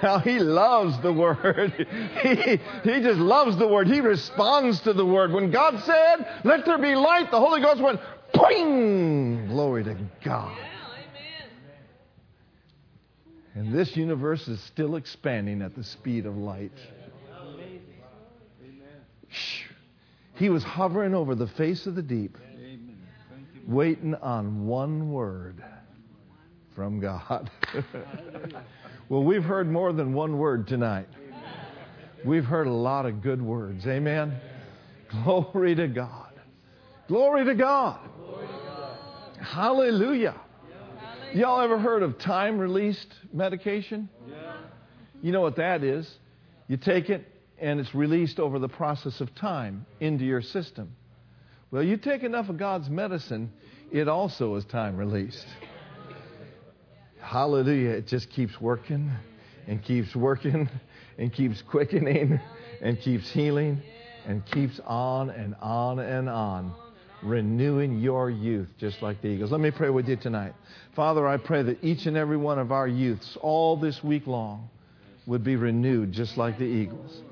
How 0.00 0.20
he 0.20 0.38
loves 0.38 1.00
the 1.02 1.12
word. 1.12 1.86
He, 2.22 2.60
he 2.84 3.00
just 3.00 3.18
loves 3.18 3.56
the 3.56 3.66
word. 3.66 3.88
He 3.88 4.00
responds 4.00 4.80
to 4.82 4.92
the 4.92 5.04
word. 5.04 5.32
When 5.32 5.50
God 5.50 5.82
said, 5.84 6.42
Let 6.44 6.64
there 6.64 6.78
be 6.78 6.94
light, 6.94 7.30
the 7.30 7.40
Holy 7.40 7.60
Ghost 7.60 7.80
went, 7.80 8.00
Boing! 8.34 9.48
Glory 9.48 9.84
to 9.84 9.96
God. 10.24 10.56
And 13.54 13.72
this 13.74 13.96
universe 13.96 14.46
is 14.46 14.60
still 14.60 14.94
expanding 14.96 15.62
at 15.62 15.74
the 15.74 15.82
speed 15.82 16.26
of 16.26 16.36
light. 16.36 16.70
He 20.34 20.50
was 20.50 20.62
hovering 20.62 21.14
over 21.14 21.34
the 21.34 21.46
face 21.46 21.86
of 21.86 21.94
the 21.94 22.02
deep, 22.02 22.38
waiting 23.66 24.14
on 24.16 24.66
one 24.66 25.10
word 25.10 25.62
from 26.74 27.00
God. 27.00 27.50
well, 29.08 29.24
we've 29.24 29.42
heard 29.42 29.68
more 29.68 29.92
than 29.92 30.12
one 30.12 30.38
word 30.38 30.68
tonight. 30.68 31.08
We've 32.24 32.44
heard 32.44 32.66
a 32.66 32.72
lot 32.72 33.06
of 33.06 33.22
good 33.22 33.42
words. 33.42 33.86
Amen. 33.86 34.34
Glory 35.24 35.74
to 35.74 35.88
God. 35.88 36.32
Glory 37.08 37.44
to 37.44 37.54
God. 37.54 37.98
Hallelujah. 39.40 40.34
Y'all 41.34 41.60
ever 41.60 41.78
heard 41.78 42.02
of 42.02 42.18
time 42.18 42.58
released 42.58 43.12
medication? 43.32 44.08
You 45.22 45.32
know 45.32 45.40
what 45.40 45.56
that 45.56 45.82
is? 45.82 46.18
You 46.68 46.76
take 46.76 47.10
it 47.10 47.26
and 47.60 47.80
it's 47.80 47.94
released 47.94 48.38
over 48.38 48.58
the 48.58 48.68
process 48.68 49.20
of 49.20 49.34
time 49.34 49.84
into 50.00 50.24
your 50.24 50.42
system. 50.42 50.94
Well, 51.70 51.82
you 51.82 51.96
take 51.96 52.22
enough 52.22 52.48
of 52.48 52.56
God's 52.56 52.88
medicine, 52.88 53.52
it 53.92 54.08
also 54.08 54.54
is 54.54 54.64
time 54.64 54.96
released. 54.96 55.46
Hallelujah. 57.20 57.90
It 57.90 58.06
just 58.06 58.30
keeps 58.30 58.58
working 58.60 59.10
and 59.66 59.82
keeps 59.82 60.16
working 60.16 60.68
and 61.18 61.32
keeps 61.32 61.60
quickening 61.62 62.40
and 62.80 62.98
keeps 63.00 63.30
healing 63.30 63.82
and 64.26 64.44
keeps 64.46 64.80
on 64.86 65.30
and 65.30 65.54
on 65.60 65.98
and 65.98 66.28
on, 66.28 66.72
renewing 67.22 67.98
your 67.98 68.30
youth 68.30 68.68
just 68.78 69.02
like 69.02 69.20
the 69.20 69.28
eagles. 69.28 69.50
Let 69.50 69.60
me 69.60 69.70
pray 69.70 69.90
with 69.90 70.08
you 70.08 70.16
tonight. 70.16 70.54
Father, 70.94 71.26
I 71.26 71.36
pray 71.36 71.62
that 71.62 71.82
each 71.82 72.06
and 72.06 72.16
every 72.16 72.36
one 72.36 72.58
of 72.58 72.72
our 72.72 72.88
youths, 72.88 73.36
all 73.42 73.76
this 73.76 74.02
week 74.02 74.26
long, 74.26 74.68
would 75.26 75.44
be 75.44 75.56
renewed 75.56 76.12
just 76.12 76.36
like 76.38 76.58
the 76.58 76.64
eagles. 76.64 77.22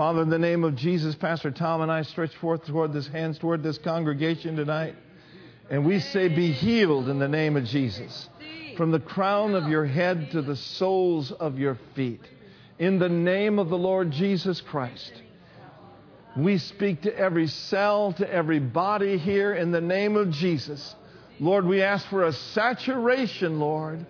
Father, 0.00 0.22
in 0.22 0.30
the 0.30 0.38
name 0.38 0.64
of 0.64 0.76
Jesus, 0.76 1.14
Pastor 1.14 1.50
Tom 1.50 1.82
and 1.82 1.92
I 1.92 2.00
stretch 2.00 2.34
forth 2.36 2.64
toward 2.64 2.94
this 2.94 3.06
hands 3.06 3.38
toward 3.38 3.62
this 3.62 3.76
congregation 3.76 4.56
tonight. 4.56 4.94
And 5.68 5.84
we 5.84 6.00
say, 6.00 6.28
Be 6.28 6.52
healed 6.52 7.10
in 7.10 7.18
the 7.18 7.28
name 7.28 7.54
of 7.54 7.64
Jesus 7.64 8.30
from 8.78 8.92
the 8.92 8.98
crown 8.98 9.54
of 9.54 9.68
your 9.68 9.84
head 9.84 10.30
to 10.30 10.40
the 10.40 10.56
soles 10.56 11.32
of 11.32 11.58
your 11.58 11.78
feet. 11.94 12.22
In 12.78 12.98
the 12.98 13.10
name 13.10 13.58
of 13.58 13.68
the 13.68 13.76
Lord 13.76 14.10
Jesus 14.10 14.62
Christ. 14.62 15.12
We 16.34 16.56
speak 16.56 17.02
to 17.02 17.14
every 17.14 17.48
cell, 17.48 18.14
to 18.14 18.32
every 18.32 18.58
body 18.58 19.18
here 19.18 19.52
in 19.52 19.70
the 19.70 19.82
name 19.82 20.16
of 20.16 20.30
Jesus. 20.30 20.94
Lord, 21.38 21.66
we 21.66 21.82
ask 21.82 22.08
for 22.08 22.24
a 22.24 22.32
saturation, 22.32 23.60
Lord, 23.60 24.06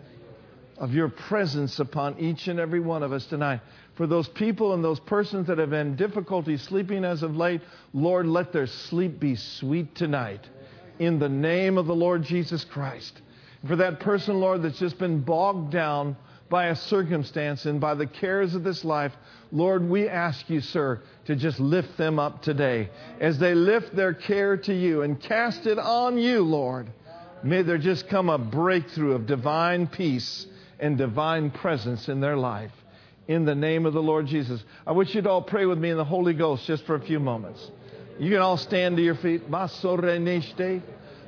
of 0.80 0.94
your 0.94 1.10
presence 1.10 1.78
upon 1.78 2.18
each 2.18 2.48
and 2.48 2.58
every 2.58 2.80
one 2.80 3.02
of 3.02 3.12
us 3.12 3.26
tonight. 3.26 3.60
For 3.96 4.06
those 4.06 4.28
people 4.28 4.72
and 4.72 4.82
those 4.82 4.98
persons 4.98 5.46
that 5.48 5.58
have 5.58 5.72
had 5.72 5.98
difficulty 5.98 6.56
sleeping 6.56 7.04
as 7.04 7.22
of 7.22 7.36
late, 7.36 7.60
Lord, 7.92 8.26
let 8.26 8.50
their 8.50 8.66
sleep 8.66 9.20
be 9.20 9.36
sweet 9.36 9.94
tonight. 9.94 10.48
In 10.98 11.18
the 11.18 11.28
name 11.28 11.76
of 11.76 11.86
the 11.86 11.94
Lord 11.94 12.22
Jesus 12.22 12.64
Christ. 12.64 13.20
For 13.68 13.76
that 13.76 14.00
person, 14.00 14.40
Lord, 14.40 14.62
that's 14.62 14.78
just 14.78 14.98
been 14.98 15.20
bogged 15.20 15.70
down 15.70 16.16
by 16.48 16.66
a 16.66 16.76
circumstance 16.76 17.66
and 17.66 17.78
by 17.78 17.94
the 17.94 18.06
cares 18.06 18.54
of 18.54 18.64
this 18.64 18.82
life, 18.82 19.12
Lord, 19.52 19.86
we 19.86 20.08
ask 20.08 20.48
you, 20.48 20.62
sir, 20.62 21.00
to 21.26 21.36
just 21.36 21.60
lift 21.60 21.98
them 21.98 22.18
up 22.18 22.42
today. 22.42 22.88
As 23.20 23.38
they 23.38 23.54
lift 23.54 23.94
their 23.94 24.14
care 24.14 24.56
to 24.56 24.74
you 24.74 25.02
and 25.02 25.20
cast 25.20 25.66
it 25.66 25.78
on 25.78 26.16
you, 26.16 26.42
Lord, 26.42 26.90
may 27.42 27.62
there 27.62 27.78
just 27.78 28.08
come 28.08 28.30
a 28.30 28.38
breakthrough 28.38 29.12
of 29.12 29.26
divine 29.26 29.86
peace 29.86 30.46
and 30.80 30.98
divine 30.98 31.50
presence 31.50 32.08
in 32.08 32.20
their 32.20 32.36
life. 32.36 32.72
In 33.28 33.44
the 33.44 33.54
name 33.54 33.86
of 33.86 33.92
the 33.92 34.02
Lord 34.02 34.26
Jesus. 34.26 34.64
I 34.86 34.92
wish 34.92 35.14
you'd 35.14 35.26
all 35.26 35.42
pray 35.42 35.66
with 35.66 35.78
me 35.78 35.90
in 35.90 35.96
the 35.96 36.04
Holy 36.04 36.34
Ghost 36.34 36.66
just 36.66 36.84
for 36.84 36.96
a 36.96 37.00
few 37.00 37.20
moments. 37.20 37.70
You 38.18 38.30
can 38.30 38.40
all 38.40 38.56
stand 38.56 38.96
to 38.96 39.02
your 39.02 39.14
feet 39.14 39.48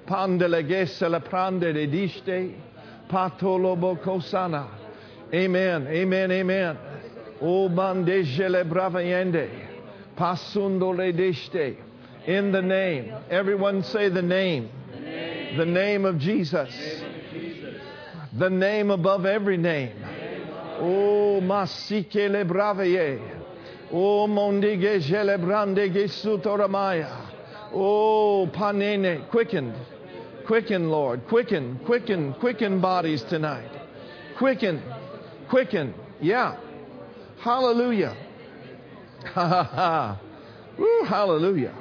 pandelegese 0.06 1.08
la 1.08 1.20
prande 1.20 1.72
rediste, 1.72 2.54
patolobo 3.08 3.96
kosana. 4.02 4.68
Amen, 5.32 5.86
amen, 5.86 6.30
amen. 6.30 6.78
O 7.40 7.68
bandeje 7.68 8.50
le 8.50 8.64
bravayende, 8.64 9.48
pasundo 10.16 10.94
le. 10.94 11.76
In 12.26 12.52
the 12.52 12.62
name. 12.62 13.14
Everyone 13.30 13.82
say 13.82 14.08
the 14.08 14.22
name. 14.22 14.68
The 14.92 15.00
name, 15.00 15.56
the 15.56 15.66
name 15.66 16.04
of 16.04 16.18
Jesus. 16.18 17.02
The 18.34 18.48
name 18.48 18.90
above 18.90 19.26
every 19.26 19.58
name. 19.58 19.92
Oh, 20.78 21.40
masike 21.42 22.30
le 22.30 22.44
bravaye. 22.44 23.20
O 23.92 24.22
oh, 24.22 24.26
mondige 24.26 25.00
le 25.24 25.36
brande 25.36 25.92
gesutoramaya. 25.92 27.28
Oh, 27.74 28.48
panene, 28.52 29.28
quickened. 29.30 29.74
Quicken, 30.46 30.90
Lord. 30.90 31.26
Quicken, 31.28 31.78
quicken, 31.84 32.32
quicken 32.34 32.80
bodies 32.80 33.22
tonight. 33.22 33.70
Quicken, 34.38 34.82
quicken. 35.50 35.94
Yeah. 36.20 36.56
Hallelujah. 37.38 38.16
Ha 39.34 39.46
ha 39.46 39.62
ha. 39.62 40.20
Woo, 40.78 41.04
hallelujah. 41.04 41.74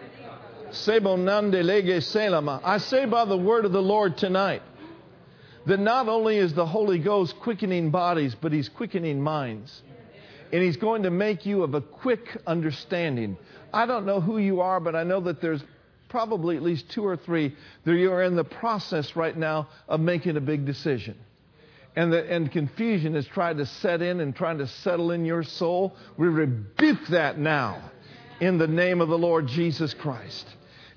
Lege 0.72 2.02
selama. 2.04 2.62
I 2.64 2.78
say 2.78 3.06
by 3.06 3.26
the 3.26 3.38
word 3.38 3.66
of 3.66 3.72
the 3.72 3.82
Lord 3.82 4.18
tonight 4.18 4.62
that 5.66 5.80
not 5.80 6.08
only 6.08 6.38
is 6.38 6.54
the 6.54 6.66
Holy 6.66 7.00
Ghost 7.00 7.40
quickening 7.40 7.92
bodies, 7.92 8.36
but 8.40 8.52
He's 8.52 8.70
quickening 8.70 9.22
minds. 9.22 9.82
And 10.52 10.62
He's 10.62 10.78
going 10.78 11.04
to 11.04 11.12
make 11.12 11.46
you 11.46 11.64
of 11.64 11.76
a 11.76 11.82
quick 11.82 12.38
understanding. 12.48 13.38
I 13.74 13.86
don't 13.86 14.06
know 14.06 14.20
who 14.20 14.38
you 14.38 14.62
are, 14.62 14.80
but 14.80 14.96
I 14.96 15.04
know 15.04 15.22
that 15.22 15.42
there's 15.42 15.64
probably 16.10 16.58
at 16.58 16.62
least 16.62 16.90
two 16.92 17.06
or 17.06 17.16
three 17.16 17.56
that 17.86 17.96
you 17.96 18.12
are 18.12 18.24
in 18.24 18.36
the 18.36 18.44
process 18.44 19.16
right 19.16 19.36
now 19.36 19.70
of 19.88 20.00
making 20.02 20.36
a 20.36 20.42
big 20.42 20.66
decision. 20.66 21.18
And, 21.96 22.12
the, 22.12 22.30
and 22.30 22.52
confusion 22.52 23.16
is 23.16 23.26
trying 23.28 23.58
to 23.58 23.66
set 23.66 24.02
in 24.02 24.20
and 24.20 24.36
trying 24.36 24.58
to 24.60 24.68
settle 24.68 25.12
in 25.12 25.26
your 25.26 25.44
soul. 25.44 25.96
We 26.18 26.28
rebuke 26.28 27.08
that 27.10 27.38
now 27.38 27.92
in 28.40 28.58
the 28.58 28.68
name 28.68 29.02
of 29.02 29.10
the 29.10 29.18
Lord 29.18 29.48
Jesus 29.48 29.94
Christ. 29.94 30.46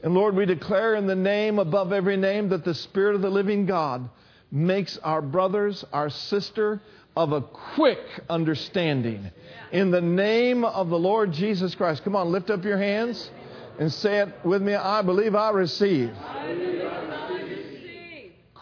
And 0.03 0.15
Lord, 0.15 0.37
we 0.37 0.47
declare 0.47 0.95
in 0.97 1.07
the 1.07 1.15
name 1.15 1.59
above 1.59 1.93
every 1.93 2.17
name 2.17 2.49
that 2.51 2.65
the 2.65 2.75
Spirit 2.75 3.15
of 3.15 3.23
the 3.23 3.31
living 3.31 3.67
God 3.67 4.09
makes 4.51 4.99
our 4.99 5.23
brothers, 5.23 5.85
our 5.93 6.11
sister, 6.11 6.81
of 7.17 7.33
a 7.33 7.41
quick 7.41 8.01
understanding. 8.29 9.31
In 9.73 9.91
the 9.91 10.01
name 10.01 10.65
of 10.65 10.89
the 10.89 10.99
Lord 10.99 11.33
Jesus 11.33 11.75
Christ. 11.75 12.05
Come 12.05 12.17
on, 12.17 12.31
lift 12.31 12.51
up 12.51 12.65
your 12.65 12.79
hands 12.79 13.31
and 13.79 13.93
say 13.93 14.19
it 14.19 14.29
with 14.45 14.63
me. 14.63 14.75
I 14.75 15.03
believe 15.03 15.35
I 15.35 15.51
receive. 15.51 16.13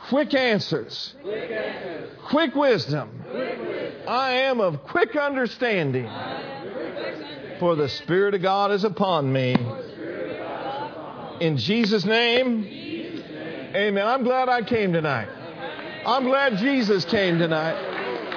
Quick 0.08 0.34
answers. 0.34 1.14
Quick, 2.28 2.54
wisdom. 2.54 3.24
I 4.06 4.32
am 4.32 4.60
of 4.60 4.84
quick 4.84 5.16
understanding. 5.16 6.10
For 7.58 7.76
the 7.76 7.88
Spirit 7.88 8.34
of 8.34 8.42
God 8.42 8.72
is 8.72 8.84
upon 8.84 9.32
me. 9.32 9.56
In 11.40 11.56
Jesus' 11.56 12.04
name. 12.04 12.64
Amen. 13.74 14.06
I'm 14.06 14.24
glad 14.24 14.48
I 14.48 14.62
came 14.62 14.92
tonight. 14.92 15.28
I'm 16.04 16.24
glad 16.24 16.56
Jesus 16.56 17.04
came 17.04 17.38
tonight. 17.38 17.76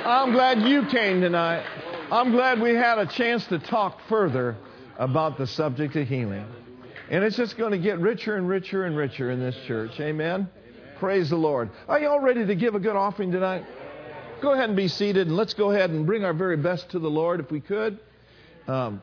I'm 0.05 0.31
glad 0.33 0.61
you 0.61 0.85
came 0.85 1.19
tonight. 1.19 1.65
I'm 2.11 2.31
glad 2.31 2.61
we 2.61 2.75
had 2.75 2.99
a 2.99 3.07
chance 3.07 3.47
to 3.47 3.57
talk 3.57 3.99
further 4.07 4.55
about 4.99 5.39
the 5.39 5.47
subject 5.47 5.95
of 5.95 6.07
healing. 6.07 6.45
And 7.09 7.23
it's 7.23 7.35
just 7.35 7.57
going 7.57 7.71
to 7.71 7.79
get 7.79 7.97
richer 7.97 8.35
and 8.35 8.47
richer 8.47 8.85
and 8.85 8.95
richer 8.95 9.31
in 9.31 9.39
this 9.39 9.55
church. 9.65 9.99
Amen? 9.99 10.47
Amen. 10.47 10.49
Praise 10.99 11.31
the 11.31 11.37
Lord. 11.37 11.71
Are 11.87 11.99
you 11.99 12.07
all 12.07 12.19
ready 12.19 12.45
to 12.45 12.53
give 12.53 12.75
a 12.75 12.79
good 12.79 12.95
offering 12.95 13.31
tonight? 13.31 13.65
go 14.43 14.53
ahead 14.53 14.69
and 14.69 14.75
be 14.75 14.87
seated, 14.87 15.25
and 15.25 15.35
let's 15.35 15.55
go 15.55 15.71
ahead 15.71 15.89
and 15.89 16.05
bring 16.05 16.23
our 16.23 16.33
very 16.33 16.57
best 16.57 16.91
to 16.91 16.99
the 16.99 17.09
Lord 17.09 17.39
if 17.39 17.49
we 17.49 17.61
could. 17.61 17.97
Um, 18.67 19.01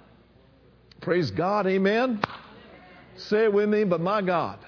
praise 1.00 1.32
God, 1.32 1.66
amen. 1.66 2.22
Say 3.16 3.44
it 3.44 3.52
with 3.52 3.68
me, 3.68 3.82
but 3.82 4.00
my 4.00 4.22
God, 4.22 4.60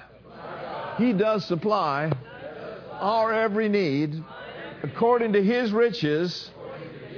He 0.98 1.12
does 1.12 1.44
supply 1.44 2.10
our 3.00 3.32
every 3.32 3.68
need 3.68 4.22
according 4.82 5.32
to 5.32 5.42
His 5.42 5.72
riches 5.72 6.50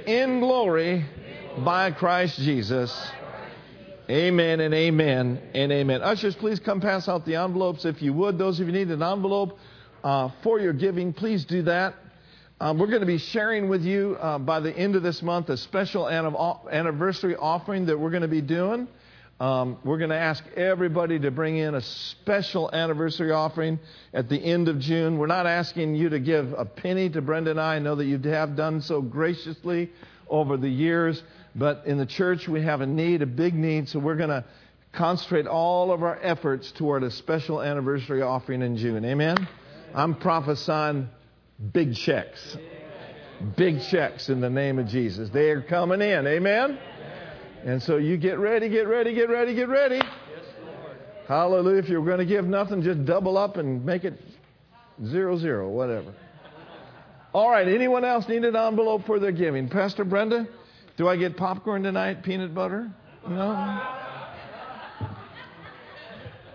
in 0.05 0.39
glory 0.39 1.05
by 1.63 1.91
Christ 1.91 2.37
Jesus. 2.37 3.11
Amen 4.09 4.61
and 4.61 4.73
amen 4.73 5.41
and 5.53 5.71
amen. 5.71 6.01
Ushers, 6.01 6.35
please 6.35 6.59
come 6.59 6.79
pass 6.79 7.09
out 7.09 7.25
the 7.25 7.35
envelopes 7.35 7.83
if 7.83 8.01
you 8.01 8.13
would. 8.13 8.37
Those 8.37 8.59
of 8.59 8.67
you 8.67 8.73
need 8.73 8.89
an 8.89 9.03
envelope 9.03 9.57
uh, 10.03 10.29
for 10.43 10.59
your 10.59 10.73
giving, 10.73 11.11
please 11.11 11.43
do 11.43 11.63
that. 11.63 11.95
Um, 12.59 12.79
we're 12.79 12.87
going 12.87 13.01
to 13.01 13.05
be 13.05 13.17
sharing 13.17 13.69
with 13.69 13.83
you 13.83 14.17
uh, 14.19 14.39
by 14.39 14.61
the 14.61 14.75
end 14.75 14.95
of 14.95 15.03
this 15.03 15.21
month 15.21 15.49
a 15.49 15.57
special 15.57 16.07
anniversary 16.09 17.35
offering 17.35 17.85
that 17.87 17.99
we're 17.99 18.09
going 18.09 18.21
to 18.23 18.27
be 18.27 18.41
doing. 18.41 18.87
Um, 19.39 19.77
we're 19.83 19.99
going 19.99 20.09
to 20.09 20.17
ask 20.17 20.43
everybody 20.55 21.19
to 21.19 21.29
bring 21.29 21.57
in 21.57 21.75
a 21.75 21.81
special 21.81 22.71
anniversary 22.73 23.31
offering 23.31 23.79
at 24.11 24.29
the 24.29 24.37
end 24.37 24.67
of 24.67 24.79
June. 24.79 25.19
We're 25.19 25.27
not 25.27 25.45
asking 25.45 25.95
you 25.95 26.09
to 26.09 26.19
give 26.19 26.53
a 26.57 26.65
penny 26.65 27.07
to 27.09 27.21
Brenda 27.21 27.51
and 27.51 27.61
I. 27.61 27.75
I 27.75 27.79
know 27.79 27.95
that 27.95 28.05
you 28.05 28.17
have 28.31 28.55
done 28.55 28.81
so 28.81 28.99
graciously 28.99 29.91
over 30.27 30.57
the 30.57 30.69
years, 30.69 31.21
but 31.55 31.83
in 31.85 31.99
the 31.99 32.05
church 32.05 32.47
we 32.47 32.63
have 32.63 32.81
a 32.81 32.87
need, 32.87 33.21
a 33.21 33.27
big 33.27 33.53
need, 33.53 33.89
so 33.89 33.99
we're 33.99 34.15
going 34.15 34.29
to 34.29 34.43
concentrate 34.91 35.45
all 35.45 35.91
of 35.91 36.01
our 36.01 36.17
efforts 36.23 36.71
toward 36.71 37.03
a 37.03 37.11
special 37.11 37.61
anniversary 37.61 38.23
offering 38.23 38.63
in 38.63 38.75
June. 38.75 39.05
Amen? 39.05 39.47
I'm 39.93 40.15
prophesying 40.15 41.09
big 41.71 41.95
checks. 41.95 42.57
Big 43.55 43.83
checks 43.83 44.29
in 44.29 44.41
the 44.41 44.49
name 44.49 44.79
of 44.79 44.87
Jesus. 44.87 45.29
They 45.29 45.51
are 45.51 45.61
coming 45.61 46.01
in. 46.01 46.25
Amen? 46.25 46.79
And 47.67 47.83
so 47.83 47.97
you 47.97 48.15
get 48.15 48.39
ready, 48.39 48.69
get 48.69 48.87
ready, 48.87 49.13
get 49.13 49.27
ready, 49.27 49.53
get 49.53 49.67
ready. 49.67 49.97
Yes, 49.97 50.07
Lord. 50.63 50.97
Hallelujah. 51.27 51.79
If 51.79 51.89
you're 51.89 52.03
going 52.05 52.19
to 52.19 52.25
give 52.25 52.45
nothing, 52.45 52.81
just 52.81 53.03
double 53.03 53.37
up 53.37 53.57
and 53.57 53.85
make 53.85 54.05
it 54.05 54.13
zero, 55.05 55.37
zero, 55.37 55.67
whatever. 55.67 56.13
All 57.33 57.51
right. 57.51 57.67
Anyone 57.67 58.05
else 58.05 58.25
need 58.29 58.45
an 58.45 58.55
envelope 58.55 59.05
for 59.05 59.19
their 59.19 59.33
giving? 59.33 59.67
Pastor 59.67 60.05
Brenda, 60.05 60.47
do 60.95 61.09
I 61.09 61.17
get 61.17 61.35
popcorn 61.35 61.83
tonight? 61.83 62.23
Peanut 62.23 62.55
butter? 62.55 62.89
No? 63.27 63.51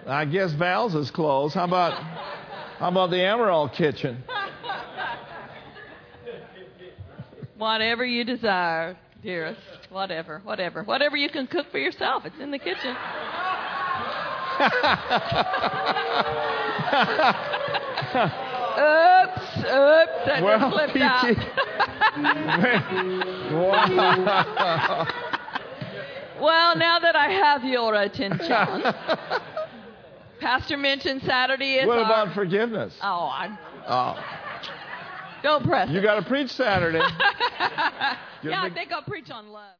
I 0.06 0.24
guess 0.24 0.54
Val's 0.54 0.94
is 0.94 1.10
closed. 1.10 1.54
How 1.54 1.64
about, 1.64 1.92
how 2.78 2.88
about 2.88 3.10
the 3.10 3.22
Emerald 3.22 3.72
Kitchen? 3.74 4.24
Whatever 7.58 8.06
you 8.06 8.24
desire, 8.24 8.96
dearest. 9.22 9.60
Whatever, 9.92 10.40
whatever. 10.44 10.82
Whatever 10.84 11.16
you 11.16 11.28
can 11.28 11.46
cook 11.46 11.66
for 11.70 11.78
yourself. 11.78 12.24
It's 12.24 12.38
in 12.40 12.50
the 12.50 12.58
kitchen. 12.58 12.96
oops, 18.72 19.56
oops, 19.58 20.26
that 20.26 20.42
well, 20.42 20.58
just 20.58 20.74
slipped 20.74 20.96
out. 20.96 21.36
wow. 23.52 25.06
well, 26.40 26.76
now 26.76 26.98
that 26.98 27.14
I 27.14 27.28
have 27.28 27.62
your 27.64 27.94
attention, 27.94 28.94
Pastor 30.40 30.78
mentioned 30.78 31.22
Saturday 31.26 31.74
is 31.74 31.86
What 31.86 31.98
our... 31.98 32.04
about 32.04 32.34
forgiveness? 32.34 32.94
Oh, 33.02 33.26
I... 33.26 33.58
Oh. 33.86 34.16
Don't 35.42 35.64
press 35.64 35.90
You 35.90 36.00
got 36.00 36.14
to 36.16 36.22
preach 36.22 36.50
Saturday. 36.50 36.98
yeah, 38.42 38.62
I 38.62 38.70
think 38.72 38.92
I'll 38.92 39.02
preach 39.02 39.30
on 39.30 39.48
love. 39.48 39.74